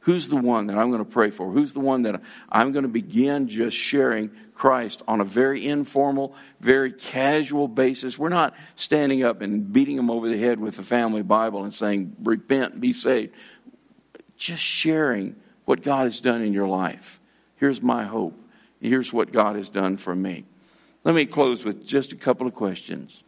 Who's 0.00 0.28
the 0.28 0.36
one 0.36 0.68
that 0.68 0.78
I'm 0.78 0.90
going 0.90 1.04
to 1.04 1.10
pray 1.10 1.30
for? 1.30 1.50
Who's 1.50 1.74
the 1.74 1.80
one 1.80 2.02
that 2.02 2.22
I'm 2.48 2.72
going 2.72 2.84
to 2.84 2.88
begin 2.88 3.48
just 3.48 3.76
sharing 3.76 4.30
Christ 4.54 5.02
on 5.06 5.20
a 5.20 5.24
very 5.24 5.66
informal, 5.66 6.34
very 6.58 6.92
casual 6.92 7.68
basis? 7.68 8.18
We're 8.18 8.30
not 8.30 8.54
standing 8.76 9.22
up 9.24 9.42
and 9.42 9.70
beating 9.70 9.96
them 9.96 10.10
over 10.10 10.28
the 10.28 10.38
head 10.38 10.58
with 10.58 10.76
the 10.76 10.82
family 10.82 11.22
Bible 11.22 11.64
and 11.64 11.74
saying, 11.74 12.16
repent, 12.22 12.80
be 12.80 12.92
saved. 12.92 13.34
Just 14.38 14.62
sharing 14.62 15.36
what 15.66 15.82
God 15.82 16.04
has 16.04 16.20
done 16.20 16.40
in 16.40 16.54
your 16.54 16.68
life. 16.68 17.20
Here's 17.56 17.82
my 17.82 18.04
hope. 18.04 18.34
Here's 18.80 19.12
what 19.12 19.32
God 19.32 19.56
has 19.56 19.68
done 19.68 19.98
for 19.98 20.14
me. 20.14 20.46
Let 21.04 21.14
me 21.14 21.26
close 21.26 21.62
with 21.62 21.86
just 21.86 22.12
a 22.12 22.16
couple 22.16 22.46
of 22.46 22.54
questions. 22.54 23.22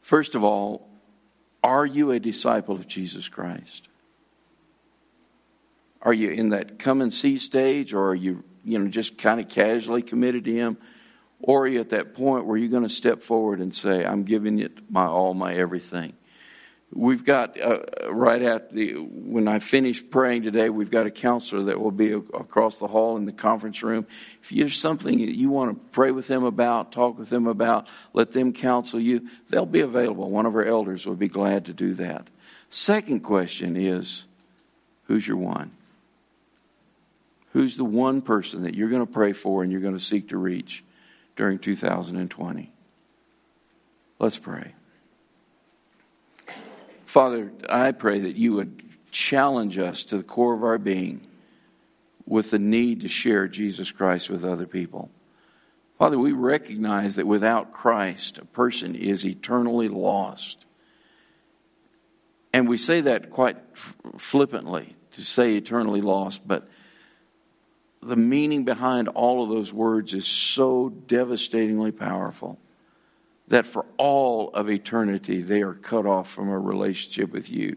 First 0.00 0.34
of 0.34 0.42
all, 0.42 0.88
are 1.62 1.84
you 1.84 2.10
a 2.12 2.18
disciple 2.18 2.74
of 2.74 2.88
Jesus 2.88 3.28
Christ? 3.28 3.88
Are 6.02 6.12
you 6.12 6.30
in 6.30 6.50
that 6.50 6.78
come 6.78 7.00
and 7.00 7.12
see 7.12 7.38
stage, 7.38 7.94
or 7.94 8.08
are 8.08 8.14
you, 8.14 8.42
you 8.64 8.78
know, 8.78 8.88
just 8.88 9.16
kind 9.16 9.40
of 9.40 9.48
casually 9.48 10.02
committed 10.02 10.44
to 10.44 10.52
Him? 10.52 10.76
Or 11.40 11.62
are 11.62 11.68
you 11.68 11.80
at 11.80 11.90
that 11.90 12.14
point 12.14 12.46
where 12.46 12.56
you're 12.56 12.68
going 12.68 12.82
to 12.82 12.88
step 12.88 13.22
forward 13.22 13.60
and 13.60 13.74
say, 13.74 14.04
I'm 14.04 14.24
giving 14.24 14.58
it 14.58 14.90
my 14.90 15.06
all, 15.06 15.34
my 15.34 15.54
everything? 15.54 16.12
We've 16.94 17.24
got, 17.24 17.58
uh, 17.58 17.78
right 18.10 18.42
at 18.42 18.72
the, 18.72 18.94
when 18.94 19.48
I 19.48 19.60
finish 19.60 20.04
praying 20.10 20.42
today, 20.42 20.68
we've 20.68 20.90
got 20.90 21.06
a 21.06 21.10
counselor 21.10 21.64
that 21.64 21.80
will 21.80 21.90
be 21.90 22.12
across 22.12 22.78
the 22.78 22.86
hall 22.86 23.16
in 23.16 23.24
the 23.24 23.32
conference 23.32 23.82
room. 23.82 24.06
If 24.42 24.50
there's 24.50 24.78
something 24.78 25.18
you 25.18 25.48
want 25.48 25.70
to 25.70 25.84
pray 25.92 26.10
with 26.10 26.26
them 26.26 26.44
about, 26.44 26.92
talk 26.92 27.18
with 27.18 27.30
them 27.30 27.46
about, 27.46 27.88
let 28.12 28.32
them 28.32 28.52
counsel 28.52 29.00
you, 29.00 29.26
they'll 29.48 29.64
be 29.64 29.80
available. 29.80 30.30
One 30.30 30.44
of 30.44 30.54
our 30.54 30.66
elders 30.66 31.06
will 31.06 31.16
be 31.16 31.28
glad 31.28 31.64
to 31.66 31.72
do 31.72 31.94
that. 31.94 32.28
Second 32.68 33.20
question 33.20 33.76
is, 33.76 34.24
who's 35.04 35.26
your 35.26 35.38
one? 35.38 35.72
Who's 37.52 37.76
the 37.76 37.84
one 37.84 38.22
person 38.22 38.62
that 38.62 38.74
you're 38.74 38.88
going 38.88 39.06
to 39.06 39.12
pray 39.12 39.32
for 39.32 39.62
and 39.62 39.70
you're 39.70 39.80
going 39.80 39.96
to 39.96 40.00
seek 40.00 40.30
to 40.30 40.38
reach 40.38 40.82
during 41.36 41.58
2020? 41.58 42.72
Let's 44.18 44.38
pray. 44.38 44.72
Father, 47.04 47.52
I 47.68 47.92
pray 47.92 48.20
that 48.20 48.36
you 48.36 48.54
would 48.54 48.82
challenge 49.10 49.76
us 49.78 50.04
to 50.04 50.16
the 50.16 50.22
core 50.22 50.54
of 50.54 50.64
our 50.64 50.78
being 50.78 51.26
with 52.26 52.50
the 52.50 52.58
need 52.58 53.02
to 53.02 53.08
share 53.08 53.48
Jesus 53.48 53.90
Christ 53.90 54.30
with 54.30 54.44
other 54.44 54.66
people. 54.66 55.10
Father, 55.98 56.18
we 56.18 56.32
recognize 56.32 57.16
that 57.16 57.26
without 57.26 57.72
Christ, 57.72 58.38
a 58.38 58.46
person 58.46 58.94
is 58.94 59.26
eternally 59.26 59.88
lost. 59.88 60.64
And 62.54 62.66
we 62.66 62.78
say 62.78 63.02
that 63.02 63.30
quite 63.30 63.56
flippantly 64.16 64.96
to 65.12 65.20
say 65.22 65.56
eternally 65.56 66.00
lost, 66.00 66.46
but 66.46 66.68
the 68.02 68.16
meaning 68.16 68.64
behind 68.64 69.08
all 69.08 69.44
of 69.44 69.48
those 69.48 69.72
words 69.72 70.12
is 70.12 70.26
so 70.26 70.88
devastatingly 70.88 71.92
powerful 71.92 72.58
that 73.48 73.66
for 73.66 73.86
all 73.96 74.50
of 74.54 74.68
eternity 74.68 75.40
they 75.40 75.62
are 75.62 75.74
cut 75.74 76.04
off 76.04 76.30
from 76.30 76.48
a 76.48 76.58
relationship 76.58 77.30
with 77.30 77.48
you. 77.48 77.76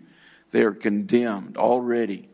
They 0.52 0.62
are 0.62 0.74
condemned 0.74 1.58
already. 1.58 2.30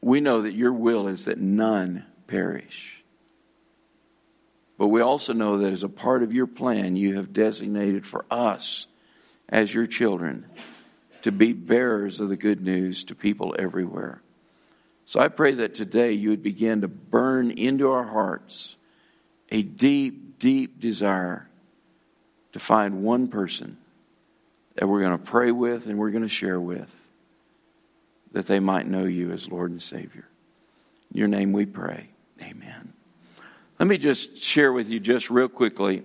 We 0.00 0.20
know 0.20 0.42
that 0.42 0.54
your 0.54 0.72
will 0.72 1.08
is 1.08 1.24
that 1.24 1.38
none 1.38 2.04
perish. 2.26 3.02
But 4.78 4.88
we 4.88 5.00
also 5.00 5.32
know 5.32 5.58
that 5.58 5.72
as 5.72 5.84
a 5.84 5.88
part 5.88 6.22
of 6.22 6.32
your 6.32 6.46
plan, 6.46 6.96
you 6.96 7.16
have 7.16 7.32
designated 7.32 8.06
for 8.06 8.24
us 8.30 8.86
as 9.48 9.72
your 9.72 9.86
children 9.86 10.46
to 11.22 11.32
be 11.32 11.52
bearers 11.52 12.20
of 12.20 12.28
the 12.28 12.36
good 12.36 12.62
news 12.62 13.04
to 13.04 13.14
people 13.14 13.54
everywhere. 13.58 14.20
So 15.04 15.20
I 15.20 15.28
pray 15.28 15.54
that 15.54 15.74
today 15.74 16.12
you 16.12 16.30
would 16.30 16.42
begin 16.42 16.82
to 16.82 16.88
burn 16.88 17.50
into 17.50 17.90
our 17.90 18.04
hearts 18.04 18.76
a 19.50 19.62
deep, 19.62 20.38
deep 20.38 20.80
desire 20.80 21.46
to 22.52 22.58
find 22.58 23.02
one 23.02 23.28
person 23.28 23.76
that 24.76 24.88
we're 24.88 25.00
going 25.00 25.18
to 25.18 25.24
pray 25.24 25.50
with 25.50 25.86
and 25.86 25.98
we're 25.98 26.10
going 26.10 26.22
to 26.22 26.28
share 26.28 26.60
with 26.60 26.90
that 28.32 28.46
they 28.46 28.60
might 28.60 28.86
know 28.86 29.04
you 29.04 29.30
as 29.32 29.48
Lord 29.48 29.70
and 29.70 29.82
Savior. 29.82 30.26
In 31.12 31.18
your 31.18 31.28
name 31.28 31.52
we 31.52 31.66
pray. 31.66 32.08
Amen. 32.40 32.92
Let 33.78 33.88
me 33.88 33.98
just 33.98 34.38
share 34.38 34.72
with 34.72 34.88
you, 34.88 35.00
just 35.00 35.28
real 35.28 35.48
quickly, 35.48 36.02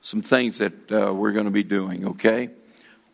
some 0.00 0.22
things 0.22 0.58
that 0.58 0.92
uh, 0.92 1.12
we're 1.12 1.32
going 1.32 1.46
to 1.46 1.50
be 1.50 1.62
doing, 1.62 2.08
okay? 2.08 2.50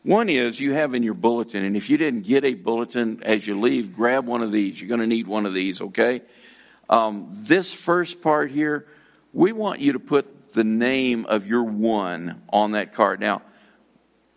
One 0.03 0.29
is 0.29 0.59
you 0.61 0.73
have 0.73 0.95
in 0.95 1.03
your 1.03 1.15
bulletin, 1.15 1.65
and 1.65 1.77
if 1.77 1.91
you 1.91 1.97
didn't 1.97 2.23
get 2.23 2.45
a 2.45 2.55
bulletin 2.55 3.23
as 3.23 3.47
you 3.47 3.61
leave, 3.61 3.95
grab 3.95 4.27
one 4.27 4.43
of 4.43 4.53
these. 4.53 4.81
You're 4.81 4.89
going 4.89 5.01
to 5.01 5.07
need 5.07 5.27
one 5.27 5.45
of 5.45 5.55
these, 5.55 5.81
okay? 5.81 6.23
Um, 6.89 7.29
this 7.31 7.73
first 7.73 8.23
part 8.23 8.51
here, 8.51 8.87
we 9.33 9.53
want 9.53 9.81
you 9.81 9.93
to 9.93 9.99
put 9.99 10.53
the 10.53 10.65
name 10.65 11.27
of 11.27 11.47
your 11.47 11.65
one 11.65 12.43
on 12.49 12.73
that 12.73 12.95
card. 12.95 13.21
Now, 13.21 13.43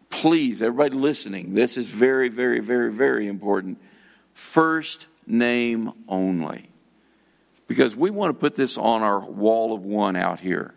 please, 0.09 0.62
everybody 0.62 0.95
listening, 0.95 1.53
this 1.53 1.78
is 1.78 1.86
very, 1.86 2.30
very, 2.30 2.59
very, 2.59 2.91
very 2.91 3.28
important. 3.28 3.80
First 4.34 5.07
name 5.26 5.93
only 6.07 6.70
because 7.68 7.95
we 7.95 8.09
want 8.09 8.36
to 8.36 8.39
put 8.39 8.55
this 8.55 8.78
on 8.78 9.01
our 9.01 9.20
wall 9.20 9.74
of 9.74 9.84
one 9.84 10.18
out 10.18 10.41
here. 10.41 10.74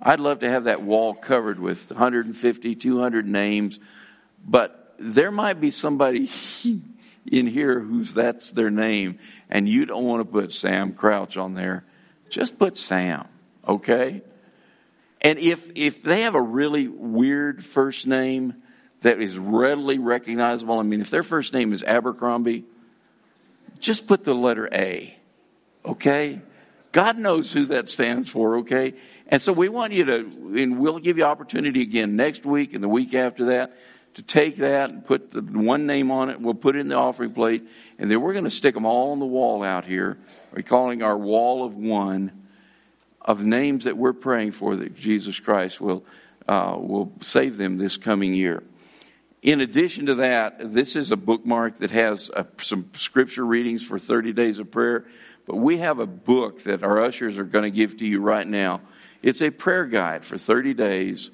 I'd 0.00 0.20
love 0.20 0.40
to 0.40 0.48
have 0.48 0.64
that 0.64 0.82
wall 0.82 1.14
covered 1.14 1.58
with 1.58 1.90
150, 1.90 2.74
200 2.74 3.26
names, 3.26 3.80
but 4.44 4.94
there 4.98 5.30
might 5.30 5.60
be 5.60 5.70
somebody 5.70 6.30
in 7.26 7.46
here 7.46 7.80
who's 7.80 8.14
that's 8.14 8.50
their 8.52 8.70
name, 8.70 9.18
and 9.50 9.68
you 9.68 9.86
don't 9.86 10.04
want 10.04 10.20
to 10.20 10.30
put 10.30 10.52
Sam 10.52 10.92
Crouch 10.92 11.36
on 11.36 11.54
there. 11.54 11.84
Just 12.28 12.58
put 12.58 12.76
Sam, 12.76 13.26
okay? 13.66 14.22
And 15.20 15.38
if 15.38 15.70
if 15.74 16.02
they 16.02 16.22
have 16.22 16.34
a 16.34 16.42
really 16.42 16.88
weird 16.88 17.64
first 17.64 18.06
name 18.06 18.54
that 19.00 19.20
is 19.20 19.38
readily 19.38 19.98
recognizable, 19.98 20.78
I 20.78 20.82
mean, 20.82 21.00
if 21.00 21.10
their 21.10 21.22
first 21.22 21.52
name 21.52 21.72
is 21.72 21.82
Abercrombie, 21.82 22.64
just 23.78 24.06
put 24.06 24.24
the 24.24 24.34
letter 24.34 24.68
A 24.72 25.16
okay? 25.86 26.40
God 26.92 27.18
knows 27.18 27.52
who 27.52 27.66
that 27.66 27.88
stands 27.88 28.28
for, 28.28 28.58
okay? 28.58 28.94
And 29.28 29.42
so 29.42 29.52
we 29.52 29.68
want 29.68 29.92
you 29.92 30.04
to, 30.04 30.16
and 30.56 30.78
we'll 30.78 30.98
give 30.98 31.18
you 31.18 31.24
opportunity 31.24 31.82
again 31.82 32.14
next 32.16 32.46
week 32.46 32.74
and 32.74 32.82
the 32.82 32.88
week 32.88 33.14
after 33.14 33.46
that 33.46 33.76
to 34.14 34.22
take 34.22 34.56
that 34.56 34.90
and 34.90 35.04
put 35.04 35.30
the 35.30 35.42
one 35.42 35.86
name 35.86 36.10
on 36.10 36.30
it. 36.30 36.40
We'll 36.40 36.54
put 36.54 36.76
it 36.76 36.80
in 36.80 36.88
the 36.88 36.94
offering 36.94 37.32
plate, 37.32 37.66
and 37.98 38.10
then 38.10 38.20
we're 38.20 38.32
going 38.32 38.44
to 38.44 38.50
stick 38.50 38.74
them 38.74 38.86
all 38.86 39.12
on 39.12 39.18
the 39.18 39.26
wall 39.26 39.62
out 39.62 39.84
here. 39.84 40.18
We're 40.52 40.62
calling 40.62 41.02
our 41.02 41.18
wall 41.18 41.64
of 41.64 41.74
one 41.74 42.32
of 43.20 43.40
names 43.40 43.84
that 43.84 43.96
we're 43.96 44.12
praying 44.12 44.52
for 44.52 44.76
that 44.76 44.94
Jesus 44.94 45.38
Christ 45.40 45.80
will 45.80 46.04
uh, 46.48 46.76
will 46.78 47.12
save 47.20 47.56
them 47.56 47.76
this 47.76 47.96
coming 47.96 48.32
year. 48.32 48.62
In 49.42 49.60
addition 49.60 50.06
to 50.06 50.14
that, 50.16 50.72
this 50.72 50.96
is 50.96 51.12
a 51.12 51.16
bookmark 51.16 51.78
that 51.78 51.90
has 51.90 52.30
uh, 52.30 52.44
some 52.60 52.88
scripture 52.94 53.44
readings 53.44 53.84
for 53.84 53.98
30 53.98 54.32
days 54.32 54.58
of 54.58 54.70
prayer. 54.70 55.06
But 55.46 55.56
we 55.56 55.78
have 55.78 55.98
a 55.98 56.06
book 56.06 56.62
that 56.64 56.82
our 56.82 57.04
ushers 57.04 57.38
are 57.38 57.44
going 57.44 57.64
to 57.64 57.70
give 57.70 57.98
to 57.98 58.06
you 58.06 58.20
right 58.20 58.46
now. 58.46 58.80
It's 59.26 59.42
a 59.42 59.50
prayer 59.50 59.86
guide 59.86 60.24
for 60.24 60.38
30 60.38 60.74
days 60.74 61.30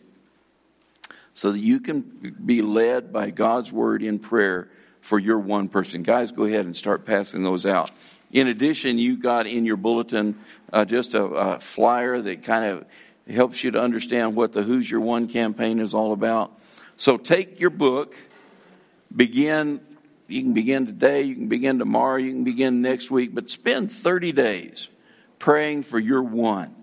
so 1.35 1.53
that 1.53 1.59
you 1.59 1.79
can 1.79 2.01
be 2.43 2.63
led 2.63 3.13
by 3.13 3.29
God's 3.29 3.71
word 3.71 4.03
in 4.03 4.19
prayer 4.19 4.71
for 5.03 5.19
your 5.19 5.39
one 5.39 5.69
person. 5.69 6.03
Guys, 6.03 6.33
go 6.33 6.45
ahead 6.45 6.65
and 6.65 6.75
start 6.75 7.05
passing 7.05 7.43
those 7.43 7.67
out. 7.67 7.91
In 8.31 8.49
addition, 8.49 8.97
you 8.97 9.19
got 9.19 9.47
in 9.47 9.67
your 9.67 9.77
bulletin 9.77 10.39
uh, 10.73 10.87
just 10.87 11.15
a, 11.15 11.23
a 11.23 11.61
flyer 11.61 12.19
that 12.23 12.45
kind 12.45 12.65
of 12.65 12.87
helps 13.29 13.63
you 13.63 13.73
to 13.73 13.79
understand 13.79 14.37
what 14.37 14.55
the 14.55 14.63
Who's 14.63 14.91
Your 14.91 15.03
One 15.03 15.29
campaign 15.29 15.79
is 15.79 15.93
all 15.93 16.15
about. 16.15 16.59
So 16.97 17.19
take 17.19 17.61
your 17.61 17.69
book, 17.69 18.17
begin 19.15 19.83
you 20.29 20.41
can 20.41 20.55
begin 20.55 20.87
today, 20.87 21.25
you 21.25 21.35
can 21.35 21.49
begin 21.49 21.79
tomorrow, 21.79 22.17
you 22.17 22.33
can 22.33 22.45
begin 22.45 22.81
next 22.81 23.11
week, 23.11 23.35
but 23.35 23.51
spend 23.51 23.93
30 23.93 24.33
days 24.33 24.89
praying 25.39 25.83
for 25.83 25.99
your 25.99 26.23
one. 26.23 26.75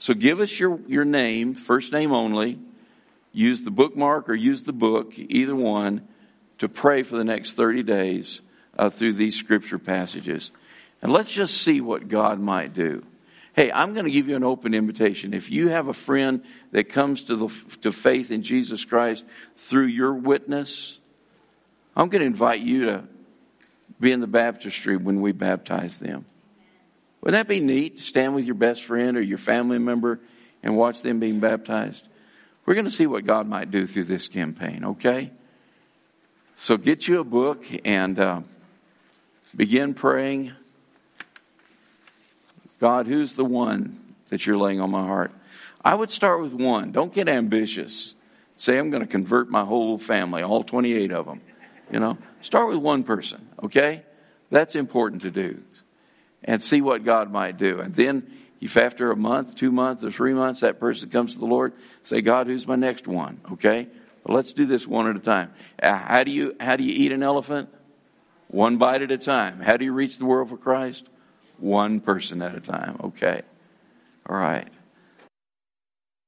So 0.00 0.14
give 0.14 0.40
us 0.40 0.58
your, 0.58 0.80
your 0.88 1.04
name, 1.04 1.54
first 1.54 1.92
name 1.92 2.12
only. 2.12 2.58
Use 3.32 3.62
the 3.62 3.70
bookmark 3.70 4.30
or 4.30 4.34
use 4.34 4.62
the 4.62 4.72
book, 4.72 5.12
either 5.16 5.54
one, 5.54 6.08
to 6.58 6.70
pray 6.70 7.02
for 7.02 7.16
the 7.16 7.24
next 7.24 7.52
30 7.52 7.82
days 7.82 8.40
uh, 8.78 8.88
through 8.88 9.12
these 9.12 9.36
scripture 9.36 9.78
passages. 9.78 10.50
And 11.02 11.12
let's 11.12 11.30
just 11.30 11.60
see 11.62 11.82
what 11.82 12.08
God 12.08 12.40
might 12.40 12.72
do. 12.72 13.04
Hey, 13.54 13.70
I'm 13.70 13.92
going 13.92 14.06
to 14.06 14.10
give 14.10 14.26
you 14.26 14.36
an 14.36 14.44
open 14.44 14.72
invitation. 14.72 15.34
If 15.34 15.50
you 15.50 15.68
have 15.68 15.88
a 15.88 15.92
friend 15.92 16.44
that 16.72 16.88
comes 16.88 17.24
to 17.24 17.36
the 17.36 17.48
to 17.82 17.92
faith 17.92 18.30
in 18.30 18.42
Jesus 18.42 18.86
Christ 18.86 19.22
through 19.56 19.88
your 19.88 20.14
witness, 20.14 20.98
I'm 21.94 22.08
going 22.08 22.20
to 22.20 22.26
invite 22.26 22.60
you 22.60 22.86
to 22.86 23.04
be 24.00 24.12
in 24.12 24.20
the 24.20 24.26
baptistry 24.26 24.96
when 24.96 25.20
we 25.20 25.32
baptize 25.32 25.98
them. 25.98 26.24
Would 27.22 27.34
that 27.34 27.48
be 27.48 27.60
neat 27.60 27.98
to 27.98 28.02
stand 28.02 28.34
with 28.34 28.44
your 28.44 28.54
best 28.54 28.84
friend 28.84 29.16
or 29.16 29.22
your 29.22 29.38
family 29.38 29.78
member 29.78 30.20
and 30.62 30.76
watch 30.76 31.02
them 31.02 31.20
being 31.20 31.40
baptized? 31.40 32.06
We're 32.64 32.74
going 32.74 32.86
to 32.86 32.90
see 32.90 33.06
what 33.06 33.26
God 33.26 33.46
might 33.46 33.70
do 33.70 33.86
through 33.86 34.04
this 34.04 34.28
campaign, 34.28 34.84
okay? 34.84 35.30
So 36.56 36.76
get 36.76 37.08
you 37.08 37.20
a 37.20 37.24
book 37.24 37.64
and 37.84 38.18
uh, 38.18 38.40
begin 39.54 39.94
praying. 39.94 40.52
God, 42.80 43.06
who's 43.06 43.34
the 43.34 43.44
one 43.44 44.14
that 44.28 44.46
you're 44.46 44.56
laying 44.56 44.80
on 44.80 44.90
my 44.90 45.06
heart? 45.06 45.32
I 45.84 45.94
would 45.94 46.10
start 46.10 46.42
with 46.42 46.52
one. 46.52 46.92
Don't 46.92 47.12
get 47.12 47.28
ambitious. 47.28 48.14
Say, 48.56 48.78
I'm 48.78 48.90
going 48.90 49.02
to 49.02 49.08
convert 49.08 49.48
my 49.48 49.64
whole 49.64 49.98
family, 49.98 50.42
all 50.42 50.62
28 50.62 51.12
of 51.12 51.26
them. 51.26 51.40
You 51.90 51.98
know, 51.98 52.18
start 52.42 52.68
with 52.68 52.78
one 52.78 53.04
person, 53.04 53.48
okay? 53.64 54.04
That's 54.50 54.76
important 54.76 55.22
to 55.22 55.30
do. 55.30 55.62
And 56.44 56.62
see 56.62 56.80
what 56.80 57.04
God 57.04 57.30
might 57.30 57.58
do. 57.58 57.80
And 57.80 57.94
then, 57.94 58.32
if 58.60 58.76
after 58.76 59.10
a 59.10 59.16
month, 59.16 59.56
two 59.56 59.70
months, 59.70 60.04
or 60.04 60.10
three 60.10 60.34
months, 60.34 60.60
that 60.60 60.80
person 60.80 61.10
comes 61.10 61.34
to 61.34 61.38
the 61.38 61.46
Lord, 61.46 61.72
say, 62.04 62.20
God, 62.22 62.46
who's 62.46 62.66
my 62.66 62.76
next 62.76 63.06
one? 63.06 63.40
Okay? 63.52 63.88
But 64.24 64.32
let's 64.32 64.52
do 64.52 64.66
this 64.66 64.86
one 64.86 65.08
at 65.08 65.16
a 65.16 65.20
time. 65.20 65.52
Uh, 65.82 65.94
how 65.94 66.24
do 66.24 66.30
you, 66.30 66.54
how 66.60 66.76
do 66.76 66.84
you 66.84 66.92
eat 66.92 67.12
an 67.12 67.22
elephant? 67.22 67.68
One 68.48 68.78
bite 68.78 69.02
at 69.02 69.10
a 69.10 69.18
time. 69.18 69.60
How 69.60 69.76
do 69.76 69.84
you 69.84 69.92
reach 69.92 70.18
the 70.18 70.26
world 70.26 70.48
for 70.48 70.56
Christ? 70.56 71.06
One 71.58 72.00
person 72.00 72.42
at 72.42 72.54
a 72.54 72.60
time. 72.60 73.00
Okay. 73.04 73.42
All 74.28 74.36
right. 74.36 74.68